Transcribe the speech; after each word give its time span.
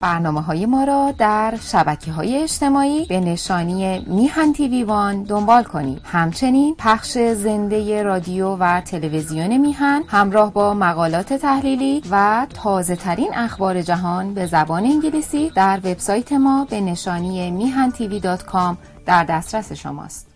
برنامه 0.00 0.42
های 0.42 0.66
ما 0.66 0.84
را 0.84 1.14
در 1.18 1.58
شبکه 1.62 2.12
های 2.12 2.42
اجتماعی 2.42 3.06
به 3.06 3.20
نشانی 3.20 3.98
میهن 4.06 4.52
تیوی 4.52 4.84
وان 4.84 5.22
دنبال 5.22 5.64
کنید. 5.64 6.00
همچنین 6.04 6.74
پخش 6.78 7.18
زنده 7.18 8.02
رادیو 8.02 8.56
و 8.56 8.80
تلویزیون 8.80 9.56
میهن 9.56 10.02
همراه 10.08 10.52
با 10.52 10.74
مقالات 10.74 11.32
تحلیلی 11.32 12.02
و 12.10 12.46
تازه 12.62 12.96
ترین 12.96 13.34
اخبار 13.34 13.82
جهان 13.82 14.34
به 14.34 14.46
زبان 14.46 14.84
انگلیسی 14.84 15.50
در 15.50 15.80
وبسایت 15.84 16.32
ما 16.32 16.66
به 16.70 16.80
نشانی 16.80 17.50
میهن 17.50 17.90
تیوی 17.90 18.20
دات 18.20 18.42
کام 18.42 18.78
در 19.06 19.24
دسترس 19.24 19.72
شماست. 19.72 20.28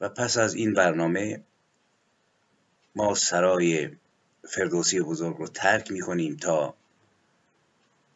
و 0.00 0.08
پس 0.08 0.38
از 0.38 0.54
این 0.54 0.74
برنامه 0.74 1.44
ما 2.96 3.14
سرای 3.14 3.90
فردوسی 4.48 5.00
بزرگ 5.00 5.36
رو 5.36 5.46
ترک 5.46 5.90
می 5.92 6.00
کنیم 6.00 6.36
تا 6.36 6.74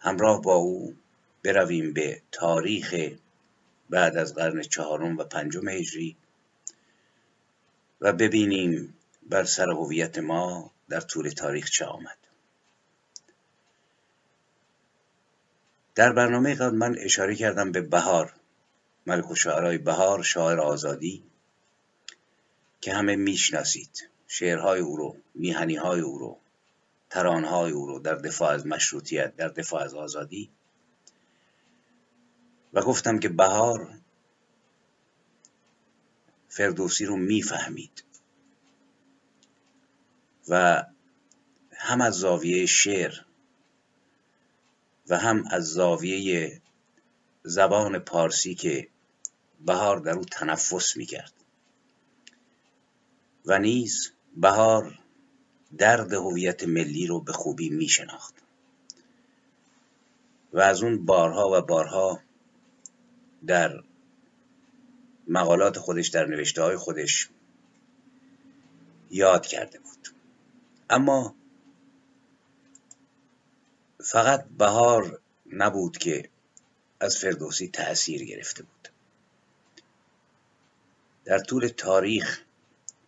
همراه 0.01 0.43
با 0.43 0.55
او 0.55 0.97
برویم 1.45 1.93
به 1.93 2.23
تاریخ 2.33 2.95
بعد 3.91 4.17
از 4.17 4.35
قرن 4.35 4.63
چهارم 4.63 5.19
و 5.19 5.25
پنجم 5.25 5.69
هجری 5.69 6.17
و 8.01 8.13
ببینیم 8.13 8.95
بر 9.23 9.45
سر 9.45 9.71
هویت 9.71 10.19
ما 10.19 10.71
در 10.89 11.01
طول 11.01 11.29
تاریخ 11.29 11.71
چه 11.71 11.85
آمد. 11.85 12.17
در 15.95 16.13
برنامه 16.13 16.55
قبل 16.55 16.77
من 16.77 16.99
اشاره 16.99 17.35
کردم 17.35 17.73
به 17.73 17.81
بهار 17.81 18.33
ملک 19.07 19.31
و 19.31 19.35
شعرهای 19.35 19.79
بهار 19.79 20.23
شاعر 20.23 20.61
آزادی 20.61 21.23
که 22.81 22.95
همه 22.95 23.17
می‌شناسید. 23.17 24.09
شعرهای 24.27 24.81
او 24.81 24.97
رو 24.97 25.17
میهنیهای 25.35 26.01
او 26.01 26.19
رو. 26.19 26.39
ترانهای 27.11 27.73
او 27.73 27.87
رو 27.87 27.99
در 27.99 28.15
دفاع 28.15 28.51
از 28.51 28.67
مشروطیت 28.67 29.37
در 29.37 29.49
دفاع 29.49 29.83
از 29.83 29.95
آزادی. 29.95 30.51
و 32.73 32.83
گفتم 32.83 33.19
که 33.19 33.29
بهار 33.29 33.99
فردوسی 36.49 37.05
رو 37.05 37.17
می‌فهمید. 37.17 38.05
و 40.49 40.85
هم 41.73 42.01
از 42.01 42.15
زاویه 42.15 42.67
شعر 42.67 43.15
و 45.09 45.19
هم 45.19 45.45
از 45.51 45.65
زاویه 45.65 46.63
زبان 47.43 47.99
پارسی 47.99 48.55
که 48.55 48.89
بهار 49.61 49.99
در 49.99 50.13
او 50.13 50.25
تنفس 50.25 50.97
می‌کرد. 50.97 51.33
و 53.47 53.59
نیز 53.59 54.13
بهار 54.37 55.00
درد 55.79 56.13
هویت 56.13 56.65
ملی 56.65 57.07
رو 57.07 57.21
به 57.21 57.33
خوبی 57.33 57.69
می 57.69 57.89
شناخت 57.89 58.35
و 60.53 60.61
از 60.61 60.83
اون 60.83 61.05
بارها 61.05 61.51
و 61.59 61.63
بارها 61.63 62.21
در 63.47 63.83
مقالات 65.29 65.79
خودش 65.79 66.09
در 66.09 66.27
نوشته 66.27 66.63
های 66.63 66.77
خودش 66.77 67.29
یاد 69.11 69.47
کرده 69.47 69.79
بود. 69.79 70.09
اما 70.91 71.35
فقط 74.01 74.45
بهار 74.59 75.21
نبود 75.53 75.99
که 75.99 76.29
از 77.01 77.17
فردوسی 77.17 77.69
تأثیر 77.69 78.25
گرفته 78.25 78.63
بود. 78.63 78.89
در 81.25 81.39
طول 81.39 81.69
تاریخ 81.69 82.41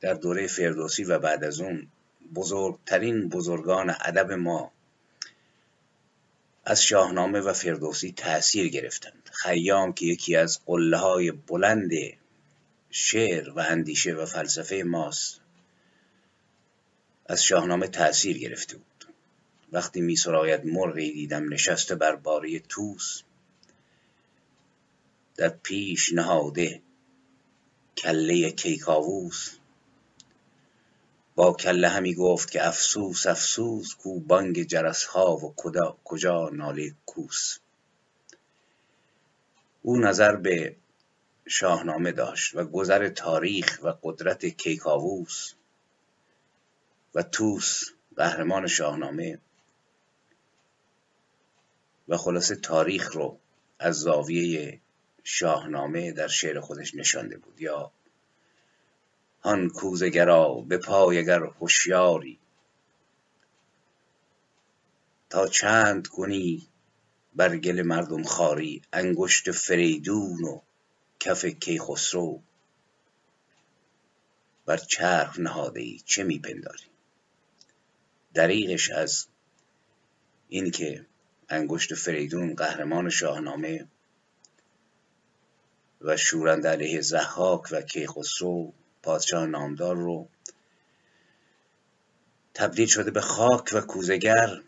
در 0.00 0.14
دوره 0.14 0.46
فردوسی 0.46 1.04
و 1.04 1.18
بعد 1.18 1.44
از 1.44 1.60
اون 1.60 1.88
بزرگترین 2.34 3.28
بزرگان 3.28 3.94
ادب 4.00 4.32
ما 4.32 4.72
از 6.64 6.82
شاهنامه 6.82 7.40
و 7.40 7.52
فردوسی 7.52 8.12
تأثیر 8.12 8.68
گرفتند. 8.68 9.30
خیام 9.32 9.92
که 9.92 10.06
یکی 10.06 10.36
از 10.36 10.60
قله 10.66 10.96
های 10.96 11.30
بلند 11.30 11.90
شعر 12.90 13.50
و 13.50 13.58
اندیشه 13.58 14.14
و 14.14 14.26
فلسفه 14.26 14.82
ماست 14.86 15.40
از 17.26 17.44
شاهنامه 17.44 17.88
تأثیر 17.88 18.38
گرفته 18.38 18.76
بود. 18.76 19.14
وقتی 19.72 20.00
می 20.00 20.16
سراید 20.16 20.64
مرغی 20.64 21.12
دیدم 21.12 21.52
نشسته 21.52 21.94
بر 21.94 22.16
باره 22.16 22.58
توس 22.58 23.22
در 25.36 25.48
پیش 25.48 26.12
نهاده 26.12 26.82
کله 27.96 28.50
کیکاووس. 28.50 29.61
با 31.34 31.52
کله 31.52 31.88
همی 31.88 32.14
گفت 32.14 32.50
که 32.50 32.66
افسوس 32.68 33.26
افسوس 33.26 33.94
کو 33.94 34.20
بانگ 34.20 34.62
جرس 34.62 35.04
ها 35.04 35.36
و 35.36 35.54
کجا 36.04 36.48
ناله 36.48 36.94
کوس. 37.06 37.58
او 39.82 39.98
نظر 39.98 40.36
به 40.36 40.76
شاهنامه 41.46 42.12
داشت 42.12 42.54
و 42.54 42.64
گذر 42.64 43.08
تاریخ 43.08 43.80
و 43.82 43.92
قدرت 44.02 44.46
کیکاووس 44.46 45.54
و 47.14 47.22
توس 47.22 47.84
قهرمان 48.16 48.66
شاهنامه 48.66 49.38
و 52.08 52.16
خلاصه 52.16 52.56
تاریخ 52.56 53.12
رو 53.12 53.38
از 53.78 53.96
زاویه 53.96 54.80
شاهنامه 55.24 56.12
در 56.12 56.28
شعر 56.28 56.60
خودش 56.60 56.94
نشانده 56.94 57.38
بود. 57.38 57.60
یا 57.60 57.92
هان 59.44 59.70
کوزگرا 59.70 60.64
به 60.68 60.78
پای 60.78 61.18
اگر 61.18 61.42
هوشیاری. 61.42 62.38
تا 65.30 65.46
چند 65.46 66.06
کنی 66.06 66.68
بر 67.34 67.56
گل 67.56 67.82
مردم 67.82 68.22
خاری 68.22 68.82
انگشت 68.92 69.50
فریدون 69.50 70.44
و 70.44 70.60
کف 71.20 71.44
کیخسرو. 71.44 72.42
بر 74.66 74.76
چرخ 74.76 75.38
نهاده 75.38 75.80
ای 75.80 75.98
چه 76.04 76.24
میپنداری 76.24 76.84
دریغش 78.34 78.90
از 78.90 79.26
اینکه 80.48 81.06
انگشت 81.48 81.94
فریدون 81.94 82.54
قهرمان 82.54 83.10
شاهنامه 83.10 83.88
و 86.00 86.16
شورند 86.16 86.66
علیه 86.66 87.00
زحاک 87.00 87.62
و 87.70 87.82
کیخسرو 87.82 88.72
پادشاه 89.02 89.46
نامدار 89.46 89.96
رو 89.96 90.28
تبدیل 92.54 92.86
شده 92.86 93.10
به 93.10 93.20
خاک 93.20 93.70
و 93.72 93.80
کوزگر 93.80 94.62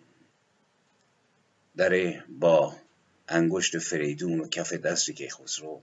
داره 1.76 2.24
با 2.28 2.76
انگشت 3.28 3.78
فریدون 3.78 4.40
و 4.40 4.48
کف 4.48 4.72
دست 4.72 5.10
کیخسرو 5.10 5.82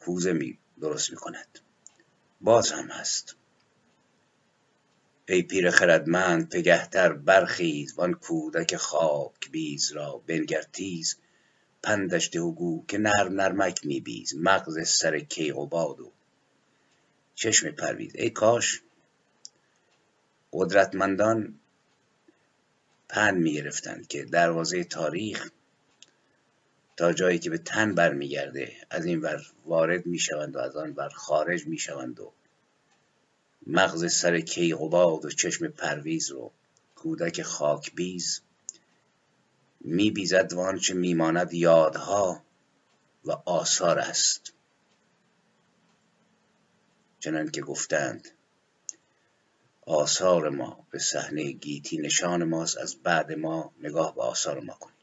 کوزه 0.00 0.32
می 0.32 0.58
درست 0.80 1.10
می 1.10 1.16
کند 1.16 1.58
باز 2.40 2.72
هم 2.72 2.88
هست. 2.88 3.36
ای 5.28 5.42
پیر 5.42 5.70
خردمند 5.70 6.48
پگه‌تر 6.48 7.12
برخیز 7.12 7.94
وان 7.98 8.14
کودک 8.14 8.76
خاک 8.76 9.50
بیز 9.50 9.92
را 9.92 10.22
بنگر 10.26 10.62
تیز. 10.62 11.16
پندش 11.86 12.30
ده 12.32 12.40
و 12.40 12.52
گو 12.52 12.84
که 12.88 12.98
نرم 12.98 13.28
نرمک 13.28 13.86
میبیز. 13.86 14.34
مغز 14.36 14.88
سر 14.88 15.18
کیقوباد 15.18 16.00
و 16.00 16.12
چشم 17.34 17.70
پرویز. 17.70 18.12
ای 18.14 18.30
کاش 18.30 18.82
قدرتمندان 20.52 21.60
پند 23.08 23.36
می‌گرفتند 23.36 24.06
که 24.06 24.24
دروازه 24.24 24.84
تاریخ 24.84 25.50
تا 26.96 27.12
جایی 27.12 27.38
که 27.38 27.50
به 27.50 27.58
تن 27.58 27.94
برمیگرده 27.94 28.72
از 28.90 29.04
این 29.04 29.20
ور 29.20 29.46
وارد 29.66 30.06
می‌شوند 30.06 30.56
و 30.56 30.58
از 30.58 30.76
آن 30.76 30.92
ور 30.92 31.08
خارج 31.08 31.66
می‌شوند 31.66 32.20
و 32.20 32.32
مغز 33.66 34.12
سر 34.12 34.40
کیقوباد 34.40 35.24
و 35.24 35.30
چشم 35.30 35.68
پرویز 35.68 36.30
رو 36.30 36.52
کودک 36.94 37.42
خاکبیز 37.42 38.40
میبیزد 39.86 40.52
و 40.52 40.60
آنچه 40.60 40.94
میماند 40.94 41.54
یادها 41.54 42.42
و 43.24 43.32
آثار 43.32 43.98
است. 43.98 44.52
چنان 47.20 47.50
که 47.50 47.60
گفتند 47.60 48.28
آثار 49.86 50.48
ما 50.48 50.86
به 50.90 50.98
صحنه 50.98 51.52
گیتی 51.52 51.98
نشان 51.98 52.44
ماست 52.44 52.78
از 52.78 52.96
بعد 52.96 53.32
ما 53.32 53.72
نگاه 53.80 54.14
به 54.14 54.22
آثار 54.22 54.60
ما 54.60 54.74
کنید 54.74 54.96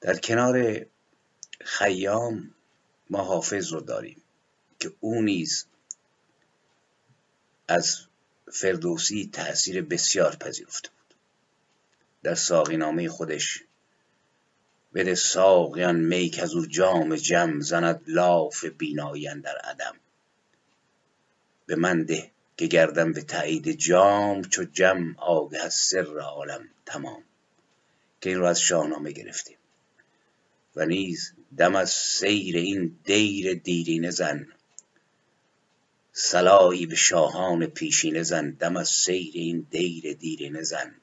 در 0.00 0.18
کنار 0.18 0.86
خیام 1.60 2.54
ما 3.10 3.24
حافظ 3.24 3.72
رو 3.72 3.80
داریم 3.80 4.22
که 4.80 4.92
او 5.00 5.22
نیز 5.22 5.66
از 7.68 7.98
فردوسی 8.52 9.30
تأثیر 9.32 9.82
بسیار 9.82 10.36
پذیرفته 10.36 10.88
در 12.22 12.34
ساقینامه 12.34 13.08
خودش. 13.08 13.62
بده 14.94 15.14
ساقیان 15.14 15.96
می 15.96 16.28
که 16.28 16.42
از 16.42 16.54
او 16.54 16.66
جام 16.66 17.16
جم 17.16 17.60
زند 17.60 18.02
لاف 18.06 18.64
بینایی 18.64 19.40
در 19.40 19.56
عدم. 19.56 19.96
به 21.66 21.76
من 21.76 22.02
ده 22.02 22.30
که 22.56 22.66
گردم 22.66 23.12
به 23.12 23.22
تایید 23.22 23.70
جام 23.70 24.42
چو 24.42 24.64
جم 24.64 25.14
آگه 25.18 25.58
از 25.58 25.74
سر 25.74 26.18
عالم 26.18 26.68
تمام. 26.86 27.22
که 28.20 28.30
این 28.30 28.38
رو 28.38 28.46
از 28.46 28.60
شاهنامه 28.60 29.12
گرفتیم. 29.12 29.56
و 30.76 30.86
نیز 30.86 31.32
دم 31.58 31.76
از 31.76 31.90
سیر 31.90 32.56
این 32.56 32.98
دیر 33.04 33.54
دیرینه 33.54 34.10
زن. 34.10 34.46
سلایی 36.12 36.86
به 36.86 36.94
شاهان 36.94 37.66
پیشینه 37.66 38.22
زن. 38.22 38.50
دم 38.50 38.76
از 38.76 38.88
سیر 38.88 39.30
این 39.34 39.66
دیر 39.70 40.12
دیرینه 40.12 40.62
زن. 40.62 40.94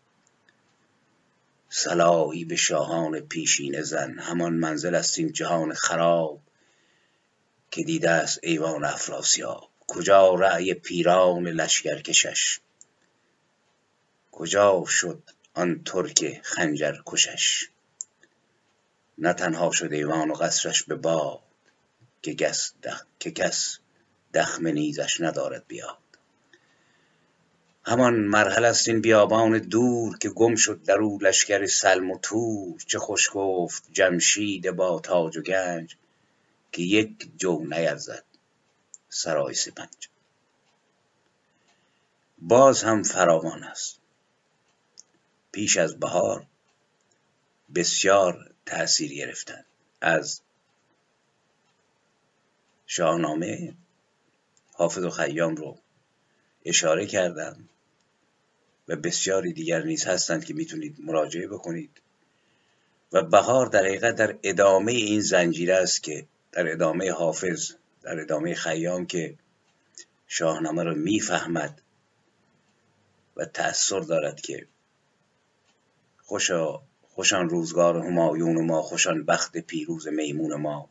سلایی 1.77 2.45
به 2.45 2.55
شاهان 2.55 3.19
پیشینه 3.19 3.81
زن. 3.81 4.19
همان 4.19 4.53
منزل 4.53 4.95
است 4.95 5.19
این 5.19 5.31
جهان 5.31 5.73
خراب 5.73 6.41
که 7.71 7.83
دیده 7.83 8.09
است 8.09 8.39
ایوان 8.43 8.85
افراسیاب. 8.85 9.69
کجا 9.87 10.35
رأی 10.35 10.73
پیران 10.73 11.47
لشکرکشش 11.47 12.59
کجا 14.31 14.83
شد 14.87 15.23
آن 15.53 15.83
ترک 15.83 16.41
خنجر 16.43 16.95
کشش؟ 17.05 17.69
نه 19.17 19.33
تنها 19.33 19.71
شد 19.71 19.93
ایوان 19.93 20.31
و 20.31 20.33
قصرش 20.33 20.83
به 20.83 20.95
باد 20.95 21.39
که 22.21 22.35
کس 23.31 23.79
دخم 24.33 24.67
نیزش 24.67 25.21
ندارد 25.21 25.67
بیاد. 25.67 26.04
همان 27.87 28.13
مرحله 28.13 28.67
است 28.67 28.87
این 28.87 29.01
بیابان 29.01 29.57
دور 29.57 30.17
که 30.17 30.29
گم 30.29 30.55
شد 30.55 30.83
در 30.83 30.97
او 30.97 31.19
لشکر 31.21 31.65
سلم 31.65 32.11
و 32.11 32.19
تور. 32.19 32.81
چه 32.87 32.99
خوش 32.99 33.29
گفت 33.33 33.83
جمشید 33.91 34.71
با 34.71 34.99
تاج 34.99 35.37
و 35.37 35.41
گنج 35.41 35.95
که 36.71 36.81
یک 36.81 37.31
جو 37.37 37.63
نیرزد 37.63 38.23
سرای 39.09 39.53
سپنج. 39.53 40.09
باز 42.37 42.83
هم 42.83 43.03
فراوان 43.03 43.63
است. 43.63 43.99
پیش 45.51 45.77
از 45.77 45.99
بهار 45.99 46.45
بسیار 47.75 48.53
تأثیر 48.65 49.13
گرفتن 49.13 49.65
از 50.01 50.41
شاهنامه 52.87 53.75
حافظ 54.73 55.03
و 55.03 55.09
خیام 55.09 55.55
رو 55.55 55.77
اشاره 56.65 57.05
کردم. 57.05 57.69
و 58.87 58.95
بسیاری 58.95 59.53
دیگر 59.53 59.83
نیز 59.83 60.05
هستند 60.05 60.45
که 60.45 60.53
می‌تونید 60.53 60.95
مراجعه 60.99 61.47
بکنید. 61.47 62.01
و 63.11 63.21
بهار 63.21 63.67
در 63.67 63.85
حقیقت 63.85 64.15
در 64.15 64.35
ادامه 64.43 64.91
این 64.91 65.19
زنجیره 65.19 65.75
است 65.75 66.03
که 66.03 66.25
در 66.51 66.71
ادامه 66.71 67.11
حافظ 67.11 67.71
در 68.01 68.19
ادامه 68.19 68.55
خیام 68.55 69.05
که 69.05 69.35
شاهنامه 70.27 70.83
رو 70.83 70.95
می‌فهمد 70.95 71.81
و 73.37 73.45
تأثیر 73.45 73.99
دارد 73.99 74.41
که 74.41 74.67
خوشا 76.23 76.81
خوشان 77.15 77.49
روزگار 77.49 77.97
همایون 77.97 78.65
ما 78.65 78.81
خوشان 78.81 79.25
بخت 79.25 79.57
پیروز 79.57 80.07
میمون 80.07 80.55
ما. 80.55 80.89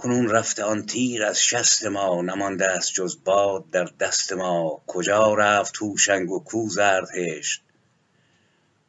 کنون 0.00 0.30
رفته 0.30 0.64
آن 0.64 0.86
تیر 0.86 1.24
از 1.24 1.42
شست 1.42 1.84
ما 1.84 2.22
نمانده 2.22 2.66
است 2.66 2.92
جز 2.94 3.24
باد 3.24 3.70
در 3.70 3.84
دست 3.84 4.32
ما. 4.32 4.82
کجا 4.86 5.34
رفت 5.34 5.76
هوشنگ 5.76 6.30
و 6.30 6.44
کو 6.44 6.68
زردهشت 6.68 7.62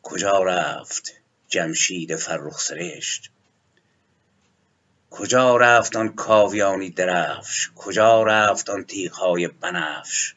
کجا 0.04 0.44
رفت 0.44 1.13
جمشید 1.48 2.16
فرخ 2.16 2.60
سرشت؟ 2.60 3.31
کجا 5.10 5.58
رفت 5.58 5.96
آن 5.96 6.16
کاویانی 6.16 6.90
درفش؟ 6.90 7.72
کجا 7.75 8.24
رفت 8.24 8.69
آن 8.69 8.84
تیغهای 8.84 9.48
بنفش؟ 9.48 10.36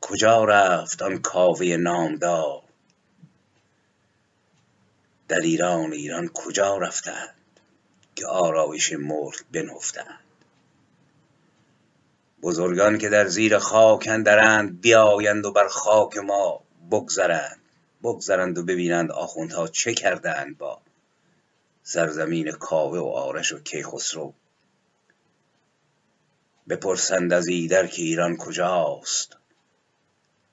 کجا 0.00 0.44
رفت 0.44 1.02
آن 1.02 1.18
کاوه 1.18 1.66
نامدار؟ 1.66 2.62
دلیران 5.28 5.92
ایران 5.92 6.28
کجا 6.28 6.76
رفتند؟ 6.76 7.43
که 8.14 8.26
آرایش 8.26 8.92
ملک 8.92 9.44
بنهفتند. 9.52 10.24
بزرگان 12.42 12.98
که 12.98 13.08
در 13.08 13.26
زیر 13.28 13.58
خاک 13.58 14.08
اندرند 14.10 14.80
بیایند 14.80 15.46
و 15.46 15.52
بر 15.52 15.68
خاک 15.68 16.16
ما 16.16 16.60
بگذرند. 16.90 17.60
بگذرند 18.02 18.58
و 18.58 18.64
ببینند 18.64 19.12
آخوندها 19.12 19.68
چه 19.68 19.94
کردند 19.94 20.58
با 20.58 20.80
سرزمین 21.82 22.50
کاوه 22.50 22.98
و 22.98 23.06
آرش 23.06 23.52
و 23.52 23.58
کیخسرو. 23.58 24.34
بپرسند 26.68 27.32
از 27.32 27.48
ایدر 27.48 27.86
که 27.86 28.02
ایران 28.02 28.36
کجاست. 28.36 29.36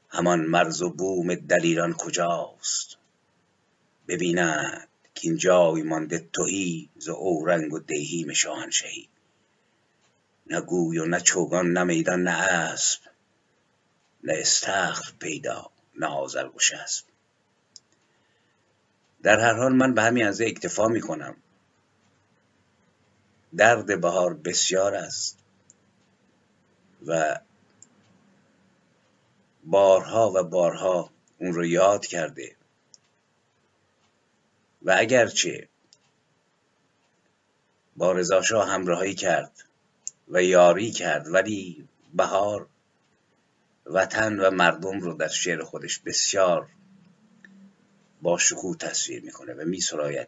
همان 0.09 0.41
مرز 0.41 0.81
و 0.81 0.89
بوم 0.89 1.35
دلیران 1.35 1.93
کجاست. 1.93 2.97
ببینند 4.07 4.87
کاین 5.15 5.37
جای 5.37 5.81
مانده 5.81 6.29
تهی 6.33 6.89
ز 6.97 7.09
اورنگ 7.09 7.73
و 7.73 7.79
دیهیم 7.79 8.33
شاهنشهی 8.33 9.09
نه 10.47 10.61
گوی 10.61 10.97
و 10.97 11.05
نه 11.05 11.19
چوگان 11.19 11.71
نه 11.71 11.83
میدان 11.83 12.23
نه 12.23 12.31
اسب 12.31 12.99
نه 14.23 14.33
استخر 14.35 15.13
پیدا 15.19 15.71
نه 15.95 16.07
آذرگشسب 16.07 17.05
در 19.23 19.39
هر 19.39 19.53
حال 19.53 19.73
من 19.73 19.93
به 19.93 20.01
همین 20.01 20.23
اندازه 20.23 20.45
اکتفا 20.45 20.87
می‌کنم. 20.87 21.35
درد 23.57 24.01
بهار 24.01 24.33
بسیار 24.33 24.95
است 24.95 25.37
و 27.05 27.39
بارها 29.63 30.31
و 30.35 30.43
بارها 30.43 31.11
اون 31.37 31.53
رو 31.53 31.65
یاد 31.65 32.05
کرده. 32.05 32.55
و 34.81 34.95
اگرچه 34.97 35.69
با 37.95 38.11
رضاشاه 38.11 38.69
همراهی 38.69 39.15
کرد 39.15 39.63
و 40.27 40.43
یاری 40.43 40.91
کرد 40.91 41.27
ولی 41.27 41.87
بهار 42.13 42.67
وطن 43.85 44.39
و 44.39 44.51
مردم 44.51 44.99
رو 44.99 45.13
در 45.13 45.27
شعر 45.27 45.63
خودش 45.63 45.99
بسیار 45.99 46.69
با 48.21 48.37
شکوه 48.37 48.77
تصویر 48.77 49.23
می‌کنه 49.23 49.53
و 49.53 49.65
میسراید. 49.65 50.27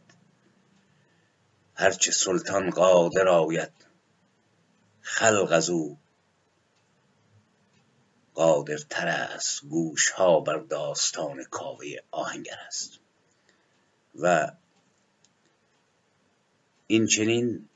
هرچه 1.76 2.12
سلطان 2.12 2.70
قادر 2.70 3.28
آید 3.28 3.72
خلق 5.02 5.52
از 5.52 5.70
او 5.70 5.98
قادرتر 8.34 9.08
است. 9.08 9.66
گوش 9.66 10.10
ها 10.10 10.40
بر 10.40 10.58
داستان 10.58 11.44
کاوه 11.44 11.88
آهنگر 12.12 12.58
است. 12.68 13.00
و 14.20 14.52
این 16.88 17.06
چنین 17.06 17.70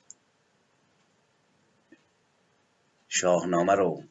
شاهنامه 3.07 3.73
رو 3.73 4.03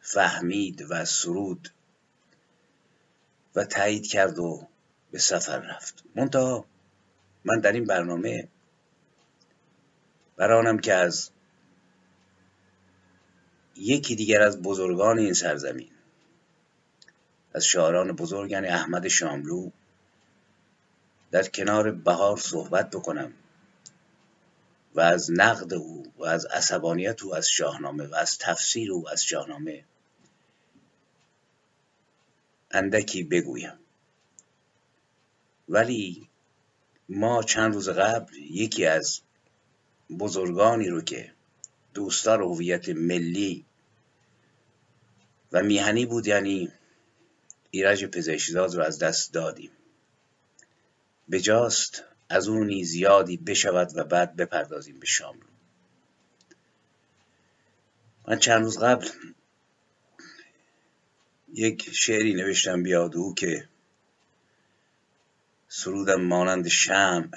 فهمید 0.00 0.86
و 0.90 1.04
سرود 1.04 1.68
و 3.54 3.64
تایید 3.64 4.06
کرد 4.06 4.38
و 4.38 4.68
به 5.10 5.18
سفر 5.18 5.58
رفت. 5.58 6.04
منتها 6.14 6.64
من 7.44 7.60
در 7.60 7.72
این 7.72 7.84
برنامه 7.84 8.48
برانم 10.36 10.78
که 10.78 10.94
از 10.94 11.30
یکی 13.76 14.16
دیگر 14.16 14.42
از 14.42 14.62
بزرگان 14.62 15.18
این 15.18 15.32
سرزمین 15.32 15.90
از 17.54 17.64
شاعران 17.64 18.12
بزرگ 18.12 18.50
یعنی 18.50 18.68
احمد 18.68 19.08
شاملو 19.08 19.70
در 21.30 21.42
کنار 21.42 21.90
بهار 21.90 22.36
صحبت 22.36 22.90
بکنم 22.90 23.34
و 24.94 25.00
از 25.00 25.30
نقد 25.30 25.74
او 25.74 26.12
و 26.16 26.24
از 26.24 26.44
عصبانیت 26.46 27.22
او 27.22 27.34
از 27.34 27.48
شاهنامه 27.48 28.06
و 28.06 28.14
از 28.14 28.38
تفسیر 28.38 28.92
او 28.92 29.08
از 29.08 29.24
شاهنامه 29.24 29.84
اندکی 32.70 33.22
بگویم. 33.22 33.78
ولی 35.68 36.28
ما 37.08 37.42
چند 37.42 37.74
روز 37.74 37.88
قبل 37.88 38.34
یکی 38.36 38.86
از 38.86 39.20
بزرگانی 40.18 40.88
رو 40.88 41.00
که 41.00 41.32
دوستدار 41.94 42.42
هویت 42.42 42.88
ملی 42.88 43.64
و 45.52 45.62
میهنی 45.62 46.06
بود 46.06 46.26
یعنی 46.26 46.72
ایرج 47.70 48.04
پزشکزاد 48.04 48.74
رو 48.74 48.82
از 48.82 48.98
دست 48.98 49.32
دادیم. 49.32 49.70
بجاست 51.30 52.04
از 52.28 52.48
او 52.48 52.64
نیز 52.64 52.88
زیادی 52.88 53.36
بشود 53.36 53.90
و 53.94 54.04
بعد 54.04 54.36
بپردازیم 54.36 55.00
به 55.00 55.06
شام. 55.06 55.40
من 58.28 58.38
چند 58.38 58.64
روز 58.64 58.78
قبل 58.78 59.08
یک 61.52 61.90
شعری 61.90 62.34
نوشتم 62.34 62.82
بیاد 62.82 63.16
او 63.16 63.34
که 63.34 63.68
سرودم 65.68 66.20
مانند 66.20 66.68
شمع 66.68 67.30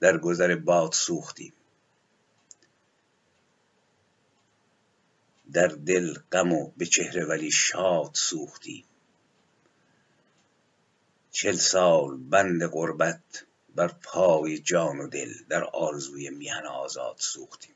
در 0.00 0.18
گذر 0.18 0.56
باد 0.56 0.92
سوختیم. 0.92 1.52
در 5.52 5.66
دل 5.66 6.14
غم 6.32 6.52
و 6.52 6.70
به 6.76 6.86
چهره 6.86 7.24
ولی 7.24 7.50
شاد 7.50 8.10
سوختیم. 8.14 8.84
چل 11.38 11.56
سال 11.56 12.16
بند 12.16 12.66
غربت 12.66 13.44
بر 13.74 13.88
پای 14.02 14.58
جان 14.58 14.98
و 14.98 15.08
دل 15.08 15.32
در 15.48 15.64
آرزوی 15.64 16.30
میهن 16.30 16.66
آزاد 16.66 17.16
سوختیم. 17.18 17.74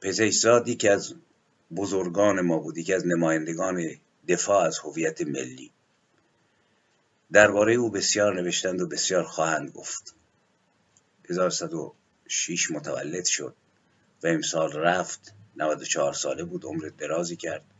پزشزاد 0.00 0.76
که 0.76 0.92
از 0.92 1.14
بزرگان 1.76 2.40
ما 2.40 2.58
بود 2.58 2.78
یکی 2.78 2.94
از 2.94 3.06
نمایندگان 3.06 3.90
دفاع 4.28 4.64
از 4.64 4.78
هویت 4.78 5.20
ملی 5.20 5.70
درباره 7.32 7.74
او 7.74 7.90
بسیار 7.90 8.34
نوشتند 8.34 8.80
و 8.80 8.86
بسیار 8.86 9.24
خواهند 9.24 9.70
گفت. 9.70 10.14
1106 11.30 12.70
متولد 12.70 13.24
شد 13.24 13.54
و 14.22 14.26
امسال 14.26 14.72
رفت 14.72 15.34
94 15.56 16.12
ساله 16.12 16.44
بود 16.44 16.64
عمر 16.64 16.90
درازی 16.98 17.36
کرد. 17.36 17.71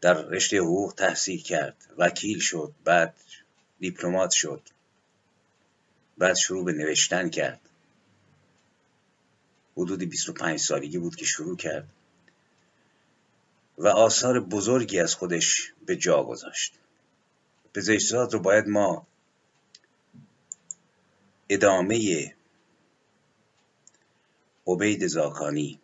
در 0.00 0.22
رشته 0.22 0.58
حقوق 0.58 0.94
تحصیل 0.94 1.42
کرد. 1.42 1.76
وکیل 1.98 2.38
شد 2.38 2.72
بعد 2.84 3.14
دیپلمات 3.80 4.30
شد. 4.30 4.62
بعد 6.18 6.36
شروع 6.36 6.64
به 6.64 6.72
نوشتن 6.72 7.28
کرد. 7.28 7.60
حدود 9.76 10.02
25 10.02 10.60
سالگی 10.60 10.98
بود 10.98 11.16
که 11.16 11.24
شروع 11.24 11.56
کرد 11.56 11.88
و 13.78 13.88
آثار 13.88 14.40
بزرگی 14.40 15.00
از 15.00 15.14
خودش 15.14 15.72
به 15.86 15.96
جا 15.96 16.24
گذاشت. 16.24 16.74
پزشکزاد 17.74 18.32
رو 18.32 18.40
باید 18.40 18.68
ما 18.68 19.06
ادامه 21.48 22.34
عبید 24.66 25.06
زاکانی 25.06 25.80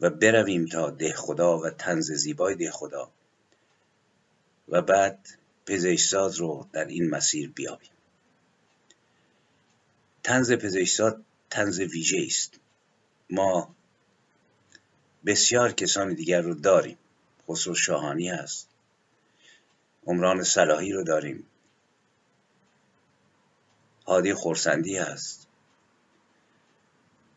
و 0.00 0.10
برویم 0.10 0.66
تا 0.66 0.90
ده 0.90 1.12
خدا 1.12 1.58
و 1.58 1.70
تنز 1.70 2.12
زیبای 2.12 2.54
ده 2.54 2.70
خدا. 2.70 3.10
و 4.68 4.82
بعد 4.82 5.28
پزشکزاد 5.66 6.36
رو 6.36 6.68
در 6.72 6.84
این 6.84 7.10
مسیر 7.10 7.50
بیابیم. 7.50 7.90
تنز 10.22 10.52
پزشکزاد 10.52 11.24
تنز 11.50 11.80
ویژه 11.80 12.24
است 12.26 12.60
ما 13.30 13.74
بسیار 15.26 15.72
کسان 15.72 16.14
دیگر 16.14 16.40
رو 16.40 16.54
داریم. 16.54 16.98
خسرو 17.48 17.74
شاهانی 17.74 18.28
هست. 18.28 18.68
عمران 20.06 20.42
صلاحی 20.42 20.92
رو 20.92 21.04
داریم. 21.04 21.46
هادی 24.06 24.34
خورسندی 24.34 24.96
هست. 24.96 25.46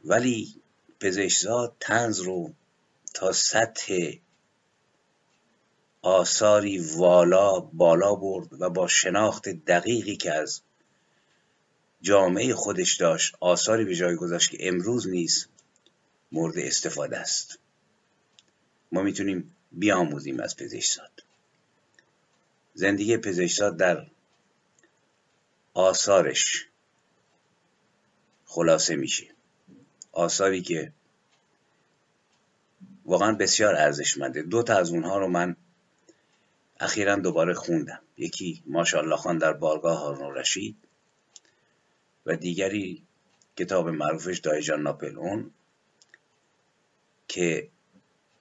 ولی 0.05 0.60
پزشکزاد 1.01 1.75
تنز 1.79 2.19
رو 2.19 2.53
تا 3.13 3.31
سطح 3.31 4.13
آثاری 6.01 6.77
والا 6.77 7.59
بالا 7.59 8.15
برد 8.15 8.61
و 8.61 8.69
با 8.69 8.87
شناخت 8.87 9.49
دقیقی 9.49 10.15
که 10.15 10.33
از 10.33 10.61
جامعه 12.01 12.53
خودش 12.55 12.97
داشت 12.97 13.35
آثاری 13.39 13.85
به 13.85 13.95
جای 13.95 14.15
گذاشت 14.15 14.51
که 14.51 14.57
امروز 14.67 15.07
نیست 15.07 15.49
مورد 16.31 16.57
استفاده 16.57 17.17
است. 17.17 17.59
ما 18.91 19.01
می‌تونیم 19.01 19.55
بیاموزیم 19.71 20.39
از 20.39 20.55
پزشکزاد. 20.57 21.23
زندگی 22.73 23.17
پزشکزاد 23.17 23.77
در 23.77 24.07
آثارش 25.73 26.67
خلاصه 28.45 28.95
میشه. 28.95 29.27
آثاری 30.11 30.61
که 30.61 30.93
واقعا 33.05 33.31
بسیار 33.31 33.75
ارزشمنده. 33.75 34.41
دو 34.41 34.63
تا 34.63 34.77
از 34.77 34.91
اونها 34.91 35.17
رو 35.17 35.27
من 35.27 35.55
اخیرا 36.79 37.15
دوباره 37.15 37.53
خوندم. 37.53 38.01
یکی 38.17 38.63
ماشاءالله 38.65 39.15
خان 39.15 39.37
در 39.37 39.53
بارگاه 39.53 39.99
هارون 39.99 40.35
رشید 40.35 40.75
و 42.25 42.35
دیگری 42.35 43.03
کتاب 43.55 43.89
معروفش 43.89 44.39
دایجان 44.39 44.81
ناپل 44.81 45.17
اون 45.17 45.51
که 47.27 47.67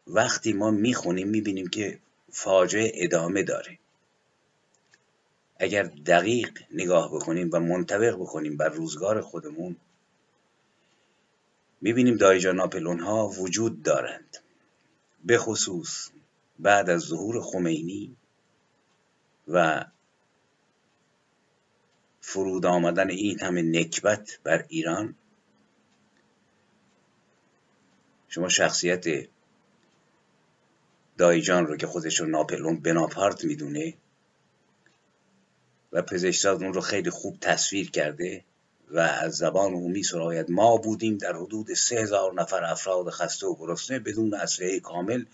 وقتی 0.07 0.53
ما 0.53 0.71
می‌خونیم 0.71 1.29
می‌بینیم 1.29 1.69
که 1.69 1.99
فاجعه 2.31 2.93
ادامه 2.95 3.43
داره. 3.43 3.79
اگر 5.57 5.83
دقیق 5.83 6.59
نگاه 6.71 7.15
بکنیم 7.15 7.51
و 7.53 7.61
منطبق 7.61 8.15
بکنیم 8.15 8.57
بر 8.57 8.69
روزگار 8.69 9.21
خودمون 9.21 9.77
می‌بینیم 11.81 12.17
دایجان 12.17 12.57
ناپلون 12.57 13.01
ها 13.01 13.29
وجود 13.29 13.83
دارند. 13.83 14.37
به 15.25 15.39
خصوص 15.39 16.11
بعد 16.59 16.91
از 16.91 17.01
ظهور 17.01 17.41
خمینی 17.41 18.17
و 19.49 19.85
فرود 22.21 22.67
آمدن 22.67 23.11
این 23.11 23.41
همه 23.41 23.63
نکبت 23.63 24.39
بر 24.45 24.65
ایران 24.69 25.15
شما 28.29 28.49
شخصیت 28.49 29.29
دایجان 31.19 31.67
رو 31.67 31.77
که 31.77 31.87
خودش 31.87 32.21
رو 32.21 32.27
ناپلون 32.27 32.81
بناپارت 32.81 33.45
می‌دونه 33.45 33.95
و 35.93 36.03
پزشکزاد 36.03 36.63
اون 36.63 36.73
رو 36.73 36.81
خیلی 36.81 37.11
خوب 37.11 37.39
تصویر 37.41 37.91
کرده. 37.91 38.45
و 38.91 38.99
از 38.99 39.37
زبان 39.37 39.73
عمومی 39.73 40.03
سراید 40.03 40.51
ما 40.51 40.77
بودیم 40.77 41.17
در 41.17 41.37
حدود 41.37 41.75
سه 41.75 41.97
هزار 41.97 42.35
نفر 42.35 42.65
افراد 42.65 43.11
خسته 43.11 43.47
و 43.47 43.55
گرسنه 43.55 43.99
بدون 43.99 44.35
اسلحه 44.35 44.81
کامل 44.81 45.25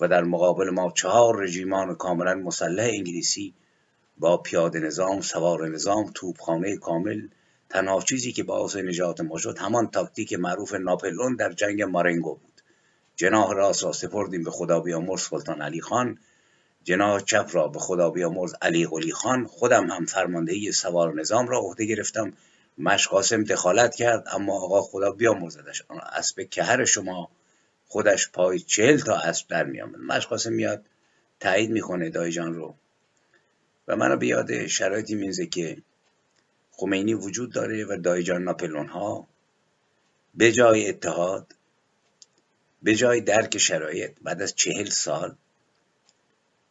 و 0.00 0.08
در 0.08 0.24
مقابل 0.24 0.70
ما 0.70 0.90
چهار 0.90 1.42
رژیمان 1.42 1.94
کاملا 1.94 2.34
مسلح 2.34 2.84
انگلیسی 2.84 3.54
با 4.18 4.36
پیاده 4.36 4.78
نظام 4.78 5.20
سوار 5.20 5.68
نظام 5.68 6.10
توپخانه 6.14 6.76
کامل 6.76 7.28
تنها 7.68 8.00
چیزی 8.00 8.32
که 8.32 8.42
باعث 8.42 8.76
نجات 8.76 9.20
ما 9.20 9.38
شد 9.38 9.58
همان 9.58 9.86
تاکتیک 9.86 10.32
معروف 10.32 10.74
ناپلون 10.74 11.36
در 11.36 11.52
جنگ 11.52 11.82
مارنگو 11.82 12.34
بود. 12.34 12.60
جناح 13.16 13.52
راست 13.52 13.84
را 13.84 13.92
سپردیم 13.92 14.44
به 14.44 14.50
خدا 14.50 14.80
بیامرز 14.80 15.20
سلطان 15.20 15.62
علی 15.62 15.80
خان. 15.80 16.18
جناح 16.84 17.20
چپ 17.20 17.48
را 17.52 17.68
به 17.68 17.78
خدا 17.78 18.10
بیامرز 18.10 18.54
علی 18.62 18.86
قلی 18.86 19.12
خان. 19.12 19.46
خودم 19.46 19.90
هم 19.90 20.06
فرماندهی 20.06 20.72
سوار 20.72 21.14
نظام 21.14 21.48
را 21.48 21.58
عهده 21.58 21.84
گرفتم. 21.84 22.32
مشقاسم 22.78 23.44
دخالت 23.44 23.94
کرد 23.94 24.28
اما 24.32 24.52
آقا 24.52 24.82
خدا 24.82 25.12
بیامرزدش. 25.12 25.82
اسب 25.90 26.42
کهر 26.42 26.84
شما 26.84 27.30
خودش 27.86 28.30
پای 28.30 28.60
چهل 28.60 28.98
تا 28.98 29.16
اسب 29.16 29.48
در 29.48 29.64
میامد 29.64 29.96
مشقاسم 29.96 30.52
میاد 30.52 30.84
تایید 31.40 31.70
می‌کنه 31.70 32.10
دایجان 32.10 32.54
رو. 32.54 32.74
و 33.88 33.96
منو 33.96 34.16
به 34.16 34.26
یاد 34.26 34.66
شرایطی 34.66 35.14
میزه 35.14 35.46
که 35.46 35.82
خمینی 36.72 37.14
وجود 37.14 37.52
داره 37.52 37.84
و 37.84 37.96
دایجان 37.96 38.42
ناپلون 38.42 38.88
ها 38.88 39.28
به 40.34 40.52
جای 40.52 40.88
اتحاد 40.88 41.54
به 42.82 42.94
جای 42.94 43.20
درک 43.20 43.58
شرایط 43.58 44.12
بعد 44.22 44.42
از 44.42 44.54
چهل 44.54 44.88
سال 44.88 45.36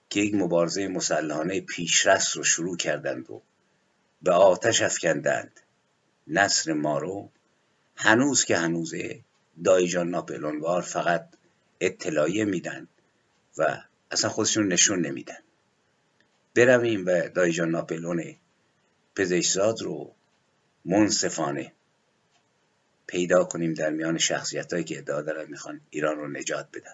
که 0.09 0.19
یک 0.19 0.35
مبارزه 0.35 0.87
مسلحانه 0.87 1.61
پیشرست 1.61 2.35
رو 2.37 2.43
شروع 2.43 2.77
کردند 2.77 3.31
و 3.31 3.41
به 4.21 4.31
آتش 4.31 4.81
افکندند. 4.81 5.59
نصر 6.27 6.73
ما 6.73 6.97
رو 6.97 7.29
هنوز 7.95 8.45
که 8.45 8.57
هنوزه 8.57 9.19
دایجان 9.63 10.09
ناپلونوار 10.09 10.81
فقط 10.81 11.27
اطلاعیه 11.79 12.45
میدن 12.45 12.87
و 13.57 13.81
اصلا 14.11 14.29
خودشون 14.29 14.67
نشون 14.67 15.05
نمیدن. 15.05 15.39
برویم 16.55 17.05
و 17.05 17.29
دایجان 17.29 17.69
ناپلون 17.69 18.35
پزشزاد 19.15 19.81
رو 19.81 20.13
منصفانه 20.85 21.71
پیدا 23.07 23.43
کنیم 23.43 23.73
در 23.73 23.89
میان 23.89 24.17
شخصیت 24.17 24.73
هایی 24.73 24.85
که 24.85 24.97
ادعا 24.97 25.21
دارن 25.21 25.49
می‌خوان 25.49 25.81
ایران 25.89 26.17
رو 26.17 26.27
نجات 26.27 26.67
بدن. 26.73 26.93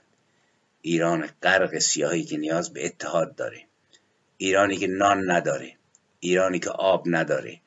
ایران 0.82 1.30
غرق 1.44 1.80
سیاهی 1.80 2.24
که 2.24 2.38
نیاز 2.38 2.74
به 2.74 2.86
اتحاد 2.86 3.36
داره. 3.36 3.66
ایرانی 4.38 4.78
که 4.78 4.88
نان 4.88 5.32
نداره. 5.32 5.76
ایرانی 6.20 6.60
که 6.60 6.70
آب 6.70 7.04
نداره. 7.06 7.62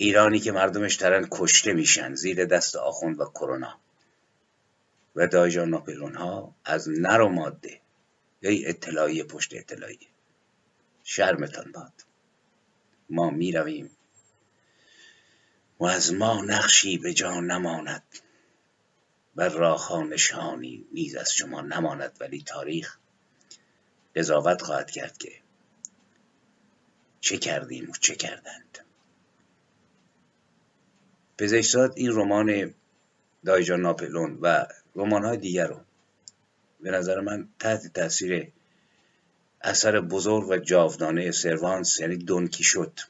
ایرانی 0.00 0.40
که 0.40 0.52
مردمش 0.52 0.94
دارن 0.94 1.28
کشته 1.30 1.72
میشن 1.72 2.14
زیر 2.14 2.44
دست 2.44 2.76
آخوند 2.76 3.20
و 3.20 3.24
کرونا. 3.24 3.80
و 5.16 5.26
دایجان 5.26 5.68
ناپلون 5.68 6.14
ها 6.14 6.54
از 6.64 6.88
نر 6.88 7.20
و 7.20 7.28
ماده. 7.28 7.80
ای 8.40 8.66
اطلاعی 8.66 9.22
پشت 9.22 9.54
اطلاعی. 9.54 9.98
شرمتان 11.04 11.72
باد. 11.72 11.92
ما 13.10 13.30
می‌رویم. 13.30 13.90
و 15.80 15.84
از 15.84 16.12
ما 16.12 16.42
نقشی 16.44 16.98
به 16.98 17.14
جان 17.14 17.50
نماند. 17.50 18.02
بر 19.34 19.48
راهها 19.48 20.02
نشانی 20.02 20.86
نیز 20.92 21.16
از 21.16 21.32
شما 21.32 21.60
نماند. 21.60 22.16
ولی 22.20 22.42
تاریخ 22.42 22.98
قضاوت 24.16 24.62
خواهد 24.62 24.90
کرد 24.90 25.18
که 25.18 25.32
چه 27.20 27.38
کردیم 27.38 27.90
و 27.90 27.92
چه 28.00 28.14
کردند. 28.14 28.78
پزشکزاد 31.38 31.92
این 31.96 32.12
رمان 32.12 32.74
دایجان 33.44 33.80
ناپلون 33.80 34.38
و 34.42 34.66
رمان 34.96 35.24
های 35.24 35.36
دیگر 35.36 35.66
رو 35.66 35.80
به 36.80 36.90
نظر 36.90 37.20
من 37.20 37.48
تحت 37.58 37.92
تاثیر 37.92 38.52
اثر 39.60 40.00
بزرگ 40.00 40.48
و 40.48 40.56
جاودانه 40.56 41.30
سروانس 41.30 42.00
یعنی 42.00 42.16
دونکی 42.16 42.64
شد 42.64 43.00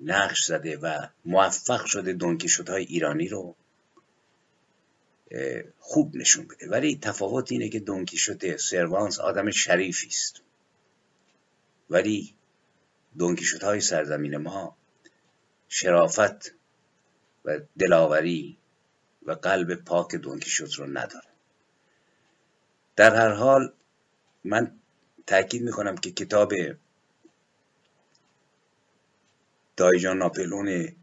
نقش 0.00 0.44
زده 0.44 0.76
و 0.76 1.06
موفق 1.24 1.84
شده 1.84 2.12
دونکی 2.12 2.48
های 2.68 2.84
ایرانی 2.84 3.28
رو 3.28 3.56
خوب 5.78 6.16
نشون 6.16 6.46
بده. 6.46 6.68
ولی 6.68 6.98
تفاوت 7.02 7.52
اینه 7.52 7.68
که 7.68 7.80
دونکی 7.80 8.16
شده 8.16 8.56
سروانس 8.56 9.18
آدم 9.18 9.50
شریفی 9.50 10.06
است. 10.06 10.42
ولی 11.90 12.34
دونکی 13.18 13.44
های 13.62 13.80
سرزمین 13.80 14.36
ما 14.36 14.76
شرافت 15.68 16.54
و 17.44 17.58
دلاوری 17.78 18.58
و 19.22 19.32
قلب 19.32 19.74
پاک 19.74 20.14
دونکیشوت 20.14 20.74
رو 20.74 20.86
نداره 20.86 21.28
در 22.96 23.14
هر 23.14 23.32
حال 23.32 23.72
من 24.44 24.78
تاکید 25.26 25.62
می‌کنم 25.62 25.96
که 25.96 26.10
کتاب 26.10 26.52
دایجان 29.76 30.18
ناپلون 30.18 30.96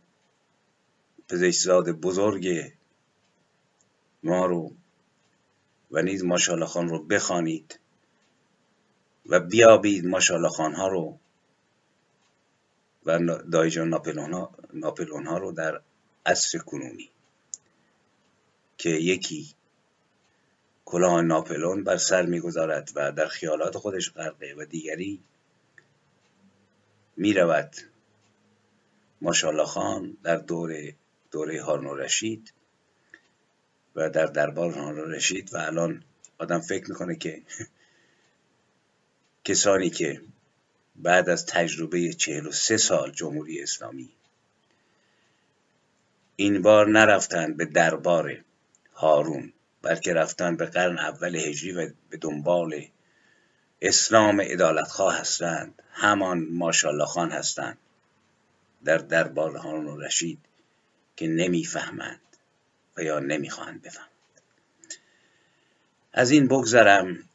پزشکزاد 1.28 1.90
بزرگ 1.90 2.74
ما 4.24 4.46
رو 4.46 4.76
و 5.92 6.02
نیز 6.02 6.24
ماشالله 6.24 6.66
خان 6.66 6.90
رو 6.90 7.04
بخوانید 7.04 7.80
و 9.26 9.40
بیابید 9.40 10.06
ماشالله 10.06 10.50
خان 10.50 10.74
ها 10.74 10.88
رو 10.88 11.20
و 13.06 13.20
دایجان 13.52 13.90
ناپلون 13.90 14.34
ها, 14.34 14.52
ناپلون 14.74 15.28
ها 15.28 15.38
رو 15.38 15.52
در 15.52 15.82
عصر 16.26 16.58
کنونی 16.58 17.10
که 18.78 18.90
یکی 18.90 19.54
کلاه 20.86 21.22
ناپلون 21.22 21.84
بر 21.84 21.98
سر 21.98 22.26
می‌گذارد 22.26 22.92
و 22.96 23.12
در 23.12 23.28
خیالات 23.28 23.78
خودش 23.78 24.12
غرقه 24.12 24.56
و 24.58 24.66
دیگری 24.66 25.20
می‌رود. 27.18 27.76
ماشالله 29.22 29.66
خان 29.66 30.18
در 30.24 30.36
دوره 30.36 30.96
دوره 31.32 31.64
هارون 31.64 31.98
رشید 31.98 32.54
و 33.96 34.10
در 34.10 34.26
دربار 34.26 34.72
هارون 34.72 35.12
رشید 35.12 35.54
و 35.54 35.58
الان 35.58 36.04
آدم 36.38 36.60
فکر 36.60 36.90
می‌کنه 36.90 37.16
که 37.16 37.42
کسانی 39.44 39.90
که 39.90 40.22
بعد 40.96 41.30
از 41.30 41.46
تجربه 41.46 42.14
چهل 42.14 42.46
و 42.46 42.52
سه 42.52 42.78
سال 42.78 43.12
جمهوری 43.12 43.64
اسلامی 43.64 44.10
این 46.36 46.62
بار 46.62 46.88
نرفتن 46.88 47.54
به 47.54 47.66
دربار 47.66 48.44
هارون 48.94 49.54
بلکه 49.82 50.14
رفتن 50.14 50.56
به 50.56 50.66
قرن 50.66 51.00
اول 51.00 51.36
هجری 51.36 51.72
و 51.72 51.90
به 52.10 52.18
دنبال 52.18 52.88
اسلام 53.82 54.42
ادالتخواه 54.44 55.20
هستند. 55.20 55.82
همان 55.92 56.48
ماشالله 56.52 57.06
خان 57.06 57.32
هستند 57.32 57.78
در 58.86 58.98
دربار 58.98 59.56
هارون 59.56 60.02
رشید 60.02 60.40
که 61.16 61.28
نمی‌فهمند 61.28 62.22
و 62.98 63.04
یا 63.04 63.20
نمی‌خواهند 63.20 63.82
بفهمند. 63.82 64.10
از 66.14 66.32
این 66.32 66.48
بگذرم 66.48 67.30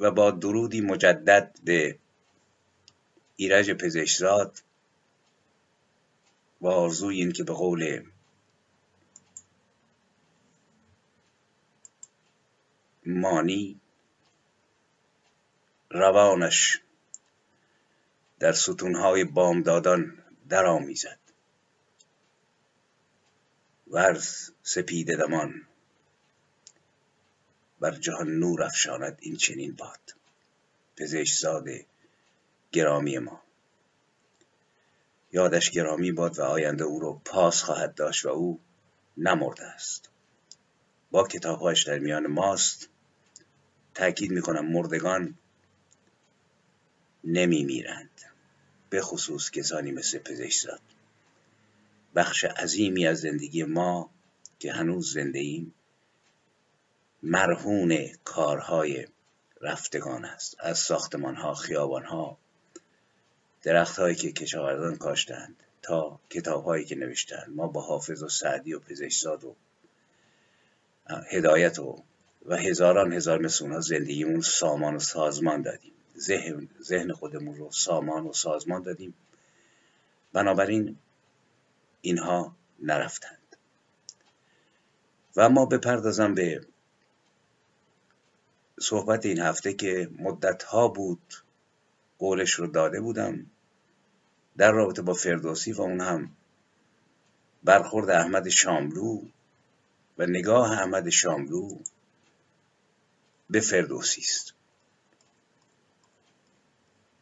و 0.00 0.10
با 0.10 0.30
درودی 0.30 0.80
مجدد 0.80 1.58
به 1.64 1.98
ایرج 3.36 3.70
پزشزاد 3.70 4.62
و 6.60 6.66
آرزوی 6.66 7.16
این 7.16 7.32
که 7.32 7.44
به 7.44 7.52
قول 7.52 8.02
مانی. 13.10 13.80
روانش 15.90 16.80
در 18.38 18.52
ستونهای 18.52 19.24
بامدادان 19.24 20.22
درآمیزد. 20.48 21.18
ورز 23.86 24.50
سپید 24.62 25.16
دمان 25.16 25.66
بر 27.80 27.90
جهان 27.90 28.28
نور 28.28 28.62
افشاند 28.62 29.18
این 29.20 29.36
چنین 29.36 29.72
باد. 29.72 30.14
پزشکزاد 30.96 31.68
گرامی 32.72 33.18
ما. 33.18 33.42
یادش 35.32 35.70
گرامی 35.70 36.12
باد 36.12 36.38
و 36.38 36.42
آینده 36.42 36.84
او 36.84 37.00
رو 37.00 37.20
پاس 37.24 37.62
خواهد 37.62 37.94
داشت 37.94 38.24
و 38.24 38.28
او 38.28 38.60
نمرده 39.16 39.64
است. 39.64 40.10
با 41.10 41.28
کتابهایش 41.28 41.82
در 41.82 41.98
میان 41.98 42.26
ماست. 42.26 42.88
تأکید 43.98 44.30
می‌کنم 44.30 44.66
مردگان 44.66 45.34
نمی 47.24 47.64
میرند 47.64 48.10
به 48.90 49.00
خصوص 49.02 49.50
کسانی 49.50 49.92
مثل 49.92 50.18
پزشکزاد. 50.18 50.80
بخش 52.14 52.44
عظیمی 52.44 53.06
از 53.06 53.20
زندگی 53.20 53.64
ما 53.64 54.10
که 54.58 54.72
هنوز 54.72 55.12
زنده 55.12 55.38
ایم 55.38 55.74
مرهون 57.22 58.08
کارهای 58.24 59.06
رفتگان 59.60 60.24
است. 60.24 60.56
از 60.58 60.78
ساختمان 60.78 61.36
ها 61.36 61.54
خیابان 61.54 62.04
ها 62.04 62.38
درخت 63.62 63.98
هایی 63.98 64.14
که 64.14 64.32
کشاورزان 64.32 64.96
کاشتند 64.96 65.56
تا 65.82 66.20
کتاب 66.30 66.64
هایی 66.64 66.84
که 66.84 66.96
نوشتند 66.96 67.52
ما 67.56 67.66
با 67.66 67.80
حافظ 67.80 68.22
و 68.22 68.28
سعدی 68.28 68.74
و 68.74 68.78
پزشکزاد 68.78 69.44
و 69.44 69.56
هدایت 71.30 71.78
و 71.78 72.02
و 72.48 72.56
هزاران 72.56 73.12
هزار 73.12 73.38
مثل 73.38 73.64
اونها 73.64 73.80
زندگیمون 73.80 74.40
سامان 74.40 74.96
و 74.96 74.98
سازمان 74.98 75.62
دادیم. 75.62 75.92
ذهن, 76.18 76.68
ذهن 76.82 77.12
خودمون 77.12 77.54
رو 77.56 77.70
سامان 77.70 78.26
و 78.26 78.32
سازمان 78.32 78.82
دادیم. 78.82 79.14
بنابراین 80.32 80.96
اینها 82.00 82.56
نرفتند. 82.82 83.56
و 85.36 85.48
ما 85.48 85.66
بپردازم 85.66 86.34
به 86.34 86.60
صحبت 88.80 89.26
این 89.26 89.40
هفته 89.40 89.72
که 89.72 90.10
مدت 90.18 90.62
ها 90.62 90.88
بود 90.88 91.34
قولش 92.18 92.50
رو 92.50 92.66
داده 92.66 93.00
بودم. 93.00 93.46
در 94.56 94.72
رابطه 94.72 95.02
با 95.02 95.12
فردوسی 95.12 95.72
و 95.72 95.80
اون 95.80 96.00
هم 96.00 96.30
برخورد 97.64 98.10
احمد 98.10 98.48
شاملو 98.48 99.22
و 100.18 100.26
نگاه 100.26 100.72
احمد 100.72 101.10
شاملو 101.10 101.78
به 103.50 103.60
فردوسی 103.60 104.20
است 104.20 104.54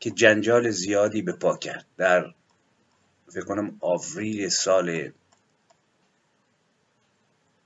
که 0.00 0.10
جنجال 0.10 0.70
زیادی 0.70 1.22
به 1.22 1.32
پا 1.32 1.56
کرد. 1.56 1.86
در 1.96 2.34
فکر 3.28 3.44
کنم 3.44 3.76
آوریل 3.80 4.48
سال 4.48 5.12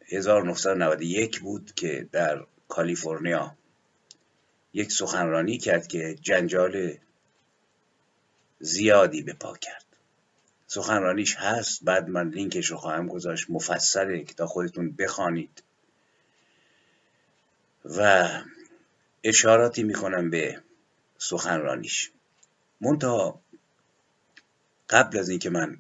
1991 0.07 1.41
بود 1.41 1.73
که 1.75 2.09
در 2.13 2.47
کالیفرنیا 2.69 3.57
یک 4.73 4.93
سخنرانی 4.93 5.59
کرد 5.59 5.87
که 5.87 6.17
جنجال 6.21 6.99
زیادی 8.59 9.23
به 9.23 9.33
پا 9.33 9.57
کرد. 9.57 9.87
سخنرانیش 10.67 11.37
هست 11.37 11.85
بعد 11.85 12.09
من 12.09 12.29
لینکش 12.29 12.67
رو 12.67 12.77
خواهم 12.77 13.09
گذاشت. 13.09 13.51
مفصله 13.51 14.25
که 14.25 14.35
تا 14.35 14.47
خودتون 14.47 14.93
بخوانید. 14.93 15.63
و 17.85 18.29
اشاراتی 19.25 19.83
می‌کنم 19.83 20.31
به 20.31 20.63
سخنرانیش. 21.19 22.11
منتها 22.81 23.41
قبل 24.91 25.19
از 25.19 25.29
اینکه 25.29 25.51
من 25.51 25.79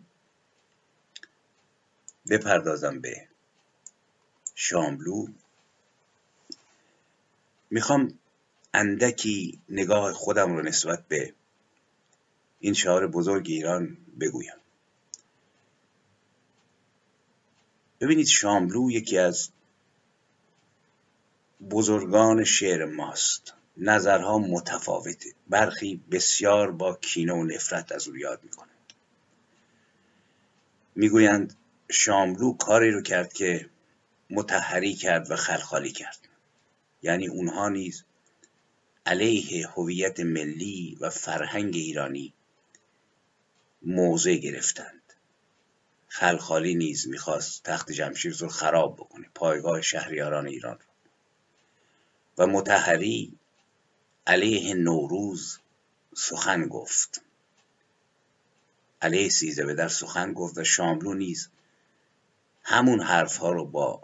بپردازم 2.31 3.01
به 3.01 3.29
شاملو 4.55 5.27
می‌خوام 7.71 8.19
اندکی 8.75 9.61
نگاه 9.69 10.13
خودم 10.13 10.57
رو 10.57 10.63
نسبت 10.63 11.09
به 11.09 11.35
این 12.61 12.75
شعار 12.75 13.07
بزرگ 13.07 13.47
ایران 13.49 13.97
بگویم. 14.21 14.57
ببینید 18.01 18.27
شاملو 18.27 18.91
یکی 18.91 19.19
از 19.19 19.51
بزرگان 21.69 22.45
شعر 22.45 22.85
ماست. 22.85 23.55
نظرها 23.77 24.39
متفاوته 24.39 25.33
برخی 25.49 26.01
بسیار 26.11 26.71
با 26.71 26.95
کینه 26.95 27.33
و 27.33 27.45
نفرت 27.45 27.93
از 27.93 28.09
او 28.09 28.17
یاد 28.17 28.41
می‌کنند. 28.43 28.71
می‌گویند 30.95 31.57
شاملو 31.91 32.53
کاری 32.53 32.91
رو 32.91 33.03
کرد 33.03 33.33
که 33.33 33.71
متحری 34.31 34.95
کرد 34.95 35.31
و 35.31 35.37
خلخالی 35.37 35.93
کرد. 35.93 36.29
یعنی 37.03 37.29
اونها 37.29 37.69
نیز 37.69 38.05
علیه 39.07 39.69
هویت 39.69 40.21
ملی 40.21 40.99
و 41.01 41.11
فرهنگ 41.11 41.77
ایرانی 41.77 42.33
موضع 43.83 44.35
گرفتند. 44.35 45.13
خلخالی 46.09 46.75
نیز 46.75 47.09
می‌خواست 47.09 47.63
تخت 47.63 47.93
جمشید 47.93 48.41
رو 48.41 48.49
خراب 48.49 48.97
بکنه. 48.97 49.27
پایگاه 49.35 49.83
شهریاران 49.83 50.47
ایران 50.47 50.79
رو. 50.79 50.90
و 52.41 52.47
متحری 52.47 53.39
علیه 54.27 54.75
نوروز 54.75 55.59
سخن 56.15 56.69
گفت. 56.69 57.23
علیه 59.03 59.29
سیزده 59.29 59.67
به 59.67 59.75
در 59.75 59.89
سخن 59.89 60.33
گفت 60.33 60.59
و 60.59 60.65
شاملو 60.65 61.15
نیز 61.15 61.49
همون 62.63 63.01
حرف 63.01 63.37
ها 63.37 63.53
رو 63.53 63.65
با 63.65 64.03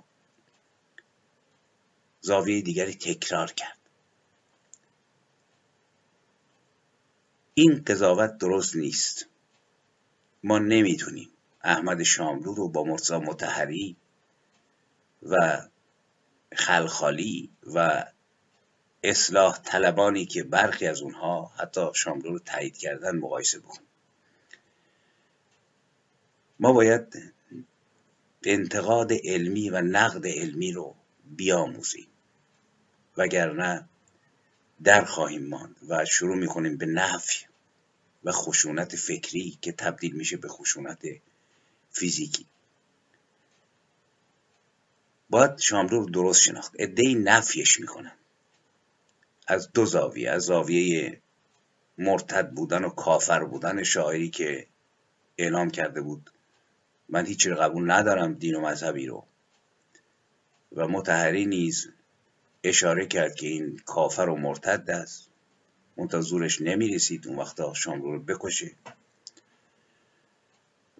زاویه 2.20 2.62
دیگری 2.62 2.94
تکرار 2.94 3.52
کرد. 3.52 3.78
این 7.54 7.84
قضاوت 7.86 8.38
درست 8.38 8.76
نیست. 8.76 9.26
ما 10.44 10.58
نمی‌تونیم 10.58 11.30
احمد 11.62 12.02
شاملو 12.02 12.54
رو 12.54 12.68
با 12.68 12.84
مرتضی 12.84 13.16
متحری 13.16 13.96
و 15.22 15.62
خلخالی 16.56 17.50
و 17.74 18.04
اصلاح 19.08 19.58
طلبانی 19.58 20.26
که 20.26 20.42
برخی 20.42 20.86
از 20.86 21.02
اونها 21.02 21.52
حتی 21.56 21.90
شاملو 21.94 22.32
رو 22.32 22.38
تایید 22.38 22.76
کردن 22.76 23.16
مقایسه 23.16 23.58
بکنیم 23.58 23.88
ما 26.60 26.72
باید 26.72 27.32
انتقاد 28.44 29.12
علمی 29.24 29.70
و 29.70 29.80
نقد 29.80 30.26
علمی 30.26 30.72
رو 30.72 30.94
بیاموزیم. 31.24 32.06
وگرنه 33.16 33.88
در 34.84 35.04
خواهیم 35.04 35.46
ماند 35.46 35.76
و 35.88 36.04
شروع 36.04 36.36
می‌کنیم 36.36 36.76
به 36.76 36.86
نفی 36.86 37.46
و 38.24 38.32
خشونت 38.32 38.96
فکری 38.96 39.58
که 39.60 39.72
تبدیل 39.72 40.12
میشه 40.12 40.36
به 40.36 40.48
خشونت 40.48 41.02
فیزیکی. 41.90 42.46
باید 45.30 45.58
شاملو 45.58 46.00
رو 46.00 46.10
درست 46.10 46.42
شناخت. 46.42 46.72
ادهی 46.78 47.14
نفیش 47.14 47.80
می‌کنن. 47.80 48.16
از 49.46 49.72
دو 49.72 49.86
زاویه 49.86 50.30
از 50.30 50.42
زاویه 50.42 51.20
مرتد 51.98 52.50
بودن 52.50 52.84
و 52.84 52.88
کافر 52.88 53.44
بودن 53.44 53.82
شاعری 53.82 54.30
که 54.30 54.66
اعلام 55.38 55.70
کرده 55.70 56.00
بود 56.00 56.30
من 57.08 57.26
هیچی 57.26 57.50
رو 57.50 57.56
قبول 57.56 57.90
ندارم 57.90 58.34
دین 58.34 58.54
و 58.54 58.60
مذهبی 58.60 59.06
رو. 59.06 59.24
و 60.72 60.88
متحری 60.88 61.46
نیز 61.46 61.88
اشاره 62.64 63.06
کرد 63.06 63.34
که 63.34 63.46
این 63.46 63.80
کافر 63.84 64.28
و 64.28 64.36
مرتد 64.36 64.90
است. 64.90 65.30
منتها 65.96 66.20
زورش 66.20 66.60
نمی‌رسید 66.60 67.28
اون 67.28 67.38
وقتا 67.38 67.74
شاملو 67.74 68.12
رو 68.12 68.22
بکشه. 68.22 68.72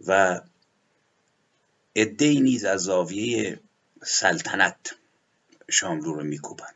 و 0.06 0.40
ادهی 1.94 2.40
نیز 2.40 2.64
از 2.64 2.80
زاویه 2.80 3.60
سلطنت 4.02 4.94
شاملو 5.70 6.14
رو 6.14 6.24
میکوبند. 6.24 6.74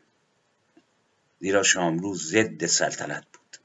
زیرا 1.41 1.63
شاملو 1.63 2.15
ضد 2.15 2.65
سلطنت 2.65 3.23
بود. 3.33 3.57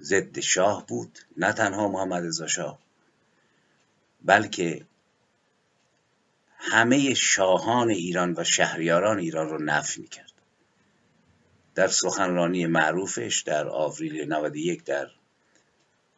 ضد 0.00 0.40
شاه 0.40 0.86
بود 0.86 1.18
نه 1.36 1.52
تنها 1.52 1.88
محمد 1.88 2.26
رضا 2.26 2.46
شاه. 2.46 2.78
بلکه 4.24 4.86
همه 6.58 7.14
شاهان 7.14 7.90
ایران 7.90 8.34
و 8.36 8.44
شهریاران 8.44 9.18
ایران 9.18 9.48
رو 9.48 9.62
نفی 9.62 10.00
می‌کرد. 10.00 10.32
در 11.74 11.88
سخنرانی 11.88 12.66
معروفش 12.66 13.42
در 13.46 13.68
آوریل 13.68 14.32
91 14.32 14.84
در 14.84 15.06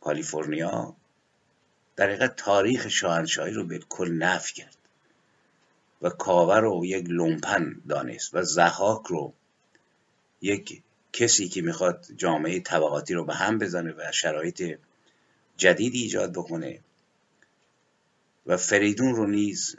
کالیفرنیا 0.00 0.96
در 1.96 2.26
تاریخ 2.26 2.88
شاهنشاهی 2.88 3.52
رو 3.52 3.64
بالکل 3.64 4.12
نفی 4.12 4.54
کرد 4.54 4.76
و 6.02 6.10
کاور 6.10 6.60
رو 6.60 6.86
یک 6.86 7.06
لومپن 7.08 7.82
دانست 7.88 8.34
و 8.34 8.42
زحاک 8.42 9.06
رو 9.06 9.34
یک 10.44 10.82
کسی 11.12 11.48
که 11.48 11.62
می‌خواد 11.62 12.06
جامعه 12.16 12.60
طبقاتی 12.60 13.14
رو 13.14 13.24
به 13.24 13.34
هم 13.34 13.58
بزنه 13.58 13.92
و 13.92 14.12
شرایط 14.12 14.78
جدیدی 15.56 16.02
ایجاد 16.02 16.32
بکنه 16.32 16.80
و 18.46 18.56
فریدون 18.56 19.14
رو 19.16 19.26
نیز 19.26 19.76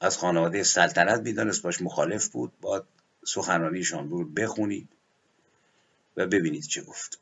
از 0.00 0.18
خانواده 0.18 0.62
سلطنت 0.62 1.20
می‌دانست 1.20 1.62
باش 1.62 1.82
مخالف 1.82 2.28
بود 2.28 2.52
با 2.60 2.84
سخنرانی 3.24 3.84
شاملو 3.84 4.18
رو 4.18 4.24
بخونید 4.24 4.88
و 6.16 6.26
ببینید 6.26 6.62
چه 6.62 6.82
گفت. 6.82 7.20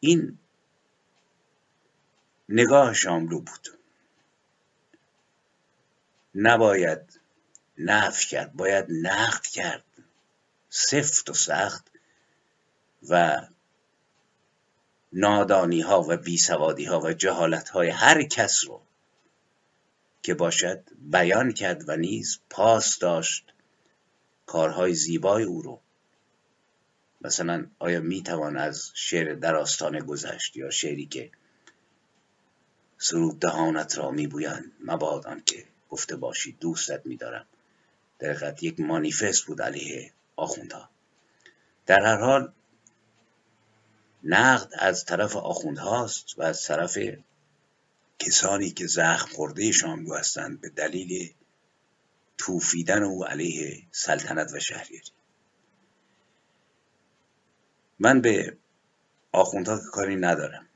این 0.00 0.38
نگاه 2.48 2.94
شاملو 2.94 3.40
بود. 3.40 3.68
نباید 6.34 7.20
نفی 7.78 8.26
کرد 8.26 8.52
باید 8.52 8.86
نقد 8.90 9.42
کرد. 9.42 9.84
سفت 10.70 11.30
و 11.30 11.34
سخت 11.34 11.90
و 13.08 13.42
نادانی 15.12 15.80
ها 15.80 16.02
و 16.08 16.16
بیسوادی 16.16 16.84
ها 16.84 17.00
و 17.00 17.12
جهالت 17.12 17.68
های 17.68 17.88
هر 17.88 18.22
کس 18.22 18.64
رو 18.64 18.82
که 20.22 20.34
باشد 20.34 20.84
بیان 20.98 21.52
کرد 21.52 21.88
و 21.88 21.96
نیز 21.96 22.38
پاس 22.50 22.98
داشت 22.98 23.52
کارهای 24.46 24.94
زیبای 24.94 25.42
او 25.42 25.62
رو. 25.62 25.80
مثلا 27.20 27.66
آیا 27.78 28.00
می‌توان 28.00 28.56
از 28.56 28.90
شعر 28.94 29.34
در 29.34 29.56
آستانه 29.56 30.00
گذشت 30.00 30.56
یا 30.56 30.70
شعری 30.70 31.06
که 31.06 31.30
سرود 32.98 33.38
دهانت 33.38 33.98
را 33.98 34.10
میبویند؟ 34.10 34.72
مباد 34.80 35.44
که 35.44 35.64
گفته 35.90 36.16
باشی 36.16 36.52
دوستت 36.52 37.06
میدارم. 37.06 37.46
در 38.18 38.54
یک 38.62 38.80
مانیفست 38.80 39.44
بود 39.44 39.62
علیه 39.62 40.12
آخوندها 40.40 40.90
در 41.86 42.00
هر 42.00 42.16
حال 42.16 42.52
نقد 44.24 44.70
از 44.78 45.04
طرف 45.04 45.36
آخوندهاست 45.36 46.38
و 46.38 46.42
از 46.42 46.64
طرف 46.66 46.98
کسانی 48.18 48.70
که 48.70 48.86
زخم 48.86 49.34
خورده 49.34 49.72
شاملو 49.72 50.14
هستند 50.14 50.60
به 50.60 50.68
دلیل 50.68 51.34
توفیدن 52.38 53.02
او 53.02 53.24
علیه 53.24 53.82
سلطنت 53.90 54.52
و 54.52 54.60
شهریاری. 54.60 55.10
من 57.98 58.20
به 58.20 58.56
آخوندها 59.32 59.78
که 59.78 59.84
کاری 59.92 60.16
ندارم. 60.16 60.66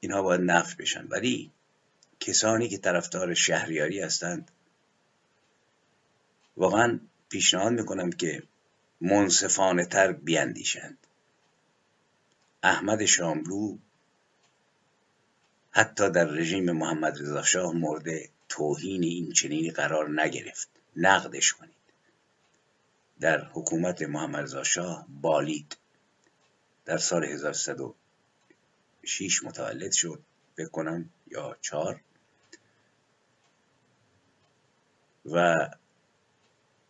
اینها 0.00 0.22
باید 0.22 0.40
نفت 0.40 0.76
بشن. 0.76 1.06
ولی 1.06 1.52
کسانی 2.20 2.68
که 2.68 2.78
طرفدار 2.78 3.34
شهریاری 3.34 4.00
هستند 4.00 4.50
واقعا 6.56 7.00
پیشنهاد 7.28 7.72
می‌کنم 7.72 8.10
که 8.10 8.42
منصفانه 9.00 9.84
تر 9.84 10.12
بیاندیشند 10.12 10.98
احمد 12.62 13.04
شاملو 13.04 13.78
حتی 15.70 16.10
در 16.10 16.24
رژیم 16.24 16.72
محمد 16.72 17.20
رضا 17.20 17.42
شاه 17.42 17.72
مورد 17.72 18.06
توهین 18.48 19.02
این 19.02 19.32
چنینی 19.32 19.70
قرار 19.70 20.22
نگرفت. 20.22 20.68
نقدش 20.96 21.52
کنید. 21.52 21.72
در 23.20 23.44
حکومت 23.44 24.02
محمد 24.02 24.42
رضا 24.42 24.62
شاه 24.62 25.06
بالید. 25.08 25.76
در 26.84 26.98
سال 26.98 27.24
1106 27.24 29.44
متولد 29.44 29.92
شد. 29.92 30.22
بکنم 30.56 31.10
یا 31.26 31.56
چهار. 31.60 32.00
و 35.26 35.54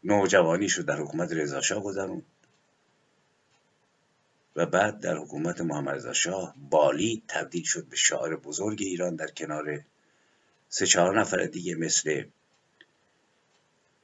نوجوانی 0.07 0.69
شد 0.69 0.85
در 0.85 0.97
حکومت 0.97 1.33
رضا 1.33 1.61
شاه 1.61 1.83
گذروند. 1.83 2.23
و 4.57 4.67
بعد 4.67 5.01
در 5.01 5.17
حکومت 5.17 5.61
محمد 5.61 5.95
رضا 5.95 6.13
شاه 6.13 6.55
بالی 6.71 7.23
تبدیل 7.29 7.65
شد 7.65 7.85
به 7.85 7.97
شاعر 7.97 8.37
بزرگ 8.37 8.83
ایران 8.83 9.17
در 9.17 9.27
کنار 9.27 9.85
سه 10.69 10.87
چهار 10.87 11.21
نفر 11.21 11.45
دیگه 11.45 11.75
مثل 11.75 12.25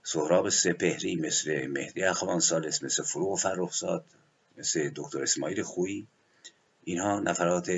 سهراب 0.02 0.48
سپهری 0.48 1.16
مثل 1.16 1.66
مهدی 1.66 2.04
اخوان 2.04 2.40
سالس 2.40 2.82
مثل 2.82 3.02
فروغ 3.02 3.38
فرخزاد 3.38 4.04
مثل 4.56 4.90
دکتر 4.96 5.22
اسماعیل 5.22 5.62
خویی 5.62 6.06
اینها 6.84 7.20
نفرات 7.20 7.70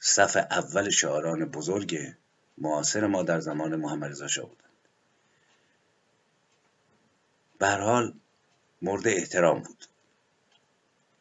صف 0.00 0.36
اول 0.36 0.90
شاعران 0.90 1.44
بزرگ 1.44 2.14
معاصر 2.58 3.06
ما 3.06 3.22
در 3.22 3.40
زمان 3.40 3.76
محمد 3.76 4.10
رضا 4.10 4.28
شاه 4.28 4.48
بودند 4.48 4.64
به 7.53 7.53
حال 7.66 8.14
مورد 8.82 9.08
احترام 9.08 9.62
بود. 9.62 9.84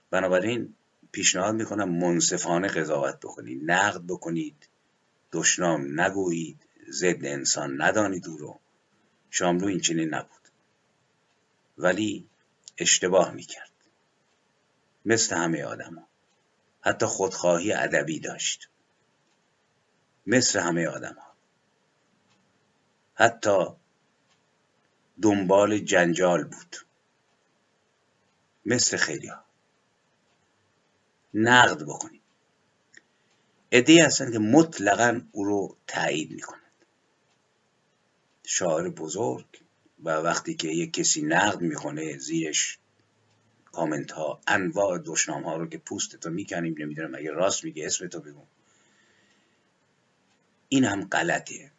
بنابراین 0.09 0.75
پیشنهاد 1.11 1.55
می‌کنم 1.55 1.89
منصفانه 1.89 2.67
قضاوت 2.67 3.19
بکنید 3.19 3.71
نقد 3.71 4.01
بکنید 4.07 4.67
دشنام 5.31 6.01
نگویید 6.01 6.65
ضد 6.89 7.25
انسان 7.25 7.81
ندانید 7.81 8.27
او 8.27 8.37
رو. 8.37 8.59
شاملو 9.29 9.67
این 9.67 9.79
چنین 9.79 10.13
نبود. 10.13 10.41
ولی 11.77 12.27
اشتباه 12.77 13.31
می‌کرد. 13.31 13.71
مثل 15.05 15.35
همه 15.35 15.63
آدم 15.63 15.95
ها. 15.95 16.07
حتی 16.81 17.05
خودخواهی 17.05 17.73
ادبی 17.73 18.19
داشت. 18.19 18.69
مثل 20.27 20.59
همه 20.59 20.87
آدم 20.87 21.13
ها 21.13 21.33
حتی 23.15 23.65
دنبال 25.21 25.79
جنجال 25.79 26.43
بود. 26.43 26.75
مثل 28.65 28.97
خیلی 28.97 29.27
ها. 29.27 29.43
نقد 31.33 31.83
بکنیم. 31.83 32.21
ادهی 33.71 33.99
هستن 33.99 34.31
که 34.31 34.39
مطلقا 34.39 35.21
او 35.31 35.43
رو 35.43 35.77
تایید 35.87 36.31
می‌کنند 36.31 36.61
شاعر 38.43 38.89
بزرگ 38.89 39.45
و 40.03 40.09
وقتی 40.09 40.55
که 40.55 40.67
یک 40.67 40.93
کسی 40.93 41.21
نقد 41.21 41.61
می‌کنه 41.61 42.17
زیرش 42.17 42.77
کامنت 43.71 44.11
ها 44.11 44.41
انواع 44.47 44.97
دشنام 45.05 45.43
ها 45.43 45.57
رو 45.57 45.67
که 45.67 45.77
پوست 45.77 46.15
تو 46.15 46.29
می‌کنیم 46.29 46.75
نمی‌دونم 46.77 47.15
اگه 47.15 47.31
راست 47.31 47.63
میگه 47.63 47.85
اسم 47.85 48.07
تو 48.07 48.19
بگو. 48.19 48.43
این 50.69 50.85
هم 50.85 51.05
غلطه 51.05 51.72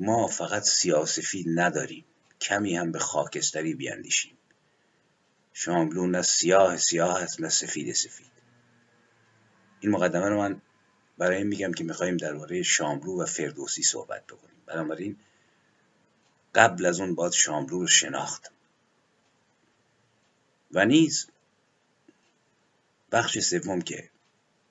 ما 0.00 0.26
فقط 0.26 0.62
سیاسفید 0.62 1.46
نداریم. 1.54 2.04
کمی 2.40 2.76
هم 2.76 2.92
به 2.92 2.98
خاکستری 2.98 3.74
بیاندیشیم. 3.74 4.38
شاملو 5.52 6.06
نه 6.06 6.22
سیاه 6.22 6.76
سیاه 6.76 7.22
است 7.22 7.40
نه 7.40 7.48
سفید 7.48 7.94
سفید. 7.94 8.30
این 9.80 9.92
مقدمه 9.92 10.28
رو 10.28 10.38
من 10.38 10.62
برای 11.18 11.36
این 11.36 11.46
میگم 11.46 11.72
که 11.72 11.84
می‌خوایم 11.84 12.16
درباره 12.16 12.62
شاملو 12.62 13.22
و 13.22 13.26
فردوسی 13.26 13.82
صحبت 13.82 14.26
بکنیم. 14.26 14.62
بنابراین 14.66 15.16
قبل 16.54 16.86
از 16.86 17.00
اون 17.00 17.14
باید 17.14 17.32
شاملو 17.32 17.80
رو 17.80 17.86
شناخت 17.86 18.52
و 20.72 20.84
نیز 20.84 21.26
بخش 23.12 23.38
سوم 23.38 23.80
که 23.80 24.10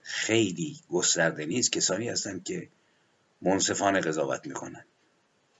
خیلی 0.01 0.79
گسترده 0.89 1.45
نیست 1.45 1.71
کسانی 1.71 2.09
هستند 2.09 2.43
که 2.43 2.69
منصفانه 3.41 3.99
قضاوت 3.99 4.47
می‌کنن 4.47 4.85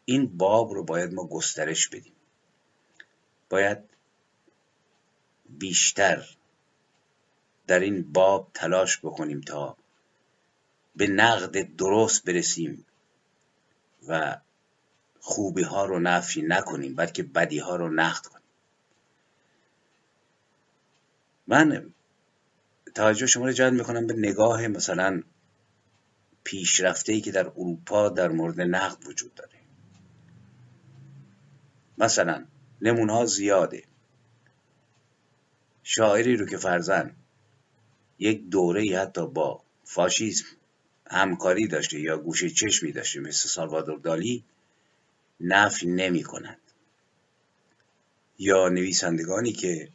این 0.09 0.37
باب 0.37 0.73
رو 0.73 0.83
باید 0.83 1.13
ما 1.13 1.27
گسترش 1.27 1.87
بدیم. 1.87 2.13
باید 3.49 3.77
بیشتر 5.49 6.37
در 7.67 7.79
این 7.79 8.13
باب 8.13 8.51
تلاش 8.53 8.97
بکنیم 8.97 9.41
تا 9.41 9.77
به 10.95 11.07
نقد 11.07 11.75
درست 11.75 12.25
برسیم 12.25 12.85
و 14.07 14.37
خوبی 15.19 15.63
ها 15.63 15.85
رو 15.85 15.99
نفی 15.99 16.41
نکنیم 16.41 16.95
بلکه 16.95 17.23
بدی 17.23 17.59
ها 17.59 17.75
رو 17.75 17.89
نقد 17.89 18.25
کنیم. 18.25 18.47
من 21.47 21.93
توجه 22.95 23.25
شما 23.25 23.45
رو 23.45 23.51
جلب 23.51 23.73
می‌کنم 23.73 24.07
به 24.07 24.13
نگاه 24.13 24.67
مثلا 24.67 25.23
پیشرفته 26.43 27.13
ای 27.13 27.21
که 27.21 27.31
در 27.31 27.47
اروپا 27.47 28.09
در 28.09 28.27
مورد 28.27 28.61
نقد 28.61 29.07
وجود 29.07 29.35
داره. 29.35 29.56
مثلا 31.97 32.45
نمونه 32.81 33.13
ها 33.13 33.25
زیاده. 33.25 33.83
شاعری 35.83 36.35
رو 36.35 36.45
که 36.45 36.57
فرزن 36.57 37.15
یک 38.19 38.49
دوره 38.49 38.99
حتی 38.99 39.27
با 39.27 39.63
فاشیسم 39.83 40.45
همکاری 41.11 41.67
داشته 41.67 41.99
یا 41.99 42.17
گوشه 42.17 42.49
چشمی 42.49 42.91
داشته 42.91 43.19
مثل 43.19 43.49
سالوادور 43.49 43.99
دالی 43.99 44.43
نفی 45.39 45.87
نمی 45.87 46.23
کنند 46.23 46.61
یا 48.39 48.69
نویسندگانی 48.69 49.51
که 49.51 49.89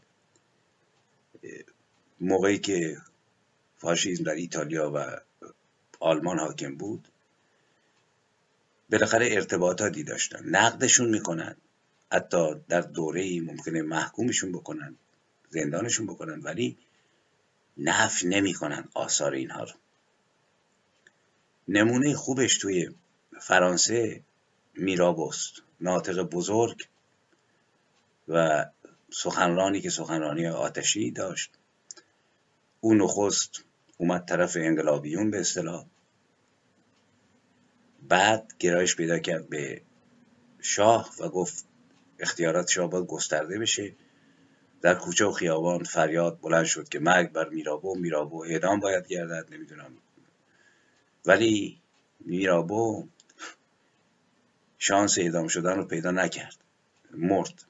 موقعی 2.20 2.58
که 2.58 2.96
فاشیسم 3.76 4.24
در 4.24 4.34
ایتالیا 4.34 4.92
و 4.94 5.20
آلمان 6.00 6.38
حاکم 6.38 6.76
بود 6.76 7.08
بالاخره 8.90 9.28
ارتباطاتی 9.30 10.02
داشتن. 10.02 10.44
نقدشون 10.44 11.10
می‌کنن 11.10 11.56
حتی 12.12 12.54
در 12.68 12.80
دوره 12.80 13.40
ممکنه 13.40 13.82
محکومشون 13.82 14.52
بکنن 14.52 14.96
زندانشون 15.48 16.06
بکنن 16.06 16.40
ولی 16.40 16.78
نفی 17.76 18.28
نمی‌کنن 18.28 18.88
آثار 18.94 19.32
اینها 19.32 19.64
رو. 19.64 19.72
نمونه 21.68 22.14
خوبش 22.14 22.58
توی 22.58 22.90
فرانسه 23.40 24.22
میرابوست 24.74 25.52
ناطق 25.80 26.22
بزرگ 26.22 26.88
و 28.28 28.66
سخنرانی 29.10 29.80
که 29.80 29.90
سخنرانی 29.90 30.46
آتشی 30.46 31.10
داشت. 31.10 31.50
او 32.80 32.94
نخست 32.94 33.64
اومد 33.98 34.24
طرف 34.24 34.56
انقلابیون 34.60 35.30
به 35.30 35.40
اصطلاح. 35.40 35.86
بعد 38.08 38.52
گرایش 38.58 38.96
پیدا 38.96 39.18
کرد 39.18 39.48
به 39.48 39.82
شاه 40.60 41.10
و 41.20 41.28
گفت 41.28 41.71
اختیارات 42.22 42.68
شاه 42.68 42.90
باید 42.90 43.06
گسترده 43.06 43.58
بشه. 43.58 43.94
در 44.82 44.94
کوچه 44.94 45.24
و 45.24 45.32
خیابان 45.32 45.84
فریاد 45.84 46.40
بلند 46.40 46.64
شد 46.64 46.88
که 46.88 46.98
مرگ 46.98 47.32
بر 47.32 47.48
میرابو 47.48 47.94
میرابو 47.94 48.44
اعدام 48.44 48.80
باید 48.80 49.08
گردد 49.08 49.54
نمی‌دونم. 49.54 49.92
ولی 51.26 51.80
میرابو 52.20 53.08
شانس 54.78 55.18
اعدام 55.18 55.48
شدن 55.48 55.76
رو 55.76 55.84
پیدا 55.84 56.10
نکرد. 56.10 56.56
مرد. 57.10 57.64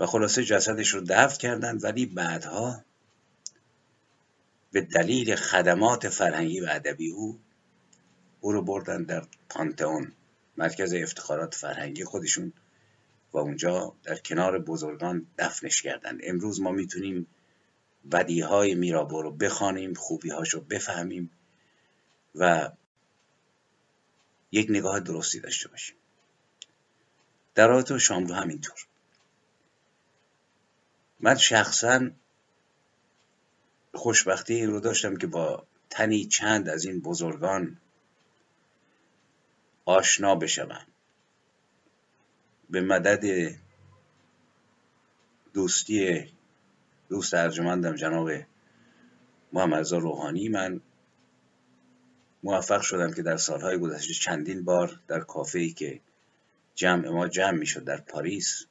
و 0.00 0.06
خلاصه 0.06 0.44
جسدش 0.44 0.88
رو 0.88 1.00
دفن 1.00 1.36
کردند 1.36 1.84
ولی 1.84 2.06
بعدها 2.06 2.84
به 4.72 4.80
دلیل 4.80 5.36
خدمات 5.36 6.08
فرهنگی 6.08 6.60
و 6.60 6.66
ادبی 6.70 7.10
او 7.10 7.38
او 8.40 8.52
رو 8.52 8.62
بردن 8.62 9.02
در 9.02 9.22
پانتئون. 9.48 10.12
مرکز 10.56 10.94
افتخارات 10.94 11.54
فرهنگی 11.54 12.04
خودشون 12.04 12.52
و 13.32 13.38
اونجا 13.38 13.96
در 14.02 14.16
کنار 14.16 14.58
بزرگان 14.58 15.26
دفنش 15.38 15.82
کردن. 15.82 16.18
امروز 16.22 16.60
ما 16.60 16.72
می‌تونیم 16.72 17.26
بدیهای 18.12 18.74
میرابو 18.74 19.22
رو 19.22 19.30
بخوانیم 19.30 19.94
خوبیهاش 19.94 20.54
رو 20.54 20.60
بفهمیم 20.60 21.30
و 22.34 22.70
یک 24.52 24.66
نگاه 24.70 25.00
درستی 25.00 25.40
داشته 25.40 25.68
باشیم. 25.68 25.96
در 27.54 27.68
رابطه 27.68 27.98
شاملو 27.98 28.34
همینطور. 28.34 28.86
من 31.20 31.34
شخصا 31.34 32.10
خوشبختی 33.94 34.54
این 34.54 34.70
رو 34.70 34.80
داشتم 34.80 35.16
که 35.16 35.26
با 35.26 35.66
تنی 35.90 36.24
چند 36.24 36.68
از 36.68 36.84
این 36.84 37.00
بزرگان 37.00 37.78
آشنا 39.86 40.34
بشوم. 40.34 40.86
به 42.70 42.80
مدد 42.80 43.54
دوستی 45.54 46.32
دوست 47.08 47.34
ارجمندم 47.34 47.94
جناب 47.94 48.30
محمد 49.52 49.92
روحانی 49.92 50.48
من 50.48 50.80
موفق 52.42 52.80
شدم 52.80 53.12
که 53.12 53.22
در 53.22 53.36
سالهای 53.36 53.78
گذشته 53.78 54.14
چندین 54.14 54.64
بار 54.64 55.00
در 55.08 55.20
کافه 55.20 55.68
که 55.68 56.00
جمع 56.74 57.08
ما 57.08 57.28
جمع 57.28 57.58
می 57.58 57.66
شد 57.66 57.84
در 57.84 57.96
پاریس 57.96 58.66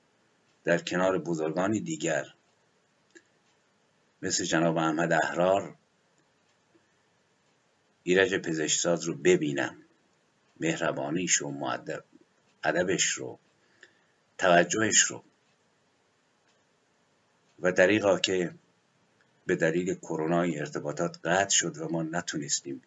در 0.63 0.77
کنار 0.77 1.17
بزرگانی 1.17 1.79
دیگر 1.79 2.25
مثل 4.21 4.43
جناب 4.43 4.77
احمد 4.77 5.13
احرار 5.13 5.75
ایرج 8.03 8.35
پزشکساز 8.35 9.03
رو 9.03 9.13
ببینم. 9.13 9.84
مهربانیش 10.59 11.41
و 11.41 11.49
معدب 11.49 12.03
ادبش 12.63 13.05
رو 13.05 13.39
توجهش 14.37 15.01
رو. 15.01 15.23
و 17.59 17.71
دریقا 17.71 18.19
که 18.19 18.53
به 19.45 19.55
دلیل 19.55 19.95
کرونا 19.95 20.41
ارتباطات 20.41 21.19
قطع 21.23 21.49
شد 21.55 21.77
و 21.77 21.89
ما 21.89 22.03
نتونستیم 22.03 22.81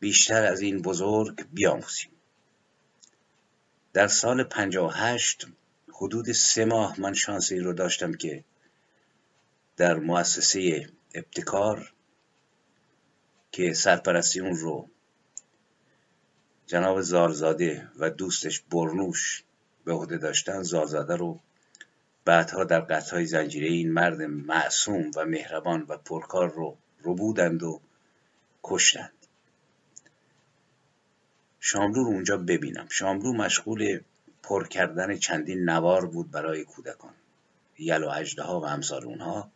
بیشتر 0.00 0.44
از 0.44 0.60
این 0.60 0.82
بزرگ 0.82 1.46
بیاموزیم. 1.52 2.10
در 3.92 4.06
سال 4.06 4.44
58 4.44 5.46
حدود 5.92 6.32
سه 6.32 6.64
ماه 6.64 7.00
من 7.00 7.14
شانس 7.14 7.52
این 7.52 7.64
رو 7.64 7.72
داشتم 7.72 8.12
که 8.14 8.44
در 9.76 9.94
مؤسسه 9.94 10.88
ابتکار 11.14 11.92
که 13.52 13.72
سرپرستی 13.72 14.40
اون 14.40 14.56
رو 14.56 14.90
جناب 16.66 17.00
زارزاده 17.00 17.88
و 17.98 18.10
دوستش 18.10 18.60
برنوش 18.60 19.44
به 19.84 19.92
عهده 19.92 20.18
داشتن 20.18 20.62
زارزاده 20.62 21.16
رو 21.16 21.40
بعدها 22.24 22.64
در 22.64 22.80
قطعهای 22.80 23.26
زنجیره 23.26 23.66
این 23.66 23.92
مرد 23.92 24.22
معصوم 24.22 25.10
و 25.16 25.24
مهربان 25.24 25.86
و 25.88 25.96
پرکار 25.96 26.52
رو 26.52 26.76
ربودند 27.04 27.62
و 27.62 27.80
کشتند. 28.62 29.12
شاملو 31.60 32.04
رو 32.04 32.10
اونجا 32.10 32.36
ببینم. 32.36 32.86
شاملو 32.88 33.32
مشغول 33.32 34.00
پر 34.42 34.68
کردن 34.68 35.16
چندین 35.16 35.70
نوار 35.70 36.06
بود 36.06 36.30
برای 36.30 36.64
کودکان. 36.64 37.14
یل 37.78 38.04
و 38.04 38.08
اجده 38.08 38.42
ها 38.42 38.60
و 38.60 38.66
امثال 38.66 39.04
اونها. 39.04 39.50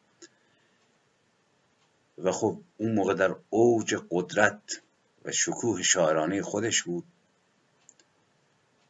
و 2.19 2.33
خب 2.33 2.61
اون 2.77 2.95
موقع 2.95 3.15
در 3.15 3.35
اوج 3.51 3.97
قدرت 4.11 4.83
شکوه 5.33 5.83
شاعرانه 5.83 6.43
خودش 6.43 6.83
بود. 6.83 7.05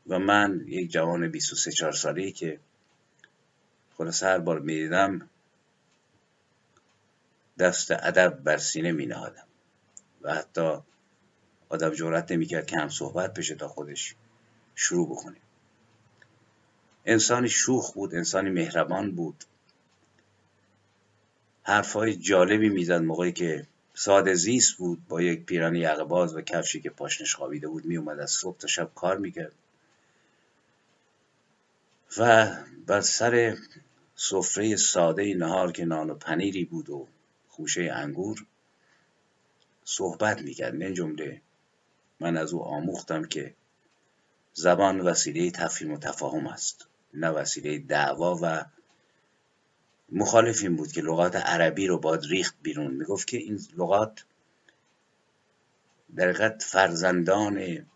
و 0.06 0.18
من 0.18 0.64
یک 0.66 0.90
جوان 0.90 1.28
23 1.30 1.72
4 1.72 1.92
ساله‌ای 1.92 2.32
که 2.32 2.60
خلاص 3.98 4.22
هر 4.22 4.38
بار 4.38 4.58
می‌دیدم 4.58 5.30
دست 7.58 7.90
ادب 7.90 8.40
بر 8.44 8.56
سینه 8.56 8.92
می 8.92 9.06
نهادم 9.06 9.46
و 10.22 10.34
حتی 10.34 10.78
آدم 11.68 11.90
جورت 11.90 12.32
نمی‌کرد 12.32 12.66
که 12.66 12.76
هم 12.76 12.88
صحبت 12.88 13.34
بشه 13.34 13.54
تا 13.54 13.68
خودش 13.68 14.14
شروع 14.74 15.08
بکنه. 15.08 15.36
انسانی 17.06 17.48
شوخ 17.48 17.92
بود 17.92 18.14
انسانی 18.14 18.50
مهربان 18.50 19.14
بود. 19.14 19.44
حرفهای 21.62 22.16
جالبی 22.16 22.68
می‌زد 22.68 23.02
موقعی 23.02 23.32
که 23.32 23.66
ساده 24.00 24.34
زیست 24.34 24.76
بود 24.76 25.08
با 25.08 25.22
یک 25.22 25.44
پیرانی 25.44 25.86
باز 26.08 26.36
و 26.36 26.40
کفشی 26.40 26.80
که 26.80 26.90
پاشنش 26.90 27.34
خوابیده 27.34 27.68
بود 27.68 27.84
میومد 27.84 28.20
از 28.20 28.30
صبح 28.30 28.58
تا 28.58 28.66
شب 28.66 28.90
کار 28.94 29.18
می‌کرد. 29.18 29.52
و 32.18 32.50
بر 32.86 33.00
سر 33.00 33.56
سفره 34.16 34.76
ساده 34.76 35.34
نهار 35.34 35.72
که 35.72 35.84
نان 35.84 36.10
و 36.10 36.14
پنیری 36.14 36.64
بود 36.64 36.90
و 36.90 37.06
خوشه 37.48 37.90
انگور 37.94 38.46
صحبت 39.84 40.42
می‌کرد. 40.42 40.74
من 40.74 40.94
جمله 40.94 41.40
من 42.20 42.36
از 42.36 42.52
او 42.52 42.62
آموختم 42.62 43.24
که 43.24 43.54
زبان 44.52 45.00
وسیله 45.00 45.50
تفهیم 45.50 45.92
و 45.92 45.98
تفاهم 45.98 46.46
است 46.46 46.86
نه 47.14 47.28
وسیله 47.28 47.78
دعوا 47.78 48.38
و 48.42 48.64
مخالف 50.12 50.62
این 50.62 50.76
بود 50.76 50.92
که 50.92 51.00
لغات 51.00 51.36
عربی 51.36 51.86
رو 51.86 51.98
باید 51.98 52.24
ریخت 52.24 52.54
بیرون. 52.62 52.94
می‌گفت 52.94 53.28
که 53.28 53.36
این 53.36 53.60
لغات 53.76 54.24
در 56.16 56.58
فرزندان 56.58 57.86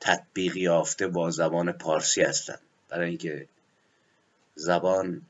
تطبیق 0.00 0.56
یافته 0.56 1.08
با 1.08 1.30
زبان 1.30 1.72
پارسی 1.72 2.22
هستند. 2.22 2.60
برای 2.88 3.08
اینکه 3.08 3.48
زبان 4.54 5.22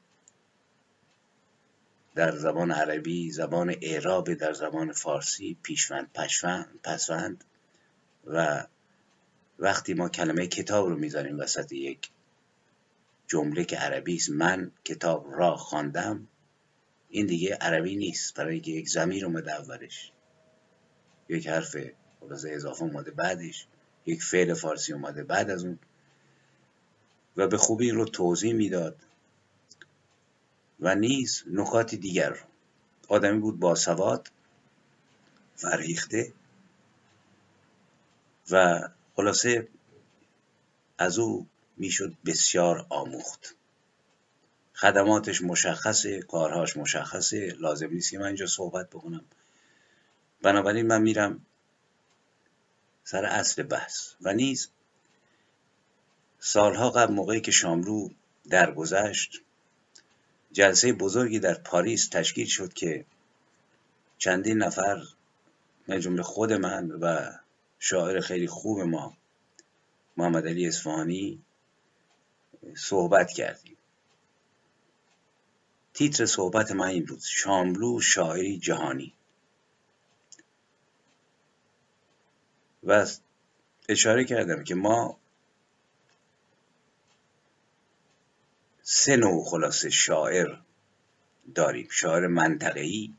در 2.14 2.36
زبان 2.36 2.72
عربی 2.72 3.30
زبان 3.30 3.74
اعراب 3.82 4.34
در 4.34 4.52
زبان 4.52 4.92
فارسی 4.92 5.56
پیشوند 5.62 6.10
پسوند 6.82 7.44
و 8.26 8.66
وقتی 9.58 9.94
ما 9.94 10.08
کلمه 10.08 10.46
کتاب 10.46 10.88
رو 10.88 10.96
می‌ذاریم 10.96 11.38
وسط 11.38 11.72
یک 11.72 12.10
جمله 13.30 13.64
که 13.64 13.76
عربی 13.76 14.16
است 14.16 14.30
من 14.30 14.72
کتاب 14.84 15.26
را 15.30 15.56
خواندم. 15.56 16.28
این 17.08 17.26
دیگه 17.26 17.54
عربی 17.54 17.96
نیست 17.96 18.34
برای 18.34 18.52
اینکه 18.52 18.70
یک 18.70 18.88
زمیر 18.88 19.26
اومده 19.26 19.52
اولش. 19.52 20.12
یک 21.28 21.48
حرف 21.48 21.76
خلاصه 22.20 22.50
اضافه 22.52 22.82
اومده 22.82 23.10
بعدش. 23.10 23.66
یک 24.06 24.22
فعل 24.22 24.54
فارسی 24.54 24.92
اومده 24.92 25.22
بعد 25.22 25.50
از 25.50 25.64
اون. 25.64 25.78
و 27.36 27.46
به 27.46 27.56
خوبی 27.56 27.86
این 27.86 27.94
رو 27.94 28.04
توضیح 28.04 28.52
می‌داد. 28.52 28.96
و 30.80 30.94
نیز 30.94 31.44
نکات 31.46 31.94
دیگر. 31.94 32.38
آدمی 33.08 33.38
بود 33.38 33.58
با 33.58 33.74
سواد 33.74 34.30
فرهیخته. 35.56 36.32
و 38.50 38.80
خلاصه 39.16 39.68
از 40.98 41.18
او 41.18 41.46
می‌شد 41.80 42.16
بسیار 42.26 42.86
آموخت. 42.88 43.54
خدماتش 44.74 45.42
مشخصه 45.42 46.22
کارهاش 46.22 46.76
مشخصه. 46.76 47.56
لازم 47.58 47.90
نیست 47.90 48.14
من 48.14 48.26
اینجا 48.26 48.46
صحبت 48.46 48.90
بکنم. 48.90 49.24
بنابراین 50.42 50.86
من 50.86 51.02
میرم 51.02 51.46
سر 53.04 53.24
اصل 53.24 53.62
بحث. 53.62 54.12
و 54.20 54.32
نیز 54.32 54.68
سالها 56.38 56.90
قبل 56.90 57.14
موقعی 57.14 57.40
که 57.40 57.50
شاملو 57.50 58.08
درگذشت 58.50 59.42
جلسه 60.52 60.92
بزرگی 60.92 61.38
در 61.38 61.54
پاریس 61.54 62.08
تشکیل 62.08 62.46
شد 62.46 62.72
که 62.72 63.04
چندین 64.18 64.58
نفر 64.58 65.02
من 65.88 66.00
جمله 66.00 66.22
خود 66.22 66.52
من 66.52 66.90
و 66.90 67.32
شاعر 67.78 68.20
خیلی 68.20 68.46
خوب 68.46 68.80
ما 68.80 69.16
محمد 70.16 70.46
علی 70.46 70.66
اصفهانی 70.66 71.42
صحبت 72.76 73.30
کردیم. 73.30 73.76
تیتر 75.94 76.26
صحبت 76.26 76.72
من 76.72 76.86
این 76.86 77.04
بود 77.04 77.20
شاملو 77.20 78.00
شاعری 78.00 78.58
جهانی. 78.58 79.14
و 82.82 83.06
اشاره 83.88 84.24
کردم 84.24 84.64
که 84.64 84.74
ما 84.74 85.18
سه 88.82 89.16
نوع 89.16 89.44
خلاصه 89.44 89.90
شاعر 89.90 90.56
داریم. 91.54 91.88
شاعر 91.90 92.26
منطقه‌ای 92.26 93.14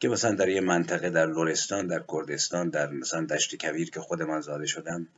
که 0.00 0.08
مثلا 0.08 0.34
در 0.34 0.48
یه 0.48 0.60
منطقه 0.60 1.10
در 1.10 1.26
لورستان 1.26 1.86
در 1.86 2.04
کردستان 2.08 2.68
در 2.68 2.90
مثلا 2.90 3.24
دشت 3.24 3.66
کویر 3.66 3.90
که 3.90 4.00
خود 4.00 4.22
من 4.22 4.40
زاده 4.40 4.66
شدم 4.66 5.08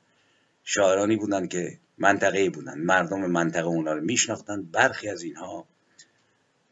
شاعرانی 0.71 1.17
بودن 1.17 1.47
که 1.47 1.79
منطقه‌ای 1.99 2.51
بودن 2.51 2.79
مردم 2.79 3.27
منطقه 3.27 3.67
اونا 3.67 3.93
رو 3.93 4.01
میشناختن 4.01 4.63
برخی 4.63 5.09
از 5.09 5.23
اینها 5.23 5.69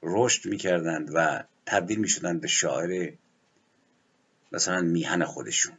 رشد 0.02 0.48
می‌کردند 0.50 1.11
و 1.14 1.44
تبدیل 1.66 1.98
می‌شدند 1.98 2.40
به 2.40 2.48
شاعر 2.48 3.12
مثلا 4.52 4.80
میهن 4.80 5.24
خودشون. 5.24 5.78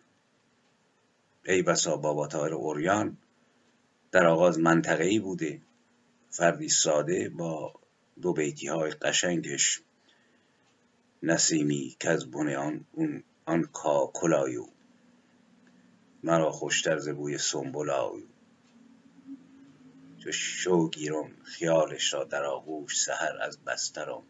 ای 1.46 1.62
بسا 1.62 1.98
باباطاهر 1.98 2.54
عریان 2.54 3.18
در 4.12 4.26
آغاز 4.26 4.60
منطقه‌ای 4.60 5.20
بوده. 5.20 5.62
فردی 6.30 6.70
ساده 6.70 7.30
با 7.30 7.74
دو 8.22 8.34
بیتی 8.34 8.68
های 8.68 8.92
قشنگش. 8.92 9.82
نسیمی 11.24 11.96
که 12.00 12.10
از 12.10 12.32
بن 12.32 12.56
آن 12.56 12.86
اون 12.92 13.24
آن 13.46 13.64
کاکل 13.74 14.12
آیو. 14.14 14.77
مرا 16.24 16.52
خوشتر 16.52 16.98
ز 16.98 17.10
بوی 17.10 17.38
سنبل 17.38 17.89
آیو 17.89 18.28
چو 20.18 20.32
شو 20.32 20.90
گیرم 20.90 21.32
خیالش 21.44 22.14
را 22.14 22.24
در 22.24 22.44
آغوش 22.44 23.00
سحر 23.00 23.38
از 23.42 23.60
بسترم 23.60 24.24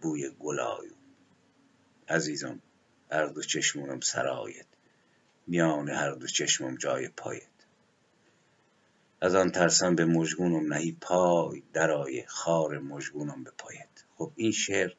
بوی 0.00 0.30
گل 0.30 0.55
آیو 0.55 0.92
عزیزم 2.08 2.62
هر 3.12 3.26
دو 3.26 3.42
چشمونم 3.42 4.00
سرایت. 4.00 4.66
میان 5.46 5.88
هر 5.88 6.10
دو 6.10 6.26
چشمم 6.26 6.76
جای 6.76 7.08
پایت. 7.08 7.42
از 9.20 9.34
آن 9.34 9.50
ترسم 9.50 9.94
به 9.94 10.04
مژگونم 10.04 10.72
نهی 10.72 10.92
پای 11.00 11.62
درآیه 11.72 12.26
خار 12.26 12.78
مژگونم 12.78 13.44
به 13.44 13.50
پایت. 13.58 14.04
خب 14.16 14.32
این 14.36 14.52
شعر 14.52 14.92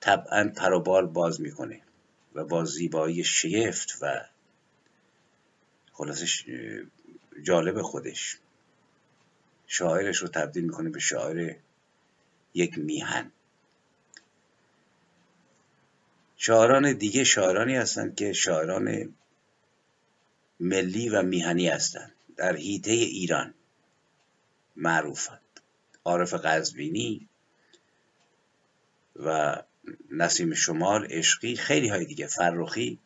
طبعا 0.00 0.52
پروبال 0.56 1.06
باز 1.06 1.40
می‌کنه 1.40 1.80
و 2.34 2.44
با 2.44 2.64
زیبایی 2.64 3.24
شگفت 3.24 3.98
و 4.02 4.26
خلاصش 6.00 6.44
جالب 7.42 7.82
خودش. 7.82 8.38
شاعرش 9.66 10.16
رو 10.16 10.28
تبدیل 10.28 10.64
می‌کنه 10.64 10.90
به 10.90 11.00
شاعر 11.00 11.54
یک 12.54 12.78
میهن. 12.78 13.32
شاعران 16.36 16.92
دیگه 16.92 17.24
شاعرانی 17.24 17.76
هستند 17.76 18.14
که 18.14 18.32
شاعران 18.32 19.14
ملی 20.60 21.08
و 21.08 21.22
میهنی 21.22 21.68
هستند. 21.68 22.12
در 22.36 22.56
هیته 22.56 22.90
ایران 22.90 23.54
معروفند. 24.76 25.60
عارف 26.04 26.34
قزوینی 26.34 27.28
و 29.16 29.56
نسیم 30.10 30.54
شمال 30.54 31.06
عشقی 31.10 31.56
خیلی 31.56 31.88
های 31.88 32.04
دیگه. 32.04 32.26
فرخی 32.26 32.98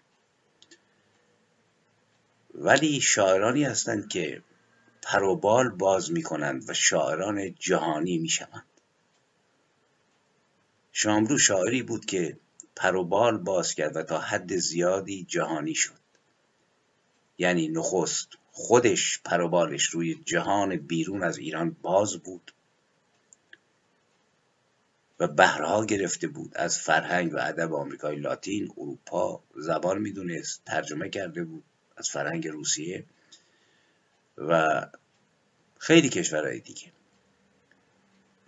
ولی 2.55 3.01
شاعرانی 3.01 3.65
هستند 3.65 4.09
که 4.09 4.43
پروبال 5.03 5.69
باز 5.69 6.13
می 6.13 6.23
کنند 6.23 6.71
و 6.71 6.75
شاعران 6.75 7.55
جهانی 7.55 8.19
می 8.19 8.29
شوند 8.29 8.67
شامرو 10.93 11.39
شاعری 11.39 11.83
بود 11.83 12.05
که 12.05 12.37
پروبال 12.77 13.39
باز 13.39 13.75
کرد 13.75 13.97
و 13.97 14.03
تا 14.03 14.19
حد 14.19 14.57
زیادی 14.57 15.25
جهانی 15.25 15.75
شد. 15.75 16.05
یعنی 17.39 17.69
نخست 17.69 18.29
خودش 18.53 19.21
پروبالش 19.25 19.85
روی 19.85 20.15
جهان 20.25 20.77
بیرون 20.77 21.23
از 21.23 21.39
ایران 21.39 21.77
باز 21.83 22.17
بود 22.17 22.55
و 25.21 25.29
بهرها 25.29 25.85
گرفته 25.85 26.27
بود. 26.27 26.53
از 26.57 26.79
فرهنگ 26.79 27.35
و 27.35 27.39
ادب 27.41 27.75
آمریکای 27.75 28.17
لاتین 28.17 28.73
اروپا 28.77 29.43
زبان 29.57 29.99
می‌دونست 29.99 30.63
ترجمه 30.65 31.09
کرده 31.09 31.45
بود. 31.45 31.65
از 31.97 32.11
فرهنگ 32.11 32.49
روسیه 32.49 33.05
و 34.39 34.83
خیلی 35.79 36.09
کشورهای 36.09 36.61
دیگه. 36.61 36.93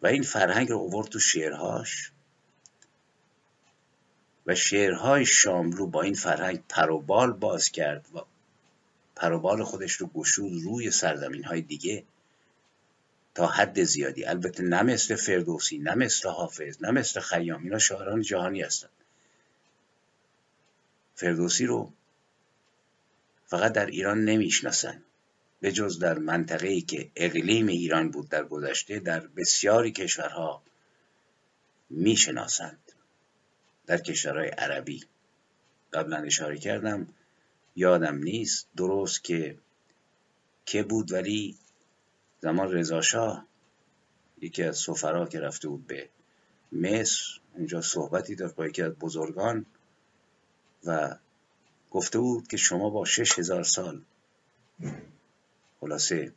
و 0.02 0.06
این 0.06 0.22
فرهنگ 0.22 0.68
رو 0.70 0.76
اوورد 0.76 1.08
تو 1.08 1.18
شعرهاش 1.18 2.12
و 4.46 4.54
شعرهای 4.54 5.26
شاملو 5.26 5.86
با 5.86 6.02
این 6.02 6.14
فرهنگ 6.14 6.62
پروبال 6.68 7.32
باز 7.32 7.70
کرد 7.70 8.06
و 8.14 8.20
پروبال 9.16 9.64
خودش 9.64 9.92
رو 9.92 10.06
گشود 10.06 10.52
روی 10.62 10.90
سرزمین 10.90 11.44
های 11.44 11.60
دیگه 11.60 12.04
تا 13.34 13.46
حد 13.46 13.82
زیادی. 13.82 14.24
البته 14.24 14.62
نه 14.62 14.82
مثل 14.82 15.16
فردوسی 15.16 15.78
نه 15.78 15.94
مثل 15.94 16.28
حافظ 16.28 16.82
نه 16.82 16.90
مثل 16.90 17.20
خیام 17.20 17.62
اینا 17.62 17.78
شاعران 17.78 18.22
جهانی 18.22 18.62
هستند 18.62 18.90
فردوسی 21.14 21.66
رو 21.66 21.92
فقط 23.46 23.72
در 23.72 23.86
ایران 23.86 24.24
نمی‌شناسن. 24.24 25.02
به 25.60 25.72
جز 25.72 25.98
در 25.98 26.18
منطقه 26.18 26.68
ای 26.68 26.80
که 26.80 27.10
اقلیم 27.16 27.66
ایران 27.66 28.10
بود 28.10 28.28
در 28.28 28.44
گذشته 28.44 28.98
در 28.98 29.20
بسیاری 29.26 29.92
کشورها 29.92 30.62
می‌شناسند. 31.90 32.92
در 33.86 33.98
کشورهای 33.98 34.48
عربی. 34.48 35.04
قبلا 35.92 36.16
اشاره 36.16 36.58
کردم 36.58 37.08
یادم 37.76 38.16
نیست 38.16 38.68
درست 38.76 39.24
که 39.24 39.58
که 40.66 40.82
بود 40.82 41.12
ولی 41.12 41.56
زمان 42.40 42.72
رضاشاه 42.72 43.46
یکی 44.40 44.62
از 44.62 44.78
سفرا 44.78 45.26
که 45.26 45.40
رفته 45.40 45.68
بود 45.68 45.86
به 45.86 46.08
مصر 46.72 47.40
اونجا 47.54 47.80
صحبتی 47.80 48.34
داشت 48.34 48.54
با 48.54 48.66
یکی 48.66 48.82
از 48.82 48.92
بزرگان 48.92 49.66
و 50.84 51.16
گفته 51.96 52.18
بود 52.18 52.48
که 52.48 52.56
شما 52.56 52.90
با 52.90 53.04
شش 53.04 53.38
هزار 53.38 53.62
سال. 53.62 54.04
خلاصه 55.80 56.34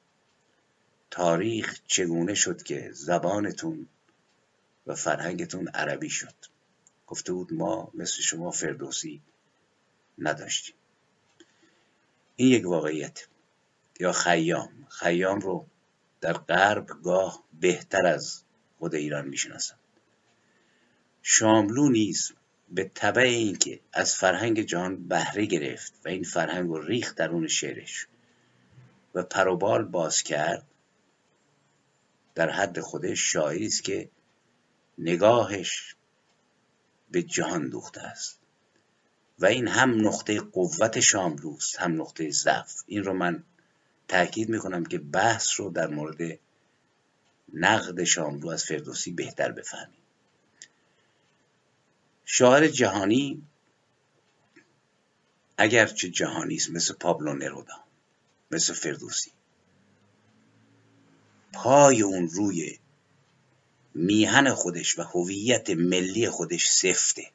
تاریخ 1.12 1.82
چگونه 1.88 2.34
شد 2.34 2.64
که 2.64 2.91
زبانتون 2.93 3.88
و 4.88 4.95
فرهنگتون 4.95 5.68
عربی 5.68 6.10
شد؟ 6.10 6.36
گفته 7.07 7.34
بود 7.34 7.53
ما 7.53 7.91
مثل 7.93 8.22
شما 8.22 8.51
فردوسی 8.51 9.22
نداشتیم. 10.18 10.76
این 12.36 12.49
یک 12.49 12.66
واقعیت. 12.66 13.28
یا 13.99 14.12
خیام. 14.12 14.88
خیام 14.89 15.39
رو 15.39 15.68
در 16.22 16.34
غرب 16.34 16.88
گاه 17.03 17.43
بهتر 17.60 18.05
از 18.05 18.43
خود 18.78 18.95
ایران 18.95 19.28
می‌شناسن 19.28 19.80
شاملو 21.22 21.89
نیز 21.89 22.32
به 22.72 22.91
طبع 22.93 23.22
اینکه 23.22 23.80
از 23.93 24.15
فرهنگ 24.15 24.61
جهان 24.61 25.07
بهره 25.07 25.45
گرفت 25.45 25.93
و 26.05 26.09
این 26.09 26.24
فرهنگ 26.24 26.70
رو 26.70 26.82
ریخت 26.82 27.15
درون 27.15 27.47
شعرش 27.47 28.07
و 29.15 29.24
پروبال 29.24 29.84
باز 29.84 30.24
کرد 30.24 30.67
در 32.36 32.49
حد 32.49 32.80
خودش 32.80 33.32
شاعری 33.32 33.65
است 33.65 33.84
که 33.84 34.09
نگاهش 34.97 35.95
به 37.11 37.24
جهان 37.24 37.70
دوخته 37.70 38.01
است. 38.01 38.39
و 39.39 39.45
این 39.45 39.67
هم 39.67 40.07
نقطه 40.07 40.39
قوت 40.39 40.99
شاملوست 40.99 41.80
هم 41.80 42.01
نقطه 42.01 42.32
ضعف. 42.32 42.84
این 42.88 43.03
رو 43.03 43.13
من 43.13 43.43
تاکید 44.07 44.49
می‌کنم 44.49 44.86
که 44.86 44.97
بحث 44.97 45.59
رو 45.59 45.70
در 45.70 45.88
مورد 45.88 46.39
نقد 47.53 48.03
شاملو 48.03 48.49
از 48.49 48.65
فردوسی 48.65 49.11
بهتر 49.11 49.51
بفهمیم. 49.51 49.99
شاعر 52.32 52.67
جهانی 52.67 53.43
اگرچه 55.57 56.09
جهانی 56.09 56.55
است 56.55 56.69
مثل 56.69 56.93
پابلو 56.93 57.34
نرودا 57.34 57.84
مثل 58.51 58.73
فردوسی. 58.73 59.32
پای 61.53 62.01
اون 62.01 62.30
روی 62.30 62.80
میهن 63.93 64.53
خودش 64.53 64.99
و 64.99 65.03
هویت 65.03 65.69
ملی 65.69 66.30
خودش 66.30 66.69
سفته. 66.69 67.32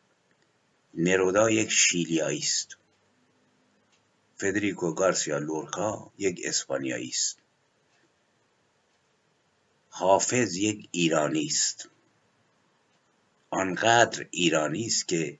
نرودا 0.94 1.50
یک 1.50 1.70
شیلیایی 1.70 2.38
است. 2.38 2.76
فدریکو 4.36 4.92
گارسیا 4.92 5.38
لورکا 5.38 6.12
یک 6.18 6.40
اسپانیایی 6.44 7.08
است. 7.08 7.38
حافظ 9.88 10.56
یک 10.56 10.88
ایرانی 10.92 11.46
است. 11.46 11.88
آنقدر 13.54 14.26
ایرانی 14.30 14.86
است 14.86 15.08
که 15.08 15.38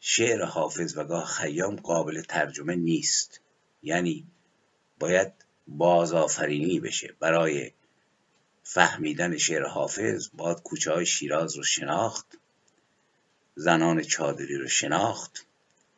شعر 0.00 0.44
حافظ 0.44 0.96
و 0.96 1.04
گاه 1.04 1.24
خیام 1.24 1.76
قابل 1.76 2.22
ترجمه 2.22 2.76
نیست. 2.76 3.40
یعنی 3.82 4.26
باید 4.98 5.32
بازآفرینی 5.68 6.80
بشه. 6.80 7.14
برای 7.20 7.72
فهمیدن 8.62 9.36
شعر 9.36 9.66
حافظ 9.66 10.28
باید 10.34 10.62
کوچه 10.62 10.92
های 10.92 11.06
شیراز 11.06 11.56
رو 11.56 11.62
شناخت 11.62 12.38
زنان 13.54 14.02
چادری 14.02 14.56
رو 14.56 14.68
شناخت. 14.68 15.46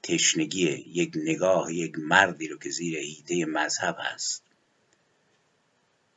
تشنگی 0.03 0.67
یک 0.87 1.13
نگاه 1.17 1.75
یک 1.75 1.99
مردی 1.99 2.49
رو 2.49 2.59
که 2.59 2.71
زیر 2.71 2.99
هیته 2.99 3.45
مذهب 3.45 3.97
هست. 3.99 4.43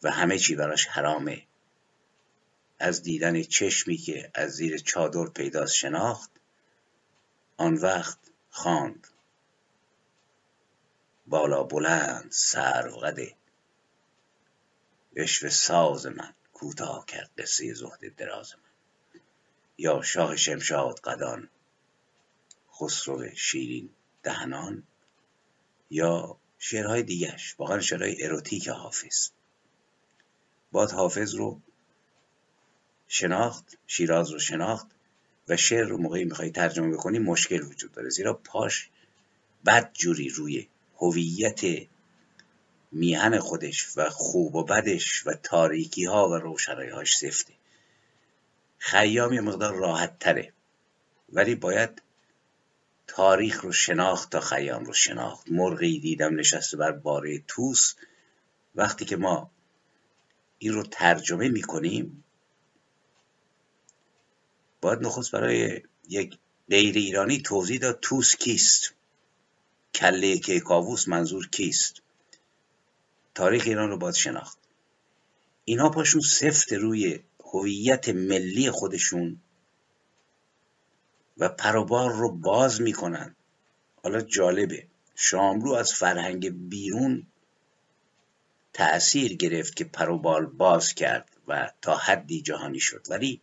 و 0.04 0.12
همه 0.12 0.38
چی 0.38 0.56
براش 0.56 0.86
حرامه. 0.86 1.44
از 2.82 3.04
دیدن 3.04 3.44
چشمی 3.44 3.98
که 3.98 4.32
از 4.34 4.52
زیر 4.52 4.78
چادر 4.78 5.26
پیداست 5.26 5.74
شناخت 5.74 6.32
آن 7.58 7.74
وقت 7.74 8.20
خواند. 8.50 9.08
بالا 11.28 11.64
بلند 11.64 12.32
سرو 12.32 13.12
اشو 15.16 15.50
ساز 15.50 16.06
من 16.06 16.34
کوتاه 16.54 17.06
کرد 17.06 17.32
قصه 17.38 17.74
زهد 17.74 18.16
دراز 18.16 18.54
من. 18.56 19.22
یا 19.78 20.02
شاه 20.02 20.36
شمشاد 20.36 21.00
قدان 21.00 21.50
خسرو 22.74 23.36
شیرین 23.36 23.90
دهنان 24.24 24.84
یا 25.90 26.38
شعرهای 26.60 27.04
دیگرش 27.04 27.56
واقعا 27.60 27.80
شعرهای 27.80 28.24
اروتیک 28.24 28.68
حافظ. 28.68 29.30
باد 30.72 30.92
حافظ 30.92 31.36
رو 31.36 31.62
شناخت 33.14 33.78
شیراز 33.88 34.32
رو 34.32 34.40
شناخت 34.40 34.88
و 35.48 35.58
شعر 35.58 35.88
رو 35.88 35.98
موقعی 35.98 36.26
می‌خوای 36.26 36.52
ترجمه 36.52 36.94
بکنی 36.94 37.20
مشکل 37.20 37.62
وجود 37.62 37.92
داره. 37.92 38.10
زیرا 38.10 38.34
پاش 38.34 38.90
بد 39.66 39.94
جوری 39.94 40.30
روی 40.30 40.68
هویت 40.96 41.62
میهن 42.92 43.40
خودش 43.40 43.98
و 43.98 44.10
خوب 44.10 44.56
و 44.56 44.64
بدش 44.64 45.28
و 45.28 45.34
تاریکی 45.34 46.06
ها 46.06 46.30
و 46.30 46.34
روشنایی 46.34 46.90
هاش 46.90 47.18
سفته. 47.18 47.54
خیام 48.78 49.34
یه 49.34 49.42
مقدار 49.42 49.76
راحت 49.76 50.20
تره. 50.20 50.54
ولی 51.30 51.56
باید 51.56 52.02
تاریخ 53.08 53.62
رو 53.62 53.72
شناخت 53.72 54.32
تا 54.32 54.40
خیام 54.40 54.86
رو 54.86 54.94
شناخت. 54.94 55.52
مرغی 55.52 56.00
دیدم 56.00 56.36
نشسته 56.36 56.78
بر 56.78 56.92
باره 56.92 57.44
توس 57.48 57.96
وقتی 58.76 59.06
که 59.06 59.16
ما 59.16 59.52
این 60.58 60.74
رو 60.74 60.84
ترجمه 60.84 61.50
می‌کنیم 61.50 62.24
باید 64.82 65.00
نخست 65.00 65.32
برای 65.32 65.82
یک 66.10 66.38
غیر 66.70 66.96
ایرانی 66.96 67.42
توضیح 67.42 67.80
داد 67.80 68.00
توس 68.02 68.36
کیست؟ 68.36 68.94
کله 69.96 70.38
کیکاووس 70.38 71.08
منظور 71.08 71.48
کیست؟ 71.48 72.02
تاریخ 73.36 73.64
ایران 73.66 73.90
رو 73.90 73.98
باید 73.98 74.16
شناخت. 74.16 74.58
اینها 75.66 75.90
پاشون 75.90 76.22
سفت 76.22 76.74
روی 76.74 77.20
هویت 77.46 78.10
ملی 78.10 78.72
خودشون 78.72 79.42
و 81.38 81.50
پروبار 81.50 82.14
رو 82.14 82.32
باز 82.32 82.82
می‌کنن. 82.82 83.36
حالا 84.04 84.22
جالبه. 84.22 84.88
شاملو 85.16 85.72
از 85.72 85.94
فرهنگ 85.94 86.70
بیرون 86.70 87.28
تأثیر 88.74 89.36
گرفت 89.36 89.76
که 89.76 89.84
پروبال 89.84 90.46
باز 90.46 90.94
کرد 90.94 91.30
و 91.48 91.72
تا 91.82 91.96
حدی 91.96 92.42
جهانی 92.42 92.80
شد. 92.80 93.06
ولی 93.10 93.42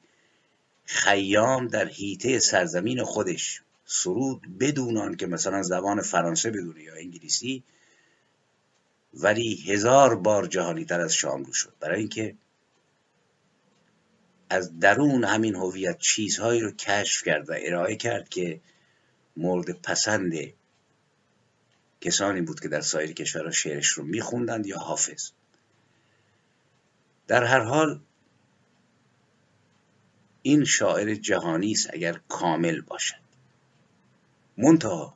خیام 0.91 1.68
در 1.68 1.89
حیطه 1.89 2.39
سرزمین 2.39 3.05
خودش. 3.05 3.62
سرود 3.84 4.59
بدون 4.61 5.16
که 5.16 5.26
مثلا 5.26 5.62
زبان 5.62 6.03
فرانسه 6.03 6.51
بدونه 6.51 6.82
یا 6.82 6.95
انگلیسی 6.95 7.64
ولی 9.14 9.55
هزار 9.55 10.16
بار 10.16 10.47
جهانی 10.47 10.84
تر 10.84 11.01
از 11.01 11.14
شاملو 11.14 11.53
شد. 11.53 11.72
برای 11.80 11.99
اینکه 11.99 12.34
از 14.51 14.78
درون 14.80 15.24
همین 15.24 15.55
هویت 15.55 15.99
چیزهایی 15.99 16.61
رو 16.61 16.70
کشف 16.70 17.24
کرد 17.24 17.51
و 17.51 17.55
ارائه 17.59 17.97
کرد 17.97 18.28
که 18.28 18.61
مورد 19.36 19.82
پسند 19.82 20.32
کسانی 22.01 22.41
بود 22.41 22.61
که 22.61 22.68
در 22.68 22.80
سایر 22.80 23.12
کشورها 23.12 23.51
شعرش 23.51 23.89
رو 23.89 24.05
میخوندند 24.05 24.66
یا 24.66 24.78
حافظ. 24.78 25.30
در 27.26 27.45
هر 27.45 27.61
حال 27.61 28.01
این 30.43 30.64
شاعر 30.64 31.14
جهانی 31.14 31.72
است 31.72 31.91
اگر 31.93 32.20
کامل 32.28 32.80
باشد. 32.80 33.16
منتها 34.59 35.14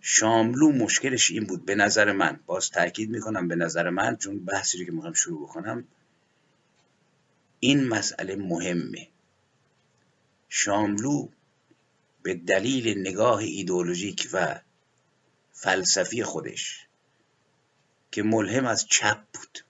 شاملو 0.00 0.72
مشکلش 0.72 1.30
این 1.30 1.44
بود 1.44 1.64
به 1.64 1.74
نظر 1.74 2.12
من 2.12 2.40
باز 2.46 2.70
تاکید 2.70 3.10
می‌کنم 3.10 3.48
به 3.48 3.56
نظر 3.56 3.90
من 3.90 4.16
چون 4.16 4.44
بحثی 4.44 4.78
رو 4.78 4.84
که 4.84 4.92
می‌خوام 4.92 5.12
شروع 5.12 5.42
بکنم 5.42 5.84
این 7.60 7.88
مسئله 7.88 8.36
مهمه. 8.36 9.08
شاملو 10.48 11.28
به 12.22 12.34
دلیل 12.34 12.98
نگاه 12.98 13.38
ایدئولوژیک 13.38 14.28
و 14.32 14.60
فلسفی 15.52 16.22
خودش 16.24 16.86
که 18.10 18.22
ملهم 18.22 18.66
از 18.66 18.86
چپ 18.86 19.18
بود. 19.34 19.64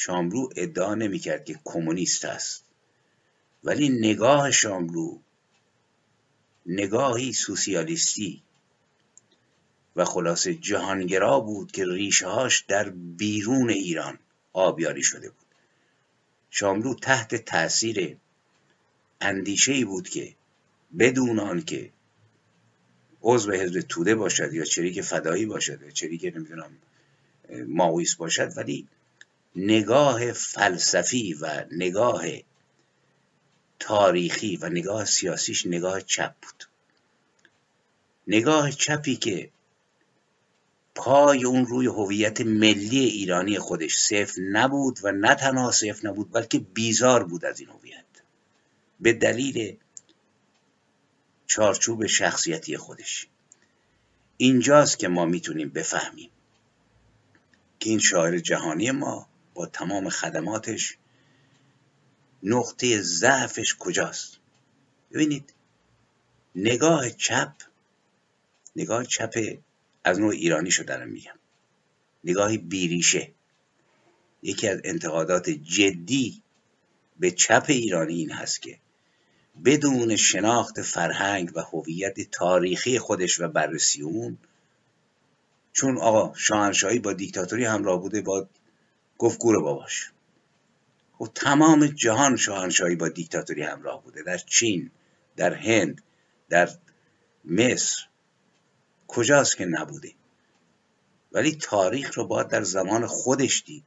شاملو 0.00 0.48
ادعا 0.56 0.94
نمی‌کرد 0.94 1.44
که 1.44 1.60
کمونیست 1.64 2.24
است. 2.24 2.64
ولی 3.64 3.88
نگاه 3.88 4.50
شاملو 4.50 5.18
نگاهی 6.66 7.32
سوسیالیستی 7.32 8.42
و 9.96 10.04
خلاصه 10.04 10.54
جهانگرا 10.54 11.40
بود 11.40 11.72
که 11.72 11.84
ریشههاش 11.86 12.60
در 12.60 12.88
بیرون 12.90 13.70
ایران 13.70 14.18
آبیاری 14.52 15.02
شده 15.02 15.30
بود. 15.30 15.46
شاملو 16.50 16.94
تحت 16.94 17.34
تاثیر 17.34 18.16
اندیشه 19.20 19.72
ای 19.72 19.84
بود 19.84 20.08
که 20.08 20.34
بدون 20.98 21.38
آنکه 21.38 21.92
عضو 23.22 23.52
حزب 23.52 23.80
توده 23.80 24.14
باشد 24.14 24.52
یا 24.52 24.64
چریک 24.64 25.00
فدایی 25.00 25.46
باشد 25.46 25.82
یا 25.82 25.90
چریک 25.90 26.24
نمی‌دونم 26.24 26.70
ماویس 27.66 28.14
باشد 28.14 28.52
ولی 28.56 28.88
نگاه 29.58 30.32
فلسفی 30.32 31.34
و 31.34 31.64
نگاه 31.70 32.24
تاریخی 33.78 34.56
و 34.56 34.68
نگاه 34.68 35.04
سیاسیش 35.04 35.66
نگاه 35.66 36.00
چپ 36.00 36.34
بود. 36.42 36.64
نگاه 38.26 38.70
چپی 38.70 39.16
که 39.16 39.50
پای 40.94 41.44
اون 41.44 41.66
روی 41.66 41.86
هویت 41.86 42.40
ملی 42.40 42.98
ایرانی 42.98 43.58
خودش 43.58 43.98
صفر 43.98 44.40
نبود 44.40 44.98
و 45.02 45.12
نه 45.12 45.34
تنها 45.34 45.70
صفر 45.70 46.08
نبود 46.08 46.32
بلکه 46.32 46.58
بیزار 46.58 47.24
بود 47.24 47.44
از 47.44 47.60
این 47.60 47.68
هویت. 47.68 48.04
به 49.00 49.12
دلیل 49.12 49.76
چارچوب 51.46 52.06
شخصیتی 52.06 52.76
خودش. 52.76 53.26
اینجاست 54.36 54.98
که 54.98 55.08
ما 55.08 55.24
می‌تونیم 55.24 55.68
بفهمیم 55.68 56.30
که 57.80 57.90
این 57.90 57.98
شاعر 57.98 58.38
جهانی 58.38 58.90
ما 58.90 59.27
با 59.58 59.66
تمام 59.66 60.08
خدماتش 60.08 60.96
نقطه 62.42 63.02
ضعفش 63.02 63.76
کجاست؟ 63.78 64.38
ببینید 65.12 65.54
نگاه 66.54 67.10
چپ 67.10 67.52
نگاه 68.76 69.04
چپ 69.04 69.58
از 70.04 70.20
نوع 70.20 70.32
ایرانی 70.32 70.70
شو 70.70 70.82
دارم 70.82 71.08
میگم. 71.08 71.38
نگاهی 72.24 72.58
بیریشه. 72.58 73.30
یکی 74.42 74.68
از 74.68 74.80
انتقادات 74.84 75.50
جدی 75.50 76.42
به 77.20 77.30
چپ 77.30 77.64
ایرانی 77.68 78.14
این 78.14 78.30
هست 78.30 78.62
که 78.62 78.78
بدون 79.64 80.16
شناخت 80.16 80.82
فرهنگ 80.82 81.50
و 81.54 81.60
هویت 81.60 82.30
تاریخی 82.30 82.98
خودش 82.98 83.40
و 83.40 83.48
بررسی 83.48 84.02
اون 84.02 84.38
چون 85.72 85.98
آقا 85.98 86.34
شاهنشاهی 86.34 86.98
با 86.98 87.12
دیکتاتوری 87.12 87.64
همراه 87.64 88.00
بوده 88.00 88.20
با 88.20 88.48
گفت 89.18 89.38
گور 89.38 89.62
باباش. 89.62 90.12
خب 91.18 91.30
تمام 91.34 91.86
جهان 91.86 92.36
شاهنشاهی 92.36 92.96
با 92.96 93.08
دیکتاتوری 93.08 93.62
همراه 93.62 94.02
بوده. 94.02 94.22
در 94.22 94.38
چین 94.38 94.90
در 95.36 95.54
هند 95.54 96.02
در 96.48 96.70
مصر. 97.44 98.06
کجاست 99.08 99.56
که 99.56 99.64
نبوده؟ 99.64 100.12
ولی 101.32 101.56
تاریخ 101.56 102.18
رو 102.18 102.26
باید 102.26 102.48
در 102.48 102.62
زمان 102.62 103.06
خودش 103.06 103.62
دید. 103.66 103.84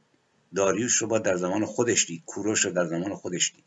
داریوش 0.54 0.96
رو 0.96 1.06
باید 1.06 1.22
در 1.22 1.36
زمان 1.36 1.66
خودش 1.66 2.06
دید. 2.06 2.22
کوروش 2.26 2.64
رو 2.64 2.72
در 2.72 2.86
زمان 2.86 3.14
خودش 3.14 3.52
دید. 3.54 3.64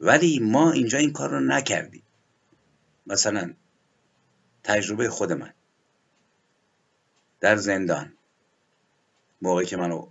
ولی 0.00 0.38
ما 0.38 0.72
اینجا 0.72 0.98
این 0.98 1.12
کار 1.12 1.30
رو 1.30 1.40
نکردیم. 1.40 2.02
مثلا 3.06 3.54
تجربه 4.64 5.08
خود 5.08 5.32
من. 5.32 5.52
در 7.40 7.56
زندان. 7.56 8.12
موقعی 9.42 9.66
که 9.66 9.76
منو 9.76 10.06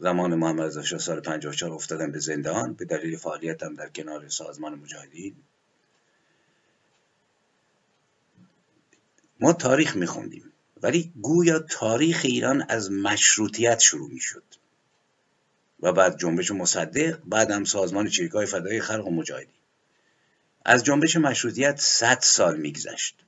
زمان 0.00 0.34
محمد 0.34 0.60
رضا 0.60 0.82
شاه 0.82 0.98
سال 0.98 1.20
54 1.20 1.72
افتادم 1.72 2.12
به 2.12 2.18
زندان 2.18 2.74
به 2.74 2.84
دلیل 2.84 3.16
فعالیتم 3.16 3.74
در 3.74 3.88
کنار 3.88 4.28
سازمان 4.28 4.74
مجاهدین 4.74 5.36
ما 9.40 9.52
تاریخ 9.52 9.96
میخوندیم 9.96 10.52
ولی 10.82 11.12
گویا 11.22 11.58
تاریخ 11.58 12.20
ایران 12.24 12.64
از 12.68 12.90
مشروطیت 12.90 13.80
شروع 13.80 14.10
می‌شد 14.10 14.42
و 15.80 15.92
بعد 15.92 16.18
جنبش 16.18 16.50
مصدق 16.50 17.18
بعد 17.24 17.50
هم 17.50 17.64
سازمان 17.64 18.08
چریکای 18.08 18.46
فدای 18.46 18.80
خلق 18.80 19.06
و 19.06 19.10
مجاهدین. 19.10 19.54
از 20.64 20.84
جنبش 20.84 21.16
مشروطیت 21.16 21.80
100 21.80 22.18
سال 22.20 22.56
میگذشت. 22.56 23.24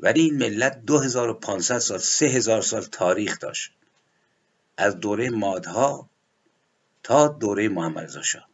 ولی 0.00 0.20
این 0.20 0.36
ملت 0.36 0.82
2500 0.86 1.78
سال 1.78 1.98
3000 1.98 2.62
سال 2.62 2.82
تاریخ 2.82 3.38
داشت. 3.38 3.72
از 4.76 5.00
دوره 5.00 5.30
مادها 5.30 6.10
تا 7.02 7.28
دوره 7.28 7.68
محمد 7.68 8.04
رضا 8.04 8.22
شاه. 8.22 8.48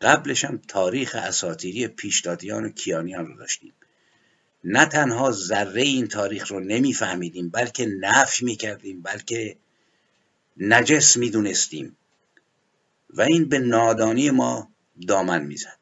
قبلش 0.00 0.44
هم 0.44 0.58
تاریخ 0.68 1.16
اساطیری 1.18 1.88
پیشدادیان 1.88 2.64
و 2.64 2.68
کیانیان 2.68 3.26
رو 3.26 3.36
داشتیم. 3.36 3.72
نه 4.64 4.86
تنها 4.86 5.30
ذره 5.30 5.82
این 5.82 6.06
تاریخ 6.08 6.50
رو 6.50 6.60
نمیفهمیدیم 6.60 7.48
بلکه 7.48 7.86
نفی 7.86 8.44
می‌کردیم 8.44 9.02
بلکه 9.02 9.56
نجس 10.56 11.16
می‌دونستیم. 11.16 11.96
و 13.10 13.20
این 13.20 13.48
به 13.48 13.58
نادانی 13.58 14.30
ما 14.30 14.72
دامن 15.08 15.42
می‌زد. 15.42 15.77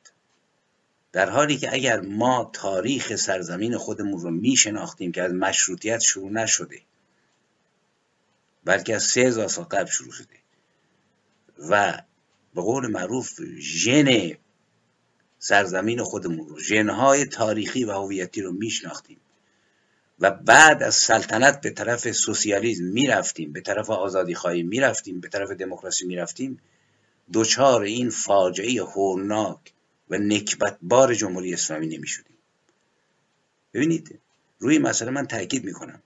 در 1.17 1.31
حالی 1.31 1.57
که 1.57 1.73
اگر 1.73 2.01
ما 2.01 2.51
تاریخ 2.53 3.17
سرزمین 3.17 3.77
خودمون 3.77 4.21
رو 4.21 4.31
میشناختیم 4.31 5.13
که 5.13 5.23
از 5.23 5.33
مشروطیت 5.33 6.01
شروع 6.01 6.31
نشده 6.31 6.81
بلکه 8.65 8.95
از 8.95 9.03
سه 9.03 9.21
هزار 9.21 9.49
سال 9.49 9.65
قبل 9.65 9.91
شروع 9.91 10.13
شده 10.13 10.35
و 11.71 12.03
به 12.55 12.63
قول 12.63 12.87
معروف 12.87 13.41
ژن 13.59 14.35
سرزمین 15.39 16.03
خودمون 16.03 16.49
رو 16.49 16.61
ژنهای 16.61 17.25
تاریخی 17.25 17.85
و 17.85 17.93
هویتی 17.93 18.43
رو 18.43 18.53
میشناختیم 18.53 19.21
و 20.21 20.31
بعد 20.31 20.83
از 20.83 20.95
سلطنت 20.95 21.61
به 21.61 21.71
طرف 21.71 22.13
سوسیالیسم 22.13 22.85
می‌رفتیم 22.85 23.53
به 23.53 23.61
طرف 23.61 23.91
آزادی 23.91 24.35
خواهی 24.35 24.63
می‌رفتیم 24.63 25.21
به 25.21 25.29
طرف 25.29 25.51
دموکراسی 25.51 26.07
می‌رفتیم 26.07 26.61
دوچار 27.33 27.83
این 27.83 28.11
فاجعه 28.11 28.83
هولناک 28.83 29.76
و 30.11 30.19
نکبتبار 30.19 31.15
جمهوری 31.15 31.55
اسلامی 31.55 31.87
نمی‌شدیم. 31.87 32.37
ببینید 33.75 34.21
روی 34.59 34.79
مسئله 34.79 35.11
من 35.11 35.27
تاکید 35.27 35.65
می‌کنم. 35.65 36.03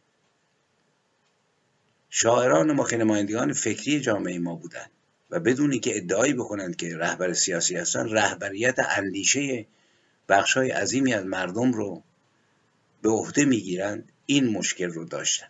شاعران 2.10 2.72
ما 2.72 2.88
که 2.88 2.96
نمایندگان 2.96 3.52
فکری 3.52 4.00
جامعه 4.00 4.38
ما 4.38 4.54
بودند 4.54 4.90
و 5.30 5.40
بدونی 5.40 5.78
که 5.78 5.96
ادعایی 5.96 6.34
بکنند 6.34 6.76
که 6.76 6.96
رهبر 6.96 7.32
سیاسی 7.32 7.76
هستن 7.76 8.08
رهبریت 8.08 8.78
اندیشه 8.78 9.66
بخشای 10.28 10.70
عظیمی 10.70 11.14
از 11.14 11.24
مردم 11.24 11.72
رو 11.72 12.02
به 13.02 13.08
عهده 13.10 13.44
می‌گیرند 13.44 14.12
این 14.26 14.46
مشکل 14.46 14.90
رو 14.90 15.04
داشتن 15.04 15.48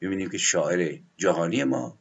ببینیم 0.00 0.30
که 0.30 0.38
شاعر 0.38 0.98
جهانی 1.16 1.64
ما 1.64 1.98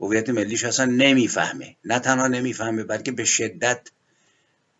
هویت 0.00 0.28
ملیش 0.30 0.64
اصلا 0.64 0.84
نمی‌فهمه. 0.84 1.76
نه 1.84 1.98
تنها 1.98 2.28
نمی‌فهمه 2.28 2.84
بلکه 2.84 3.12
به 3.12 3.24
شدت 3.24 3.90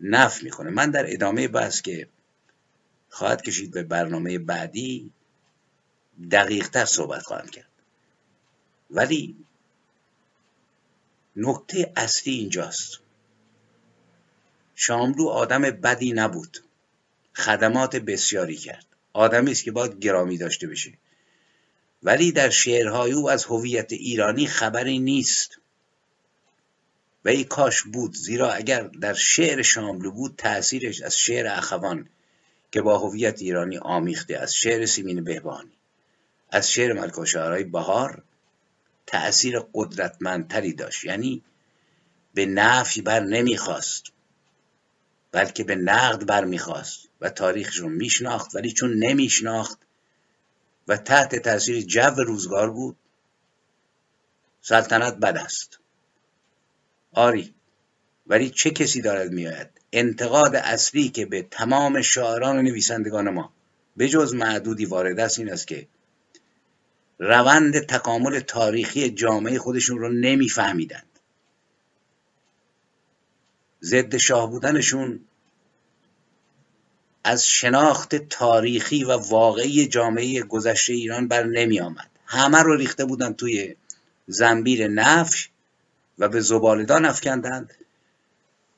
نف 0.00 0.42
می‌کنه 0.42 0.70
من 0.70 0.90
در 0.90 1.12
ادامه 1.12 1.48
بحث 1.48 1.82
که 1.82 2.08
خواهد 3.08 3.42
کشید 3.42 3.70
به 3.70 3.82
برنامه 3.82 4.38
بعدی 4.38 5.10
دقیقتر 6.30 6.84
صحبت 6.84 7.22
خواهم 7.22 7.48
کرد. 7.48 7.70
ولی 8.90 9.36
نکته 11.36 11.92
اصلی 11.96 12.32
اینجاست. 12.32 13.00
شاملو 14.74 15.28
آدم 15.28 15.62
بدی 15.62 16.12
نبود. 16.12 16.58
خدمات 17.34 17.96
بسیاری 17.96 18.56
کرد. 18.56 18.86
آدمی 19.12 19.50
است 19.50 19.64
که 19.64 19.72
باید 19.72 19.98
گرامی 19.98 20.38
داشته 20.38 20.66
بشه. 20.66 20.92
ولی 22.02 22.32
در 22.32 22.50
شعرهای 22.50 23.12
او 23.12 23.30
از 23.30 23.44
هویت 23.44 23.92
ایرانی 23.92 24.46
خبری 24.46 24.98
نیست. 24.98 25.60
و 27.24 27.28
ای 27.28 27.44
کاش 27.44 27.82
بود 27.82 28.16
زیرا 28.16 28.52
اگر 28.52 28.82
در 28.82 29.14
شعر 29.14 29.62
شاملو 29.62 30.10
بود 30.10 30.34
تأثیرش 30.38 31.02
از 31.02 31.16
شعر 31.16 31.46
اخوان 31.46 32.08
که 32.72 32.82
با 32.82 32.98
هویت 32.98 33.42
ایرانی 33.42 33.78
آمیخته 33.78 34.36
از 34.36 34.54
شعر 34.54 34.86
سیمین 34.86 35.24
بهبانی 35.24 35.72
از 36.50 36.70
شعر 36.70 37.24
شعرهای 37.24 37.64
بهار 37.64 38.22
تأثیر 39.06 39.60
قدرتمندتری 39.74 40.72
داشت. 40.72 41.04
یعنی 41.04 41.42
به 42.34 42.46
نفی 42.46 43.02
بر 43.02 43.20
نمی‌خواست 43.20 44.04
بلکه 45.32 45.64
به 45.64 45.74
نقد 45.74 46.26
بر 46.26 46.44
می‌خواست 46.44 47.08
و 47.20 47.30
تاریخش 47.30 47.76
رو 47.76 47.88
میشناخت 47.88 48.54
ولی 48.54 48.72
چون 48.72 49.04
نمیشناخت 49.04 49.78
و 50.88 50.96
تحت 50.96 51.36
تاثیر 51.36 51.80
جو 51.80 52.22
روزگار 52.22 52.70
بود. 52.70 52.96
سلطنت 54.60 55.14
بد 55.14 55.36
است. 55.36 55.78
آری 57.12 57.54
ولی 58.26 58.50
چه 58.50 58.70
کسی 58.70 59.02
دارد 59.02 59.32
میآید؟ 59.32 59.68
انتقاد 59.92 60.56
اصلی 60.56 61.08
که 61.08 61.26
به 61.26 61.42
تمام 61.42 62.02
شاعران 62.02 62.58
و 62.58 62.62
نویسندگان 62.62 63.30
ما 63.30 63.52
به 63.96 64.08
جز 64.08 64.34
معدودی 64.34 64.84
وارد 64.84 65.20
است 65.20 65.38
این 65.38 65.52
است 65.52 65.66
که 65.66 65.88
روند 67.18 67.78
تکامل 67.78 68.40
تاریخی 68.40 69.10
جامعه 69.10 69.58
خودشون 69.58 69.98
رو 69.98 70.08
نمیفهمیدند. 70.08 71.18
ضد 73.82 74.16
شاه 74.16 74.50
بودنشون 74.50 75.20
از 77.24 77.46
شناخت 77.46 78.14
تاریخی 78.14 79.04
و 79.04 79.16
واقعی 79.16 79.86
جامعه 79.86 80.42
گذشته 80.42 80.92
ایران 80.92 81.28
بر 81.28 81.42
نمی 81.42 81.80
آمد. 81.80 82.10
همه 82.26 82.58
رو 82.58 82.76
ریخته 82.76 83.04
بودن 83.04 83.32
توی 83.32 83.76
زنبیر 84.26 84.88
نفش 84.88 85.48
و 86.18 86.28
به 86.28 86.40
زبالدان 86.40 87.04
افکندند. 87.04 87.74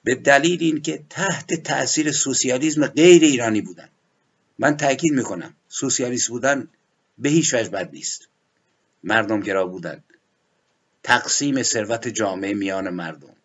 به 0.04 0.14
دلیل 0.14 0.62
اینکه 0.62 1.04
تحت 1.10 1.54
تاثیر 1.54 2.12
سوسیالیسم 2.12 2.86
غیر 2.86 3.22
ایرانی 3.22 3.60
بودن. 3.60 3.88
من 4.58 4.76
تاکید 4.76 5.12
می‌کنم 5.12 5.54
سوسیالیست 5.68 6.28
بودن 6.28 6.68
به 7.18 7.28
هیچ 7.28 7.54
وجه 7.54 7.68
بد 7.68 7.90
نیست. 7.92 8.28
مردم 9.04 9.40
گرا 9.40 9.66
بودن. 9.66 10.02
تقسیم 11.02 11.62
ثروت 11.62 12.08
جامعه 12.08 12.54
میان 12.54 12.90
مردم. 12.90 13.36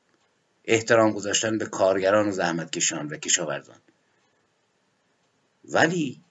احترام 0.65 1.11
گذاشتن 1.11 1.57
به 1.57 1.65
کارگران 1.65 2.27
و 2.27 2.31
زحمتکشان 2.31 3.07
و 3.07 3.17
کشاورزان. 3.17 3.77
ولی 5.67 6.21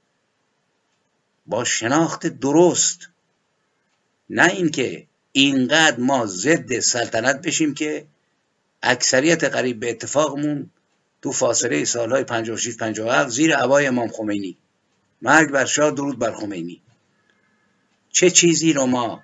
با 1.47 1.65
شناخت 1.65 2.27
درست 2.27 3.09
نه 4.31 4.45
اینکه 4.45 5.07
اینقدر 5.33 6.01
ما 6.01 6.27
ضد 6.27 6.79
سلطنت 6.81 7.43
بشیم 7.43 7.75
که 7.75 8.07
اکثریت 8.83 9.45
قریب 9.45 9.81
به 9.81 9.91
اتفاقمون 9.91 10.71
تو 11.23 11.33
فاصله 11.33 11.85
سالهای 11.85 12.25
56 12.25 12.77
57 12.77 13.31
زیر 13.31 13.57
عبای 13.57 13.87
امام 13.87 14.09
خمینی. 14.09 14.57
مرگ 15.23 15.51
بر 15.51 15.65
شاه 15.65 15.91
درود 15.91 16.19
بر 16.19 16.33
خمینی. 16.33 16.83
چه 18.11 18.31
چیزی 18.31 18.73
رو 18.73 18.87
ما 18.87 19.23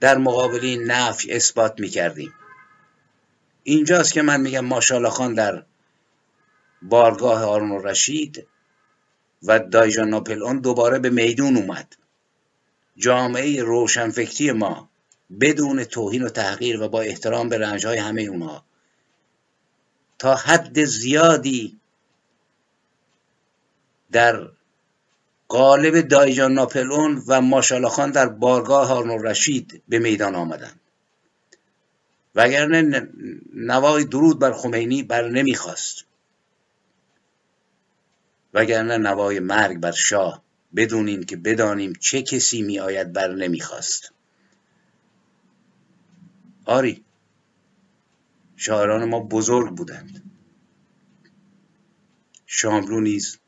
در 0.00 0.18
مقابل 0.18 0.60
این 0.60 0.82
نفی 0.82 1.32
اثبات 1.32 1.80
می 1.80 1.88
کردیم 1.88 2.34
اینجاست 3.62 4.12
که 4.12 4.22
من 4.22 4.40
میگم 4.40 4.64
ماشاءالله 4.64 5.10
خان 5.10 5.34
در 5.34 5.64
بارگاه 6.82 7.44
آرون 7.44 7.82
رشید 7.82 8.46
و 9.42 9.58
دایجان 9.58 10.08
ناپل 10.08 10.60
دوباره 10.60 10.98
به 10.98 11.10
میدون 11.10 11.56
اومد. 11.56 11.96
جامعه 12.96 13.62
روشنفکری 13.62 14.52
ما 14.52 14.88
بدون 15.40 15.84
توهین 15.84 16.22
و 16.22 16.28
تحقیر 16.28 16.82
و 16.82 16.88
با 16.88 17.00
احترام 17.00 17.48
به 17.48 17.58
رنجهای 17.58 17.98
همه 17.98 18.22
اونها 18.22 18.64
تا 20.18 20.34
حد 20.34 20.84
زیادی 20.84 21.80
در 24.12 24.48
قالب 25.48 26.00
دایجان 26.00 26.52
ناپلون 26.52 27.22
و 27.26 27.40
ماشاءالله 27.40 27.88
خان 27.88 28.10
در 28.10 28.28
بارگاه 28.28 28.88
هارون 28.88 29.22
رشید 29.22 29.82
به 29.88 29.98
میدان 29.98 30.34
آمدند. 30.34 30.80
وگرنه 32.34 33.08
نوای 33.54 34.04
درود 34.04 34.38
بر 34.38 34.52
خمینی 34.52 35.02
بر 35.02 35.28
نمی‌خواست. 35.28 36.05
وگرنه 38.56 38.98
نوای 38.98 39.40
مرگ 39.40 39.78
بر 39.78 39.92
شاه 39.92 40.42
بدونیم 40.76 41.22
که 41.22 41.36
بدانیم 41.36 41.92
چه 41.92 42.22
کسی 42.22 42.62
می 42.62 42.78
آید 42.78 43.12
بر 43.12 43.34
نمی‌خواست. 43.34 44.12
آری 46.64 47.04
شاعران 48.56 49.04
ما 49.04 49.20
بزرگ 49.20 49.76
بودند. 49.76 50.30
شاملو 52.46 53.00
نیز 53.00 53.38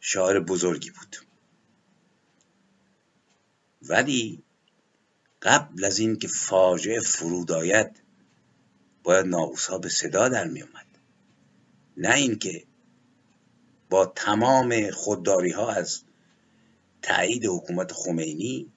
شاعر 0.00 0.40
بزرگی 0.40 0.90
بود. 0.90 1.16
ولی 3.82 4.42
قبل 5.42 5.84
از 5.84 5.98
اینکه 5.98 6.28
فاجعه 6.28 7.00
فرود 7.00 7.52
آید 7.52 8.02
باید 9.02 9.26
ناقوس 9.26 9.70
به 9.70 9.88
صدا 9.88 10.28
در 10.28 10.44
می 10.44 10.62
اومد 10.62 10.86
نه 11.96 12.14
اینکه 12.14 12.64
با 13.94 14.06
تمام 14.06 14.90
خودداری 14.90 15.50
ها 15.50 15.70
از 15.70 16.02
تایید 17.02 17.46
حکومت 17.46 17.92
خمینی 17.92 18.72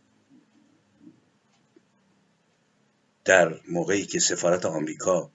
در 3.25 3.59
موقعی 3.69 4.05
که 4.05 4.19
سفارت 4.19 4.65
آمریکا 4.65 5.31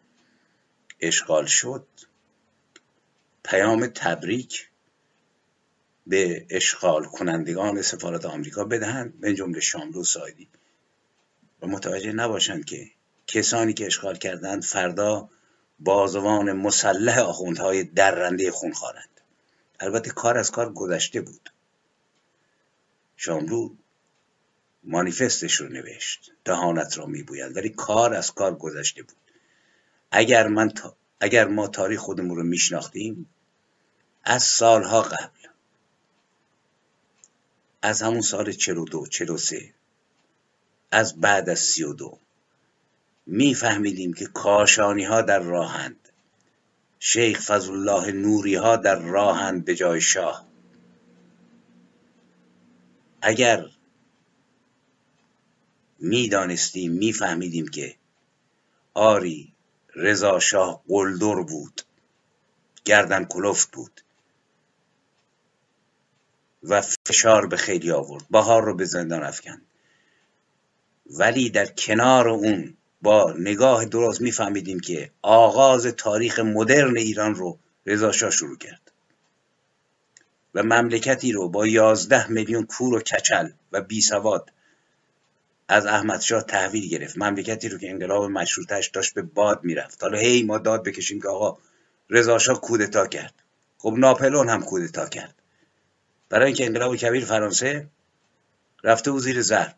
اشغال 1.00 1.46
شد 1.46 1.86
پیام 3.44 3.86
تبریک 3.86 4.70
به 6.06 6.46
اشغال 6.50 7.04
کنندگان 7.04 7.82
سفارت 7.82 8.24
آمریکا 8.24 8.64
بدهند 8.64 9.14
من 9.20 9.34
جمله 9.34 9.60
شاملو 9.60 10.04
سایدی. 10.04 10.48
و 11.62 11.66
متوجه 11.66 12.12
نباشند 12.12 12.64
که 12.64 12.90
کسانی 13.26 13.74
که 13.74 13.86
اشغال 13.86 14.18
کردند 14.18 14.64
فردا 14.64 15.28
بازوان 15.78 16.52
مسلح 16.52 17.18
آخوندهای 17.18 17.84
درنده 17.84 18.50
خونخوارند. 18.50 19.12
البته 19.82 20.10
کار 20.10 20.38
از 20.38 20.50
کار 20.50 20.72
گذشته 20.72 21.20
بود. 21.20 21.52
شاملو 23.16 23.74
مانیفستش 24.84 25.54
رو 25.54 25.68
نوشت. 25.68 26.32
دهانت 26.44 26.98
را 26.98 27.06
میبوید 27.06 27.56
ولی 27.56 27.68
کار 27.68 28.14
از 28.14 28.34
کار 28.34 28.54
گذشته 28.54 29.02
بود. 29.02 29.16
اگر, 30.10 30.48
من 30.48 30.72
اگر 31.20 31.48
ما 31.48 31.68
تاریخ 31.68 32.00
خودمون 32.00 32.36
رو 32.36 32.42
میشناختیم 32.42 33.28
از 34.24 34.42
سالها 34.42 35.02
قبل 35.02 35.48
از 37.82 38.02
همون 38.02 38.20
سال 38.20 38.52
42 38.52 39.06
43 39.06 39.74
از 40.90 41.20
بعد 41.20 41.48
از 41.48 41.58
32 41.60 42.18
میفهمیدیم 43.26 44.12
که 44.12 44.26
کاشانی 44.26 45.04
ها 45.04 45.22
در 45.22 45.38
راهند. 45.38 46.01
شیخ 47.04 47.40
فضل 47.40 47.72
الله 47.72 48.12
نوری 48.12 48.54
ها 48.54 48.76
در 48.76 48.98
راهند 48.98 49.64
به 49.64 49.74
جای 49.74 50.00
شاه. 50.00 50.46
اگر 53.22 53.66
می‌دانستیم 55.98 56.92
میفهمیدیم 56.92 57.68
که 57.68 57.96
آری 58.94 59.52
رضا 59.94 60.38
شاه 60.38 60.82
قلدر 60.88 61.42
بود 61.42 61.82
گردن 62.84 63.24
کلفت 63.24 63.70
بود 63.72 64.00
و 66.62 66.80
فشار 66.80 67.46
به 67.46 67.56
خیلی 67.56 67.90
آورد. 67.90 68.24
بهار 68.30 68.64
رو 68.64 68.74
به 68.74 68.84
زندان 68.84 69.22
افکند. 69.22 69.62
ولی 71.10 71.50
در 71.50 71.66
کنار 71.66 72.28
اون 72.28 72.76
با 73.02 73.34
نگاه 73.38 73.84
درست 73.84 74.20
میفهمیدیم 74.20 74.80
که 74.80 75.10
آغاز 75.22 75.86
تاریخ 75.86 76.38
مدرن 76.38 76.96
ایران 76.96 77.34
رو 77.34 77.58
رضا 77.86 78.12
شاه 78.12 78.30
شروع 78.30 78.58
کرد. 78.58 78.92
و 80.54 80.62
مملکتی 80.62 81.32
رو 81.32 81.48
با 81.48 81.66
یازده 81.66 82.30
میلیون 82.30 82.66
کور 82.66 82.94
و 82.94 83.00
کچل 83.00 83.50
و 83.72 83.80
بی 83.80 84.00
سواد 84.00 84.52
از 85.68 85.86
احمدشاه 85.86 86.42
تحویل 86.42 86.88
گرفت. 86.88 87.18
مملکتی 87.18 87.68
رو 87.68 87.78
که 87.78 87.90
انقلاب 87.90 88.24
مشروطش 88.24 88.88
داشت 88.88 89.14
به 89.14 89.22
باد 89.22 89.64
می‌رفت. 89.64 90.02
حالا 90.02 90.18
هی 90.18 90.42
ما 90.42 90.58
داد 90.58 90.84
بکشیم 90.84 91.20
که 91.20 91.28
آقا 91.28 91.58
رضا 92.10 92.38
شاه 92.38 92.60
کودتا 92.60 93.06
کرد. 93.06 93.34
خب 93.78 93.94
ناپلون 93.98 94.48
هم 94.48 94.62
کودتا 94.62 95.08
کرد. 95.08 95.34
برای 96.28 96.46
اینکه 96.46 96.66
انقلاب 96.66 96.96
کبیر 96.96 97.24
فرانسه 97.24 97.86
رفته 98.84 99.10
و 99.10 99.18
زیر 99.18 99.42
ضرب. 99.42 99.74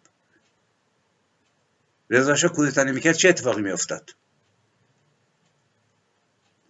رضا 2.11 2.35
شاه 2.35 2.53
کودتا 2.53 2.83
نمی‌کرد 2.83 3.15
چه 3.15 3.29
اتفاقی 3.29 3.63
میافتاد؟ 3.63 4.11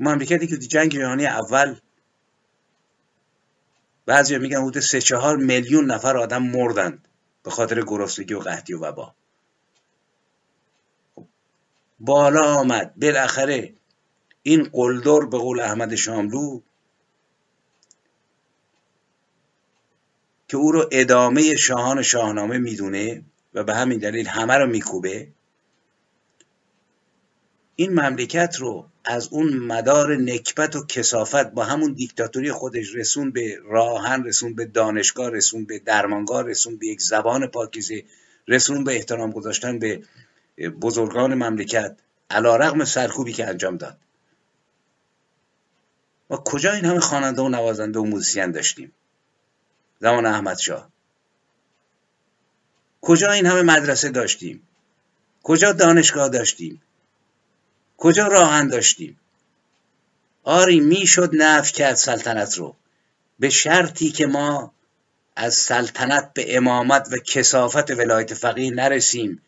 مملکتی 0.01 0.47
که 0.47 0.57
جنگ 0.57 0.93
جهانی 0.93 1.27
اول 1.27 1.77
بعضی 4.07 4.39
میگن 4.39 4.61
حدود 4.61 4.81
سه 4.81 5.01
چهار 5.01 5.37
میلیون 5.37 5.85
نفر 5.85 6.17
آدم 6.17 6.43
مردند 6.43 7.09
به 7.43 7.51
خاطر 7.51 7.83
گرسنگی 7.83 8.35
و 8.35 8.39
قحطی 8.39 8.75
و 8.75 8.79
وبا. 8.79 9.15
خب، 11.15 11.27
بالا 12.01 12.55
آمد. 12.55 12.95
بالاخره 12.97 13.75
این 14.43 14.69
قلدر 14.73 15.21
به 15.21 15.39
قول 15.39 15.61
احمد 15.61 15.95
شاملو 15.95 16.61
که 20.49 20.57
او 20.57 20.73
رو 20.73 20.89
ادامه 20.93 21.57
شاهان 21.57 22.03
شاهنامه 22.03 22.59
می‌دونه 22.59 23.25
و 23.55 23.65
به 23.65 23.75
همین 23.75 23.99
دلیل 23.99 24.27
همه 24.27 24.55
رو 24.55 24.67
میکوبه. 24.67 25.29
این 27.77 27.93
مملکت 27.93 28.57
رو 28.59 28.89
از 29.05 29.29
اون 29.29 29.57
مدار 29.57 30.17
نکبت 30.17 30.77
و 30.77 30.87
کسافت 30.87 31.51
با 31.51 31.65
همون 31.65 31.93
دیکتاتوری 31.93 32.53
خودش 32.53 32.95
رسون 32.95 33.31
به 33.31 33.59
راهن 33.65 34.25
رسون 34.25 34.55
به 34.55 34.65
دانشگاه 34.65 35.31
رسون 35.31 35.65
به 35.65 35.79
درمانگاه 35.79 36.43
رسون 36.43 36.77
به 36.77 36.87
یک 36.87 37.03
زبان 37.03 37.47
پاکیزه 37.47 38.05
رسون 38.49 38.85
به 38.85 38.97
احترام 38.97 39.31
گذاشتن 39.31 39.79
به 39.79 40.03
بزرگان 40.81 41.35
مملکت 41.35 41.97
علا 42.31 42.57
رغم 42.57 42.85
سرکوبی 42.85 43.33
که 43.33 43.47
انجام 43.47 43.77
داد. 43.77 43.99
ما 46.31 46.37
کجا 46.37 46.73
این 46.73 46.85
همه 46.85 47.01
خواننده 47.01 47.43
و 47.43 47.49
نوازنده 47.49 47.99
و 47.99 48.05
موزیسین 48.05 48.51
داشتیم؟ 48.51 48.93
زمان 50.01 50.27
احمد 50.27 50.59
شاه. 50.59 50.94
کجا 53.05 53.33
این 53.33 53.47
همه 53.47 53.63
مدرسه 53.63 54.09
داشتیم؟ 54.09 54.69
کجا 55.43 55.73
دانشگاه 55.73 56.29
داشتیم؟ 56.29 56.83
کجا 57.97 58.27
راهن 58.27 58.69
داشتیم؟ 58.69 59.21
آری 60.43 60.81
می‌شد 60.81 61.31
نف 61.33 61.73
کرد 61.73 61.95
سلطنت 61.95 62.59
رو. 62.59 62.77
به 63.39 63.51
شرطی 63.51 64.11
که 64.11 64.27
ما 64.27 64.73
از 65.37 65.55
سلطنت 65.55 66.31
به 66.35 66.57
امامت 66.57 67.09
و 67.13 67.17
کسافت 67.17 67.91
ولایت 67.91 68.35
فقیه 68.35 68.71
نرسیم 68.71 69.43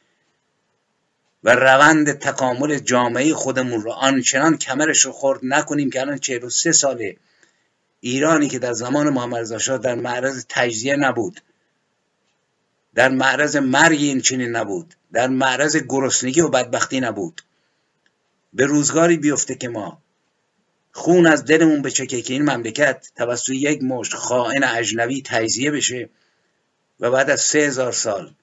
و 1.44 1.50
روند 1.50 2.12
تکامل 2.12 2.78
جامعه 2.78 3.34
خودمون 3.34 3.82
رو 3.82 3.90
آنچنان 3.90 4.58
کمرش 4.58 5.04
رو 5.04 5.12
خورد 5.12 5.40
نکنیم 5.42 5.90
که 5.90 6.00
الان 6.00 6.18
43 6.18 6.72
ساله 6.72 7.16
ایرانی 8.00 8.48
که 8.48 8.58
در 8.58 8.72
زمان 8.72 9.08
محمد 9.08 9.54
رضا 9.54 9.76
در 9.76 9.94
معرض 9.94 10.46
تجزیه 10.48 10.96
نبود. 10.96 11.40
در 12.96 13.08
معرض 13.08 13.56
مرگ 13.56 13.98
این 13.98 14.20
چنین 14.20 14.56
نبود. 14.56 14.94
در 15.12 15.28
معرض 15.28 15.76
گرسنگی 15.76 16.40
و 16.40 16.48
بدبختی 16.48 17.00
نبود. 17.00 17.42
به 18.52 18.66
روزگاری 18.66 19.16
بیفته 19.16 19.54
که 19.54 19.68
ما 19.68 20.02
خون 20.92 21.26
از 21.26 21.44
دلمون 21.44 21.82
بچکه 21.82 22.22
که 22.22 22.32
این 22.32 22.50
مملکت 22.50 23.10
توسط 23.16 23.48
یک 23.48 23.82
مشت 23.82 24.14
خائن 24.14 24.64
اجنبی 24.64 25.22
تجزیه 25.22 25.70
بشه 25.70 26.08
و 27.00 27.10
بعد 27.10 27.30
از 27.30 27.40
سه 27.40 27.58
هزار 27.58 27.92
سال 27.92 28.34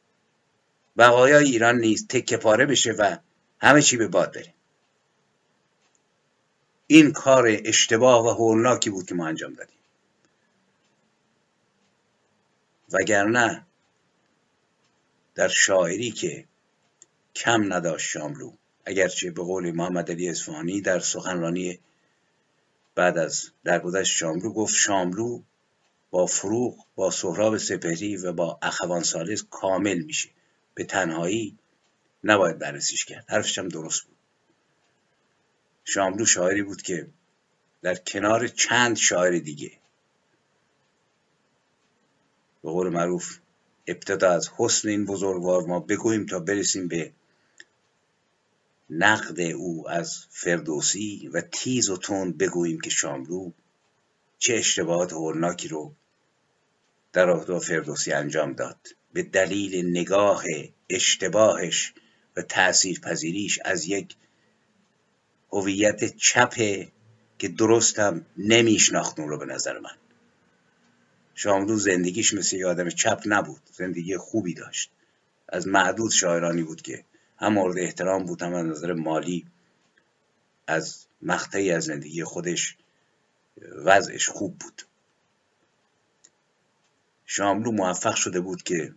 بقایای 0.98 1.46
ایران 1.46 1.80
نیز 1.80 2.08
تکه 2.08 2.38
پاره 2.38 2.66
بشه 2.66 2.92
و 2.92 3.18
همه 3.60 3.82
چی 3.82 3.98
به 3.98 4.08
باد 4.08 4.34
بره. 4.34 4.54
این 6.88 7.12
کار 7.12 7.58
اشتباه 7.66 8.26
و 8.26 8.30
هولناکی 8.30 8.90
بود 8.90 9.06
که 9.06 9.16
ما 9.16 9.28
انجام 9.28 9.54
دادیم. 9.54 9.78
وگرنه 12.92 13.66
در 15.36 15.48
شاعری 15.48 16.12
که 16.12 16.46
کم 17.36 17.74
نداشت 17.74 18.10
شاملو. 18.10 18.54
اگرچه 18.86 19.32
به 19.32 19.44
قول 19.44 19.72
محمد 19.72 20.12
علی 20.12 20.30
اصفهانی 20.30 20.82
در 20.82 21.00
سخنرانی 21.00 21.80
بعد 22.96 23.18
از 23.18 23.50
درگذشت 23.64 24.18
شاملو 24.18 24.54
گفت 24.54 24.76
شاملو 24.76 25.42
با 26.12 26.26
فروغ 26.26 26.86
با 26.96 27.12
سهراب 27.12 27.58
سپهری 27.58 28.18
و 28.18 28.34
با 28.34 28.60
اخوان 28.62 29.04
سالس 29.04 29.44
کامل 29.50 30.00
میشه. 30.00 30.30
به 30.74 30.84
تنهایی 30.84 31.58
نباید 32.24 32.60
بررسیش 32.60 33.06
کرد. 33.06 33.26
حرفش 33.28 33.60
هم 33.60 33.68
درست 33.68 34.04
بود. 34.04 34.18
شاملو 35.86 36.26
شاعری 36.26 36.64
بود 36.64 36.82
که 36.82 37.08
در 37.82 37.96
کنار 37.96 38.48
چند 38.48 38.98
شاعر 38.98 39.40
دیگه 39.40 39.72
به 42.64 42.72
قول 42.72 42.90
معروف 42.90 43.38
ابتدا 43.88 44.32
از 44.32 44.50
حسن 44.58 44.90
این 44.90 45.06
بزرگوار 45.06 45.62
ما 45.62 45.80
بگوییم 45.80 46.26
تا 46.26 46.40
برسیم 46.40 46.88
به 46.88 47.12
نقد 48.90 49.40
او 49.40 49.90
از 49.90 50.26
فردوسی 50.30 51.30
و 51.34 51.42
تیز 51.42 51.90
و 51.90 51.98
تند 51.98 52.38
بگوییم 52.38 52.80
که 52.80 52.90
شاملو 52.90 53.52
چه 54.38 54.54
اشتباهات 54.54 55.14
هولناکی 55.14 55.68
رو 55.68 55.94
در 57.14 57.26
رابطه 57.26 57.60
فردوسی 57.60 58.12
انجام 58.12 58.54
داد. 58.54 58.88
به 59.14 59.24
دلیل 59.24 59.90
نگاه 59.90 60.44
اشتباهش 60.90 61.94
و 62.38 62.42
تأثیر 62.42 63.00
پذیریش 63.00 63.60
از 63.66 63.86
یک 63.86 64.16
هویت 65.52 66.16
چپه 66.18 66.92
که 67.38 67.48
درست 67.48 68.00
هم 68.00 68.26
نمیشناخت 68.38 69.20
رو 69.20 69.38
به 69.38 69.46
نظر 69.46 69.80
من. 69.80 70.03
شاملو 71.36 71.78
زندگیش 71.78 72.34
مثل 72.34 72.56
یه 72.56 72.68
آدم 72.68 72.90
چپ 72.90 73.22
نبود 73.26 73.62
زندگی 73.72 74.18
خوبی 74.18 74.54
داشت. 74.54 74.92
از 75.48 75.68
معدود 75.68 76.12
شاعرانی 76.12 76.64
بود 76.64 76.82
که 76.82 77.06
هم 77.38 77.54
مورد 77.54 77.80
احترام 77.80 78.26
بود 78.26 78.42
هم 78.42 78.54
از 78.54 78.66
نظر 78.66 78.94
مالی 78.94 79.46
از 80.68 81.06
مقطعی 81.22 81.72
از 81.72 81.84
زندگی 81.84 82.24
خودش 82.24 82.78
وضعش 83.86 84.30
خوب 84.30 84.58
بود. 84.58 84.82
شاملو 87.26 87.72
موفق 87.72 88.16
شده 88.16 88.40
بود 88.40 88.64
که 88.64 88.94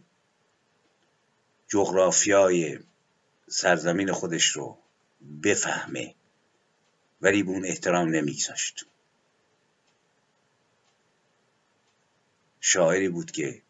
جغرافیای 1.69 2.79
سرزمین 3.49 4.13
خودش 4.13 4.47
رو 4.47 4.79
بفهمه 5.43 6.15
ولی 7.23 7.43
به 7.43 7.51
اون 7.51 7.65
احترام 7.65 8.09
نمیگذاشت. 8.09 8.87
شاعری 12.69 13.09
بود 13.09 13.31
که 13.31 13.63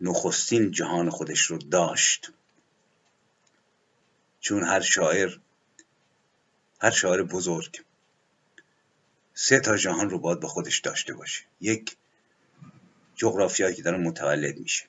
نخستین 0.00 0.70
جهان 0.70 1.10
خودش 1.10 1.40
رو 1.40 1.58
داشت. 1.58 2.30
چون 4.40 4.62
هر 4.62 4.80
شاعر 4.80 5.36
هر 6.80 6.90
شاعر 6.90 7.22
بزرگ 7.22 7.82
سه 9.34 9.60
تا 9.60 9.76
جهان 9.76 10.10
رو 10.10 10.18
باید 10.18 10.40
به 10.40 10.48
خودش 10.48 10.78
داشته 10.78 11.14
باشه. 11.14 11.42
یک 11.60 11.96
جغرافیایی 13.14 13.74
که 13.74 13.82
داره 13.82 13.98
متولد 13.98 14.58
میشه. 14.58 14.84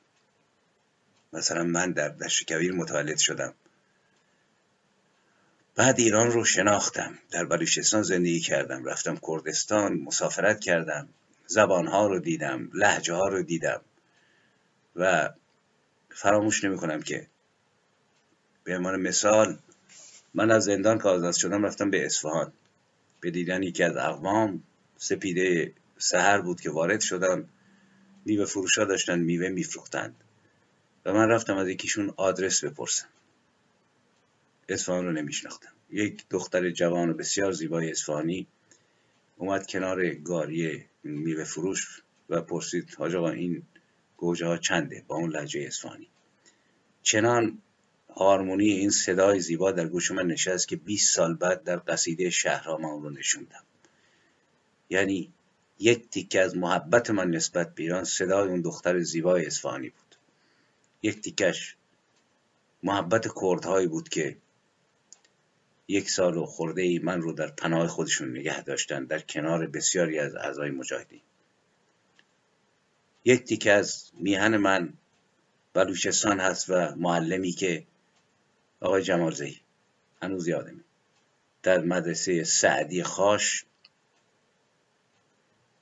مثلا 1.34 1.64
من 1.64 1.92
در 1.92 2.10
دشت 2.10 2.46
کبیر 2.46 2.74
متولد 2.74 3.18
شدم. 3.18 3.54
بعد 5.76 6.00
ایران 6.00 6.32
رو 6.32 6.46
شناختم. 6.46 7.20
در 7.32 7.46
بلوچستان 7.46 8.04
زندگی 8.04 8.40
کردم. 8.40 8.86
رفتم 8.86 9.20
کردستان 9.28 9.94
مسافرت 9.94 10.60
کردم. 10.60 11.10
زبانها 11.48 12.08
رو 12.08 12.20
دیدم 12.20 12.70
لحجه 12.74 13.14
ها 13.14 13.28
رو 13.28 13.44
دیدم 13.44 13.82
و 14.96 15.30
فراموش 16.10 16.64
نمی 16.64 16.78
کنم 16.78 17.02
که 17.02 17.28
به 18.64 18.78
عنوان 18.78 19.02
مثال 19.02 19.58
من 20.34 20.52
از 20.52 20.64
زندان 20.64 20.98
که 20.98 21.08
آزاد 21.08 21.34
شدم 21.34 21.66
رفتم 21.66 21.90
به 21.90 22.06
اصفهان. 22.06 22.54
به 23.20 23.32
دیدن 23.32 23.64
یکی 23.64 23.84
از 23.84 23.98
اقوام 23.98 24.64
سپیده 24.98 25.74
سهر 25.98 26.42
بود 26.42 26.62
که 26.62 26.70
وارد 26.70 27.02
شدم. 27.02 27.50
میوه 28.26 28.46
فروشا 28.46 28.86
داشتن 28.86 29.20
میوه 29.20 29.50
میفروختند 29.50 30.16
و 31.06 31.14
من 31.14 31.30
رفتم 31.30 31.58
از 31.58 31.68
یکیشون 31.68 32.14
آدرس 32.18 32.64
بپرسم. 32.64 33.08
اصفهان 34.70 35.06
رو 35.06 35.12
نمیشناختم. 35.12 35.72
یک 35.90 36.26
دختر 36.30 36.72
جوان 36.72 37.10
و 37.10 37.14
بسیار 37.14 37.52
زیبای 37.52 37.92
اصفهانی 37.92 38.48
اومد 39.38 39.68
کنار 39.68 40.10
گاری 40.10 40.86
میوه 41.06 41.44
فروش 41.44 42.02
و 42.30 42.42
پرسید 42.42 42.96
حاج 42.98 43.16
آقا 43.16 43.30
این 43.30 43.64
گوجه 44.18 44.46
ها 44.46 44.58
چنده 44.58 45.04
با 45.08 45.16
اون 45.16 45.30
لحجه 45.30 45.62
اصفهانی؟ 45.62 46.08
چنان 47.04 47.62
هارمونی 48.16 48.70
این 48.70 48.90
صدای 48.90 49.40
زیبا 49.40 49.72
در 49.72 49.88
گوش 49.88 50.12
من 50.12 50.28
نشست 50.28 50.68
که 50.68 50.76
20 50.76 51.16
سال 51.16 51.34
بعد 51.34 51.64
در 51.64 51.82
قصیده 51.88 52.30
شهرها 52.30 52.78
من 52.78 53.02
رو 53.04 53.10
نشوندم. 53.10 53.64
یعنی 54.90 55.34
یک 55.80 56.10
تیکه 56.10 56.42
از 56.42 56.58
محبت 56.58 57.10
من 57.10 57.32
نسبت 57.32 57.76
به 57.76 57.84
ایران 57.84 58.04
صدای 58.04 58.50
اون 58.50 58.62
دختر 58.62 59.00
زیبای 59.00 59.46
اصفهانی 59.46 59.90
بود. 59.90 60.16
یک 61.02 61.22
تیکش 61.22 61.76
محبت 62.84 63.28
کردهایی 63.42 63.88
بود 63.88 64.10
که 64.10 64.38
یک 65.88 66.10
سال 66.10 66.38
و 66.38 66.46
خورده 66.46 66.82
ای 66.82 67.00
من 67.00 67.22
رو 67.22 67.34
در 67.34 67.48
پناه 67.48 67.88
خودشون 67.88 68.38
نگه 68.38 68.64
داشتن 68.64 69.06
در 69.06 69.20
کنار 69.20 69.68
بسیاری 69.68 70.20
از 70.20 70.36
اعضای 70.36 70.72
مجاهدین. 70.72 71.22
یک 73.26 73.44
تیکه 73.44 73.72
از 73.72 74.12
میهن 74.14 74.58
من 74.58 74.94
بلوچستان 75.74 76.40
هست 76.40 76.70
و 76.70 76.96
معلمی 76.96 77.52
که 77.52 77.86
آقای 78.80 79.04
جمالزهی 79.04 79.62
هنوز 80.22 80.48
یادمه. 80.48 80.84
در 81.64 81.82
مدرسه 81.82 82.44
سعدی 82.44 83.04
خاش 83.04 83.66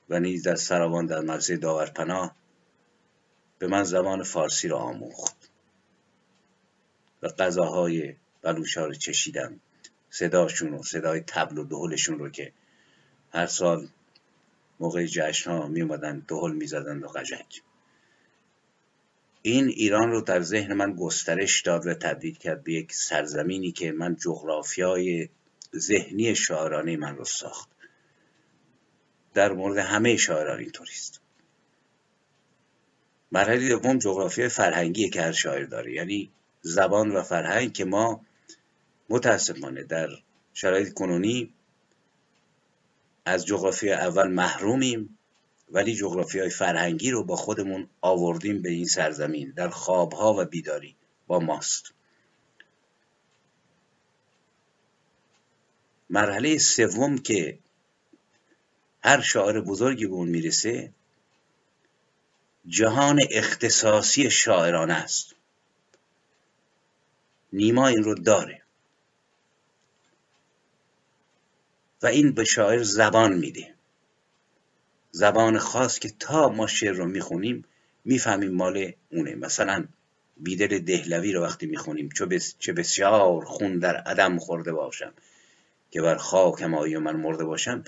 و 0.08 0.20
نیز 0.20 0.42
در 0.42 0.54
سراوان 0.54 1.06
در 1.06 1.20
مدرسه 1.20 1.56
داورپناه 1.56 2.36
به 3.58 3.66
من 3.66 3.84
زبان 3.84 4.22
فارسی 4.22 4.68
را 4.68 4.78
آموخت 4.78 5.50
و 7.22 7.28
غذاهای 7.28 8.16
بلوچا 8.42 8.86
رو 8.86 8.94
چشیدم. 8.94 9.60
صداشون 10.14 10.74
و 10.74 10.82
صدای 10.82 11.20
تبل 11.20 11.58
و 11.58 11.64
دهلشون 11.64 12.18
رو 12.18 12.30
که 12.30 12.52
هر 13.32 13.46
سال 13.46 13.88
موقع 14.80 15.06
جشن 15.06 15.50
ها 15.50 15.66
می 15.66 15.82
اومدن 15.82 16.24
دهل 16.28 16.52
می 16.52 16.66
زدن 16.66 16.98
و 16.98 17.08
قجک 17.08 17.62
این 19.42 19.68
ایران 19.68 20.10
رو 20.10 20.20
در 20.20 20.40
ذهن 20.40 20.72
من 20.72 20.92
گسترش 20.92 21.62
داد 21.62 21.86
و 21.86 21.94
تبدیل 21.94 22.34
کرد 22.34 22.64
به 22.64 22.72
یک 22.72 22.92
سرزمینی 22.92 23.72
که 23.72 23.92
من 23.92 24.16
جغرافیای 24.16 25.28
ذهنی 25.76 26.34
شاعرانه 26.34 26.96
من 26.96 27.16
رو 27.16 27.24
ساخت. 27.24 27.68
در 29.34 29.52
مورد 29.52 29.78
همه 29.78 30.16
شاعران 30.16 30.58
اینطوریست 30.58 31.20
مرحله 33.32 33.68
دوم 33.68 33.98
جغرافیای 33.98 34.48
فرهنگی 34.48 35.10
که 35.10 35.22
هر 35.22 35.32
شاعر 35.32 35.64
داره. 35.64 35.92
یعنی 35.92 36.30
زبان 36.60 37.10
و 37.10 37.22
فرهنگ 37.22 37.72
که 37.72 37.84
ما 37.84 38.24
متاسفانه 39.08 39.82
در 39.82 40.08
شرایط 40.54 40.92
کنونی 40.92 41.52
از 43.24 43.46
جغرافی 43.46 43.92
اول 43.92 44.28
محرومیم 44.28 45.18
ولی 45.70 45.94
جغرافی 45.94 46.38
های 46.38 46.50
فرهنگی 46.50 47.10
رو 47.10 47.24
با 47.24 47.36
خودمون 47.36 47.88
آوردیم 48.00 48.62
به 48.62 48.70
این 48.70 48.86
سرزمین 48.86 49.50
در 49.50 49.68
خوابها 49.68 50.34
و 50.38 50.44
بیداری 50.44 50.96
با 51.26 51.38
ماست. 51.38 51.92
مرحله 56.10 56.58
سوم 56.58 57.18
که 57.18 57.58
هر 59.04 59.20
شاعر 59.20 59.60
بزرگی 59.60 60.06
به 60.06 60.14
اون 60.14 60.28
می‌رسه 60.28 60.92
جهان 62.66 63.20
اختصاصی 63.30 64.30
شاعرانه 64.30 64.94
است. 64.94 65.34
نیما 67.52 67.88
این 67.88 68.04
رو 68.04 68.14
داره. 68.14 68.63
و 72.04 72.06
این 72.06 72.32
به 72.32 72.44
شاعر 72.44 72.82
زبان 72.82 73.32
میده. 73.32 73.74
زبان 75.10 75.58
خاص 75.58 75.98
که 75.98 76.12
تا 76.18 76.48
ما 76.48 76.66
شعر 76.66 76.92
رو 76.92 77.06
می‌خونیم 77.06 77.64
می‌فهمیم 78.04 78.52
مال 78.52 78.92
اونه. 79.12 79.34
مثلا 79.34 79.84
بیدل 80.36 80.78
دهلوی 80.78 81.32
رو 81.32 81.42
وقتی 81.42 81.66
می‌خونیم 81.66 82.08
چه 82.58 82.72
بسیار 82.72 83.44
خون 83.44 83.78
در 83.78 83.96
عدم 83.96 84.38
خورده 84.38 84.72
باشم 84.72 85.12
که 85.90 86.02
بر 86.02 86.16
خاکم 86.16 86.74
آیی 86.74 86.94
و 86.94 87.00
من 87.00 87.16
مرده 87.16 87.44
باشم 87.44 87.84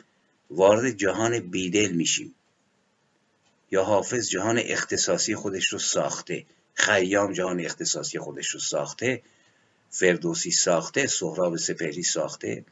وارد 0.51 0.91
جهان 0.91 1.39
بیدل 1.39 1.93
میشیم. 1.93 2.35
یا 3.71 3.85
حافظ 3.85 4.29
جهان 4.29 4.59
اختصاصی 4.59 5.35
خودش 5.35 5.67
رو 5.67 5.79
ساخته. 5.79 6.47
خیام 6.75 7.33
جهان 7.33 7.61
اختصاصی 7.61 8.19
خودش 8.19 8.49
رو 8.49 8.61
ساخته. 8.61 9.23
فردوسی 9.91 10.51
ساخته. 10.51 11.07
سهراب 11.07 11.57
سپهری 11.57 12.03
ساخته. 12.03 12.65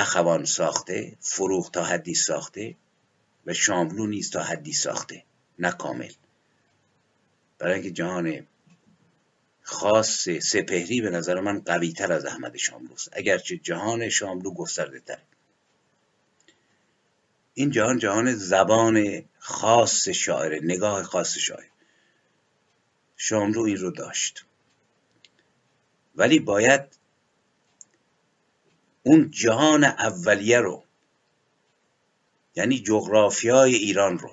اخوان 0.00 0.44
ساخته 0.44 1.16
فروغ 1.20 1.70
تا 1.70 1.84
حدی 1.84 2.14
ساخته 2.14 2.76
و 3.46 3.52
شاملو 3.54 4.06
نیز 4.06 4.30
تا 4.30 4.42
حدی 4.42 4.72
ساخته 4.72 5.24
نه 5.58 5.70
کامل. 5.72 6.12
برای 7.58 7.74
اینکه 7.74 7.90
جهان 7.90 8.46
خاص 9.62 10.28
سپهری 10.28 11.00
به 11.00 11.10
نظر 11.10 11.40
من 11.40 11.60
قوی 11.60 11.92
تر 11.92 12.12
از 12.12 12.24
احمد 12.24 12.56
شاملوست 12.56 13.08
اگرچه 13.12 13.56
جهان 13.56 14.08
شاملو 14.08 14.54
گسترده 14.54 15.00
تر 15.00 15.18
این 17.54 17.70
جهان 17.70 17.98
جهان 17.98 18.34
زبان 18.34 19.24
خاص 19.38 20.08
شاعره 20.08 20.60
نگاه 20.62 21.02
خاص 21.02 21.38
شاعر. 21.38 21.68
شاملو 23.16 23.62
این 23.62 23.76
رو 23.76 23.90
داشت. 23.90 24.44
ولی 26.16 26.38
باید 26.38 26.99
اون 29.02 29.30
جهان 29.30 29.84
اولیه 29.84 30.58
رو 30.58 30.84
یعنی 32.56 32.78
جغرافیای 32.78 33.74
ایران 33.74 34.18
رو 34.18 34.30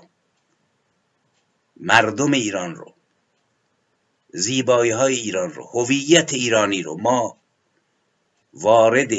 مردم 1.77 2.31
ایران 2.31 2.75
رو 2.75 2.93
زیبایی 4.33 4.91
های 4.91 5.15
ایران 5.15 5.53
رو 5.53 5.63
هویت 5.63 6.33
ایرانی 6.33 6.83
رو 6.83 6.97
ما 6.97 7.37
وارد 8.53 9.11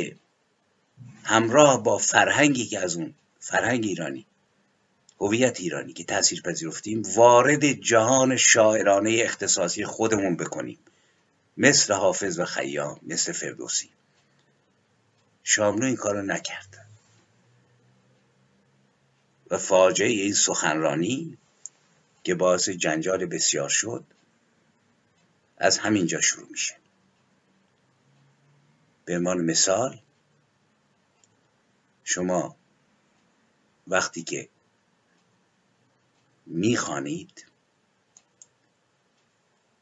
همراه 1.25 1.83
با 1.83 1.99
فرهنگی 1.99 2.67
که 2.67 2.79
از 2.79 2.97
اون 2.97 3.15
فرهنگ 3.41 3.85
ایرانی 3.85 4.27
هویت 5.21 5.61
ایرانی 5.61 5.93
که 5.93 6.05
تاثیر 6.05 6.43
پذیرفتیم 6.43 7.03
وارد 7.17 7.73
جهان 7.73 8.37
شاعرانه 8.37 9.21
اختصاصی 9.25 9.85
خودمون 9.85 10.37
بکنیم. 10.37 10.79
مثل 11.57 11.95
حافظ 11.95 12.39
و 12.39 12.45
خیام 12.45 13.01
مثل 13.03 13.33
فردوسی. 13.33 13.91
شاملو 15.51 15.87
این 15.87 15.97
کارو 15.97 16.23
نکرد. 16.23 16.87
و 19.51 19.59
فاجعه 19.59 20.09
این 20.09 20.35
سخنرانی 20.35 21.39
که 22.25 22.35
باعث 22.35 22.69
جنجال 22.69 23.27
بسیار 23.27 23.69
شد 23.69 24.05
از 25.59 25.79
همینجا 25.79 26.21
شروع 26.21 26.49
میشه. 26.51 26.77
به 29.05 29.17
عنوان 29.17 29.41
مثال 29.41 30.01
شما 32.05 32.57
وقتی 33.87 34.23
که 34.23 34.49
می‌خوانید 36.47 37.47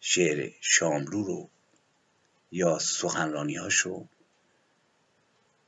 شعر 0.00 0.52
شاملو 0.60 1.24
رو 1.24 1.50
یا 2.52 2.78
سخنرانی 2.78 3.56
هاشو 3.56 4.08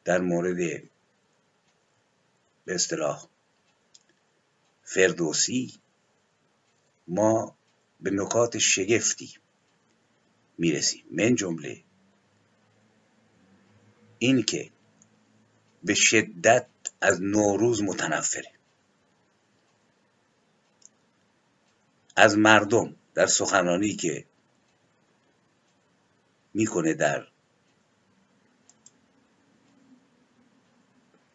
در 0.08 0.20
مورد 0.20 0.56
به 2.64 2.74
اصطلاح 2.74 3.26
فردوسی 4.82 5.74
ما 7.08 7.56
به 8.00 8.10
نکات 8.10 8.58
شگفتی 8.58 9.34
می‌رسیم. 10.58 11.04
من 11.10 11.34
جمله 11.34 11.84
این 14.18 14.42
که 14.42 14.70
به 15.84 15.94
شدت 15.94 16.66
از 17.00 17.22
نوروز 17.22 17.82
متنفره. 17.82 18.52
از 22.16 22.38
مردم 22.38 22.96
در 23.14 23.26
سخنرانی 23.26 23.96
که 23.96 24.24
می‌کنه 26.54 26.94
در 26.94 27.28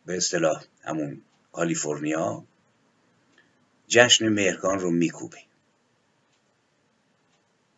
به 0.06 0.18
اصطلاح 0.18 0.64
همون 0.84 1.22
کالیفرنیا 1.52 2.44
جشن 3.88 4.30
مهرگان 4.30 4.80
رو 4.80 4.92
میکوبه. 4.92 5.38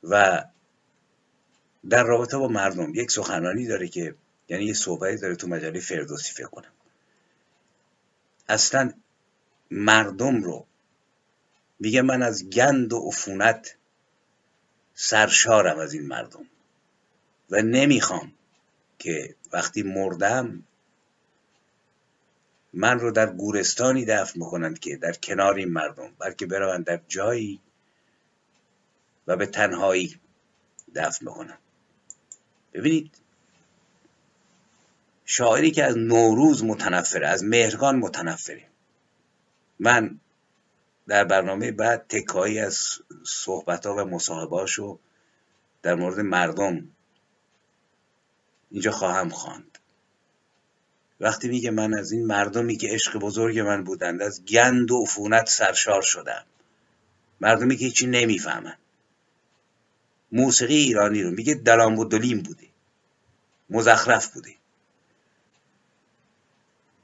و 0.04 0.44
در 1.90 2.04
رابطه 2.04 2.38
با 2.38 2.48
مردم 2.48 2.96
یک 2.96 3.12
سخنرانی 3.12 3.68
داره 3.68 3.88
که 3.88 4.16
یعنی 4.50 4.66
یه 4.66 4.74
صحبتی 4.74 5.18
داره 5.18 5.36
تو 5.36 5.48
مجله 5.48 5.80
فردوسی 5.80 6.34
فکر 6.34 6.48
کنم. 6.48 6.72
اصلا 8.50 8.94
مردم 9.72 10.44
رو 10.44 10.66
میگه 11.80 12.02
من 12.02 12.22
از 12.22 12.50
گند 12.50 12.94
و 12.94 13.08
عفونت 13.08 13.76
سرشارم 14.94 15.80
از 15.80 15.94
این 15.94 16.08
مردم. 16.08 16.46
و 17.50 17.62
نمی‌خوام 17.62 18.32
که 19.00 19.36
وقتی 19.52 19.84
مردم 19.84 20.64
من 22.76 23.00
رو 23.00 23.12
در 23.12 23.30
گورستانی 23.30 24.06
دفن 24.06 24.40
می‌کنند 24.40 24.80
که 24.80 24.98
در 24.98 25.14
کنار 25.14 25.56
این 25.56 25.72
مردم 25.74 26.12
بلکه 26.20 26.46
بروند 26.46 26.86
در 26.86 27.02
جایی 27.08 27.62
و 29.28 29.36
به 29.36 29.46
تنهایی 29.46 30.20
دفن 30.96 31.26
می‌کنند 31.26 31.60
ببینید 32.74 33.18
شاعری 35.26 35.72
که 35.72 35.84
از 35.84 35.98
نوروز 35.98 36.64
متنفره 36.64 37.28
از 37.28 37.44
مهرگان 37.44 37.96
متنفره. 37.96 38.68
من 39.80 40.20
در 41.08 41.24
برنامه 41.24 41.72
بعد 41.72 42.06
تکایی 42.10 42.60
از 42.60 42.88
صحبت 43.26 43.86
ها 43.86 43.96
و 43.96 44.00
مصاحبهاشو 44.00 45.00
در 45.82 45.96
مورد 45.96 46.20
مردم 46.20 46.88
اینجا 48.72 48.92
خواهم 48.92 49.30
خواند. 49.30 49.80
وقتی 51.20 51.48
میگه 51.48 51.72
من 51.72 51.94
از 51.94 52.12
این 52.12 52.26
مردمی 52.26 52.78
که 52.78 52.88
عشق 52.88 53.18
بزرگ 53.18 53.60
من 53.60 53.84
بودند 53.84 54.22
از 54.22 54.46
گند 54.46 54.92
و 54.92 55.04
عفونت 55.04 55.50
سرشار 55.50 56.02
شدم. 56.02 56.46
مردمی 57.42 57.78
که 57.78 57.86
هیچی 57.86 58.08
نمی‌فهمن. 58.08 58.78
موسیقی 60.32 60.76
ایرانی 60.76 61.24
رو 61.24 61.32
میگه 61.32 61.54
دلام 61.54 62.00
و 62.00 62.06
دلیم 62.06 62.42
بوده 62.42 62.68
مزخرف 63.70 64.34
بوده 64.34 64.56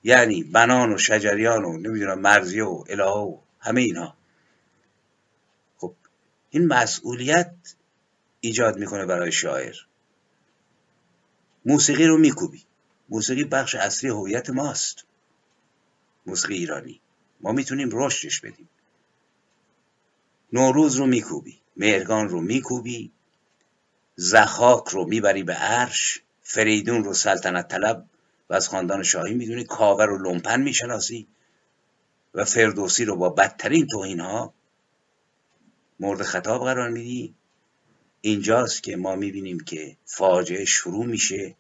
یعنی 0.04 0.44
بنان 0.44 0.94
و 0.94 0.98
شجریان 0.98 1.66
و 1.66 1.78
نمی‌دونم 1.78 2.20
مرزیه 2.20 2.64
و 2.64 2.84
الهه 2.90 3.18
و 3.18 3.38
همه 3.60 3.82
اینها 3.82 4.18
خب 5.78 5.94
این 6.50 6.68
مسئولیت 6.68 7.56
ایجاد 8.40 8.78
می‌کنه 8.78 9.06
برای 9.06 9.32
شاعر. 9.32 9.76
موسیقی 11.66 12.06
رو 12.06 12.18
میکوبی. 12.18 12.64
موسیقی 13.12 13.44
بخش 13.44 13.76
اصلی 13.76 14.10
هویت 14.10 14.50
ماست. 14.50 15.06
موسیقی 16.26 16.56
ایرانی. 16.56 17.02
ما 17.42 17.52
می‌تونیم 17.52 17.90
رشدش 17.92 18.40
بدیم. 18.40 18.70
نوروز 20.54 20.96
رو 20.96 21.06
میکوبی. 21.06 21.60
مهرگان 21.78 22.30
رو 22.30 22.42
میکوبی. 22.42 23.12
زخاک 24.16 24.88
رو 24.88 25.06
می‌بری 25.06 25.44
به 25.44 25.54
عرش. 25.54 26.22
فریدون 26.42 27.04
رو 27.04 27.14
سلطنت 27.14 27.68
طلب. 27.68 28.06
و 28.50 28.54
از 28.54 28.70
خاندان 28.70 29.04
شاهی 29.04 29.34
می‌دونی 29.34 29.64
کاور 29.64 30.10
و 30.10 30.18
لومپن 30.18 30.62
می‌شناسی. 30.62 31.28
و 32.34 32.46
فردوسی 32.46 33.06
رو 33.06 33.16
با 33.16 33.30
بدترین 33.30 33.88
توهین 33.88 34.20
ها 34.20 34.54
مورد 36.00 36.22
خطاب 36.22 36.64
قرار 36.64 36.90
میدی. 36.90 37.36
اینجاست 38.22 38.84
که 38.84 38.96
ما 38.96 39.16
می‌بینیم 39.16 39.60
که 39.60 39.98
فاجعه 40.06 40.66
شروع 40.66 41.06
میشه. 41.06 41.56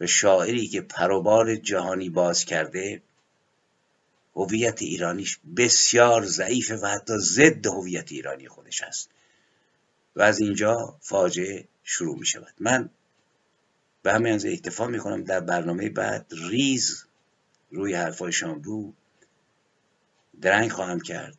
و 0.00 0.06
شاعری 0.06 0.66
که 0.66 0.80
پروبال 0.80 1.56
جهانی 1.56 2.10
باز 2.10 2.44
کرده 2.44 3.02
هویت 4.34 4.82
ایرانیش 4.82 5.38
بسیار 5.56 6.24
ضعیفه 6.24 6.76
و 6.76 6.86
حتی 6.86 7.12
ضد 7.18 7.66
هویت 7.66 8.12
ایرانی 8.12 8.48
خودش 8.48 8.82
است. 8.82 9.10
و 10.16 10.22
از 10.22 10.40
اینجا 10.40 10.98
فاجعه 11.00 11.68
شروع 11.84 12.18
می 12.18 12.26
شود. 12.26 12.54
من 12.60 12.90
به 14.02 14.12
همین 14.12 14.32
از 14.32 14.46
اکتفا 14.46 14.86
می 14.86 14.98
کنم 14.98 15.24
در 15.24 15.40
برنامه 15.40 15.88
بعد 15.88 16.26
ریز 16.50 17.04
روی 17.70 17.94
حرفای 17.94 18.32
شاملو 18.32 18.92
درنگ 20.40 20.72
خواهم 20.72 21.00
کرد 21.00 21.38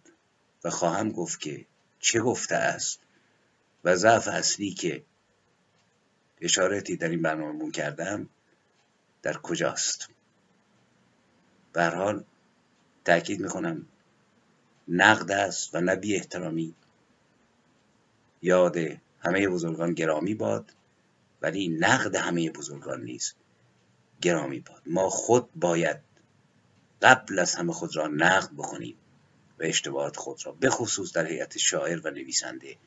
و 0.63 0.69
خواهم 0.69 1.11
گفت 1.11 1.39
که 1.39 1.65
چه 1.99 2.19
گفته 2.19 2.55
است 2.55 2.99
و 3.83 3.95
ضعف 3.95 4.27
اصلی 4.27 4.73
که 4.73 5.03
اشارتی 6.41 6.97
در 6.97 7.09
این 7.09 7.21
برنامه 7.21 7.71
کردم 7.71 8.29
در 9.21 9.37
کجاست؟ 9.37 10.09
به 11.73 11.85
حال 11.85 12.23
تاکید 13.05 13.39
می‌کنم 13.39 13.85
نقد 14.87 15.31
است 15.31 15.75
و 15.75 15.81
نبی 15.81 16.15
احترامی 16.15 16.75
یاد 18.41 18.77
همه 19.19 19.47
بزرگان 19.47 19.93
گرامی 19.93 20.35
باد 20.35 20.73
ولی 21.41 21.67
نقد 21.67 22.15
همه 22.15 22.49
بزرگان 22.49 23.03
نیست 23.03 23.35
گرامی 24.21 24.59
باد. 24.59 24.81
ما 24.85 25.09
خود 25.09 25.49
باید 25.55 25.97
قبل 27.01 27.39
از 27.39 27.55
همه 27.55 27.73
خود 27.73 27.95
را 27.95 28.07
نقد 28.07 28.49
بکنیم 28.53 28.95
و 29.59 29.63
اشتباهات 29.63 30.17
خود 30.17 30.45
را 30.45 30.51
به 30.51 30.69
خصوص 30.69 31.13
در 31.13 31.25
هیئت 31.25 31.57
شاعر 31.57 32.07
و 32.07 32.11
نویسنده 32.11 32.77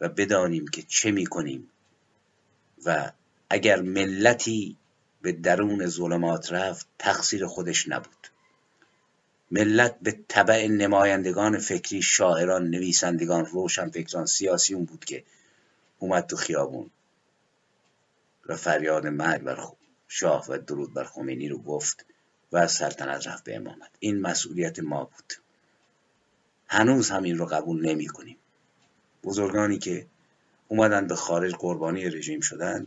و 0.00 0.08
بدانیم 0.08 0.68
که 0.68 0.82
چه 0.82 1.10
می‌کنیم 1.10 1.70
و 2.84 3.12
اگر 3.50 3.82
ملتی 3.82 4.76
به 5.26 5.32
درون 5.32 5.86
ظلمات 5.86 6.52
رفت 6.52 6.86
تقصیر 6.98 7.46
خودش 7.46 7.88
نبود. 7.88 8.28
ملت 9.50 9.98
به 10.02 10.18
طبع 10.28 10.66
نمایندگان 10.66 11.58
فکری 11.58 12.02
شاعران 12.02 12.70
نویسندگان 12.70 13.46
روشنفکران 13.46 14.26
سیاسیون 14.26 14.84
بود 14.84 15.04
که 15.04 15.24
اومد 15.98 16.26
تو 16.26 16.36
خیابون 16.36 16.90
و 18.46 18.56
فریاد 18.56 19.06
مرگ 19.06 19.42
بر 19.42 19.58
شاه 20.08 20.46
و 20.48 20.58
درود 20.58 20.94
بر 20.94 21.04
خمینی 21.04 21.48
رو 21.48 21.58
گفت 21.58 22.06
و 22.52 22.56
از 22.56 22.72
سلطنت 22.72 23.26
رفت 23.26 23.44
به 23.44 23.56
امامت. 23.56 23.90
این 23.98 24.20
مسئولیت 24.20 24.78
ما 24.78 25.04
بود. 25.04 25.32
هنوز 26.66 27.10
همین 27.10 27.38
رو 27.38 27.46
قبول 27.46 27.86
نمی 27.86 28.06
کنیم. 28.06 28.36
بزرگانی 29.24 29.78
که 29.78 30.06
اومدن 30.68 31.06
به 31.06 31.14
خارج 31.14 31.54
قربانی 31.54 32.04
رژیم 32.04 32.40
شدن 32.40 32.86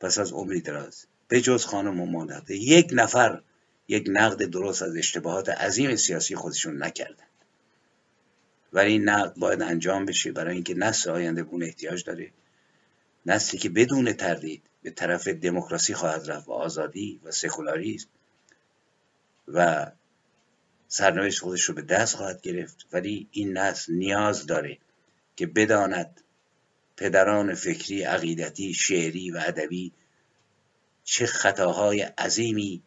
پس 0.00 0.18
از 0.18 0.32
عمری 0.32 0.60
دراز 0.60 1.06
به 1.32 1.40
جز 1.40 1.64
خانم 1.64 1.94
ممانده 1.94 2.56
یک 2.56 2.88
نفر 2.92 3.42
یک 3.88 4.06
نقد 4.08 4.42
درست 4.42 4.82
از 4.82 4.96
اشتباهات 4.96 5.48
عظیم 5.48 5.96
سیاسی 5.96 6.36
خودشون 6.36 6.82
نکردن. 6.82 7.24
ولی 8.72 8.92
این 8.92 9.08
نقد 9.08 9.34
باید 9.36 9.62
انجام 9.62 10.06
بشه 10.06 10.32
برای 10.32 10.54
اینکه 10.54 10.74
نسل 10.74 11.10
آینده 11.10 11.42
بون 11.42 11.62
احتیاج 11.62 12.04
داره 12.04 12.30
نسلی 13.26 13.60
که 13.60 13.68
بدون 13.68 14.12
تردید 14.12 14.62
به 14.82 14.90
طرف 14.90 15.28
دموکراسی 15.28 15.94
خواهد 15.94 16.30
رفت 16.30 16.48
و 16.48 16.52
آزادی 16.52 17.20
و 17.24 17.30
سکولاریسم 17.30 18.08
و 19.48 19.86
سرنوشت 20.88 21.40
خودش 21.40 21.62
رو 21.62 21.74
به 21.74 21.82
دست 21.82 22.16
خواهد 22.16 22.40
گرفت. 22.40 22.86
ولی 22.92 23.28
این 23.30 23.58
نسل 23.58 23.92
نیاز 23.92 24.46
داره 24.46 24.78
که 25.36 25.46
بداند 25.46 26.20
پدران 26.96 27.54
فکری 27.54 28.02
عقیدتی 28.02 28.74
شعری 28.74 29.30
و 29.30 29.40
ادبی 29.46 29.92
چه 31.04 31.26
خطاهای 31.26 32.02
عظیمی 32.02 32.82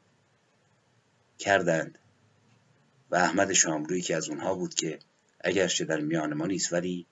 کردند. 1.40 2.00
و 3.12 3.16
احمد 3.16 3.54
شاملوی 3.54 4.02
که 4.02 4.16
از 4.16 4.30
اونها 4.30 4.56
بود 4.56 4.74
که 4.74 5.00
اگرچه 5.40 5.86
در 5.86 6.00
میان 6.00 6.34
ما 6.34 6.46
نیست 6.46 6.74
ولی 6.74 7.06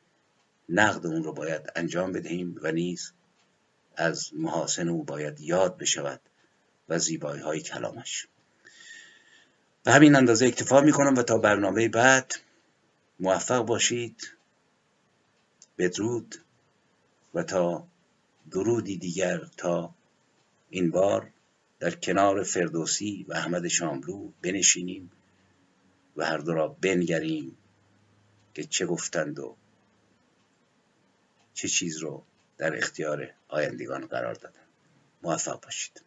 نقد 0.70 1.06
اون 1.06 1.24
رو 1.24 1.34
باید 1.34 1.62
انجام 1.76 2.12
بدهیم 2.12 2.56
و 2.62 2.72
نیز 2.72 3.12
از 3.96 4.30
محاسن 4.34 4.90
او 4.90 5.04
باید 5.04 5.42
یاد 5.42 5.78
بشود 5.78 6.22
و 6.90 7.00
زیبایی 7.00 7.42
های 7.42 7.62
کلامش. 7.62 8.28
به 9.84 9.92
همین 9.92 10.16
اندازه 10.16 10.46
اکتفا 10.46 10.82
می‌کنم 10.82 11.16
و 11.16 11.24
تا 11.24 11.38
برنامه 11.38 11.90
بعد 11.90 12.34
موفق 13.20 13.66
باشید 13.66 14.38
بدرود 15.78 16.36
و 17.34 17.44
تا 17.44 17.88
درودی 18.52 18.98
دیگر 18.98 19.42
تا 19.58 19.96
این 20.74 20.92
بار 20.92 21.32
در 21.80 21.92
کنار 21.92 22.44
فردوسی 22.44 23.26
و 23.30 23.34
احمد 23.34 23.68
شاملو 23.68 24.32
بنشینیم 24.42 25.12
و 26.18 26.26
هر 26.26 26.38
دو 26.38 26.54
را 26.54 26.68
بنگریم 26.68 27.58
که 28.54 28.64
چه 28.64 28.86
گفتند 28.86 29.40
و 29.40 29.56
چه 31.54 31.68
چیز 31.68 31.98
رو 31.98 32.24
در 32.58 32.78
اختیار 32.78 33.34
آیندگان 33.48 34.06
قرار 34.06 34.34
دادن 34.34 34.62
موفق 35.24 35.64
باشید. 35.64 36.02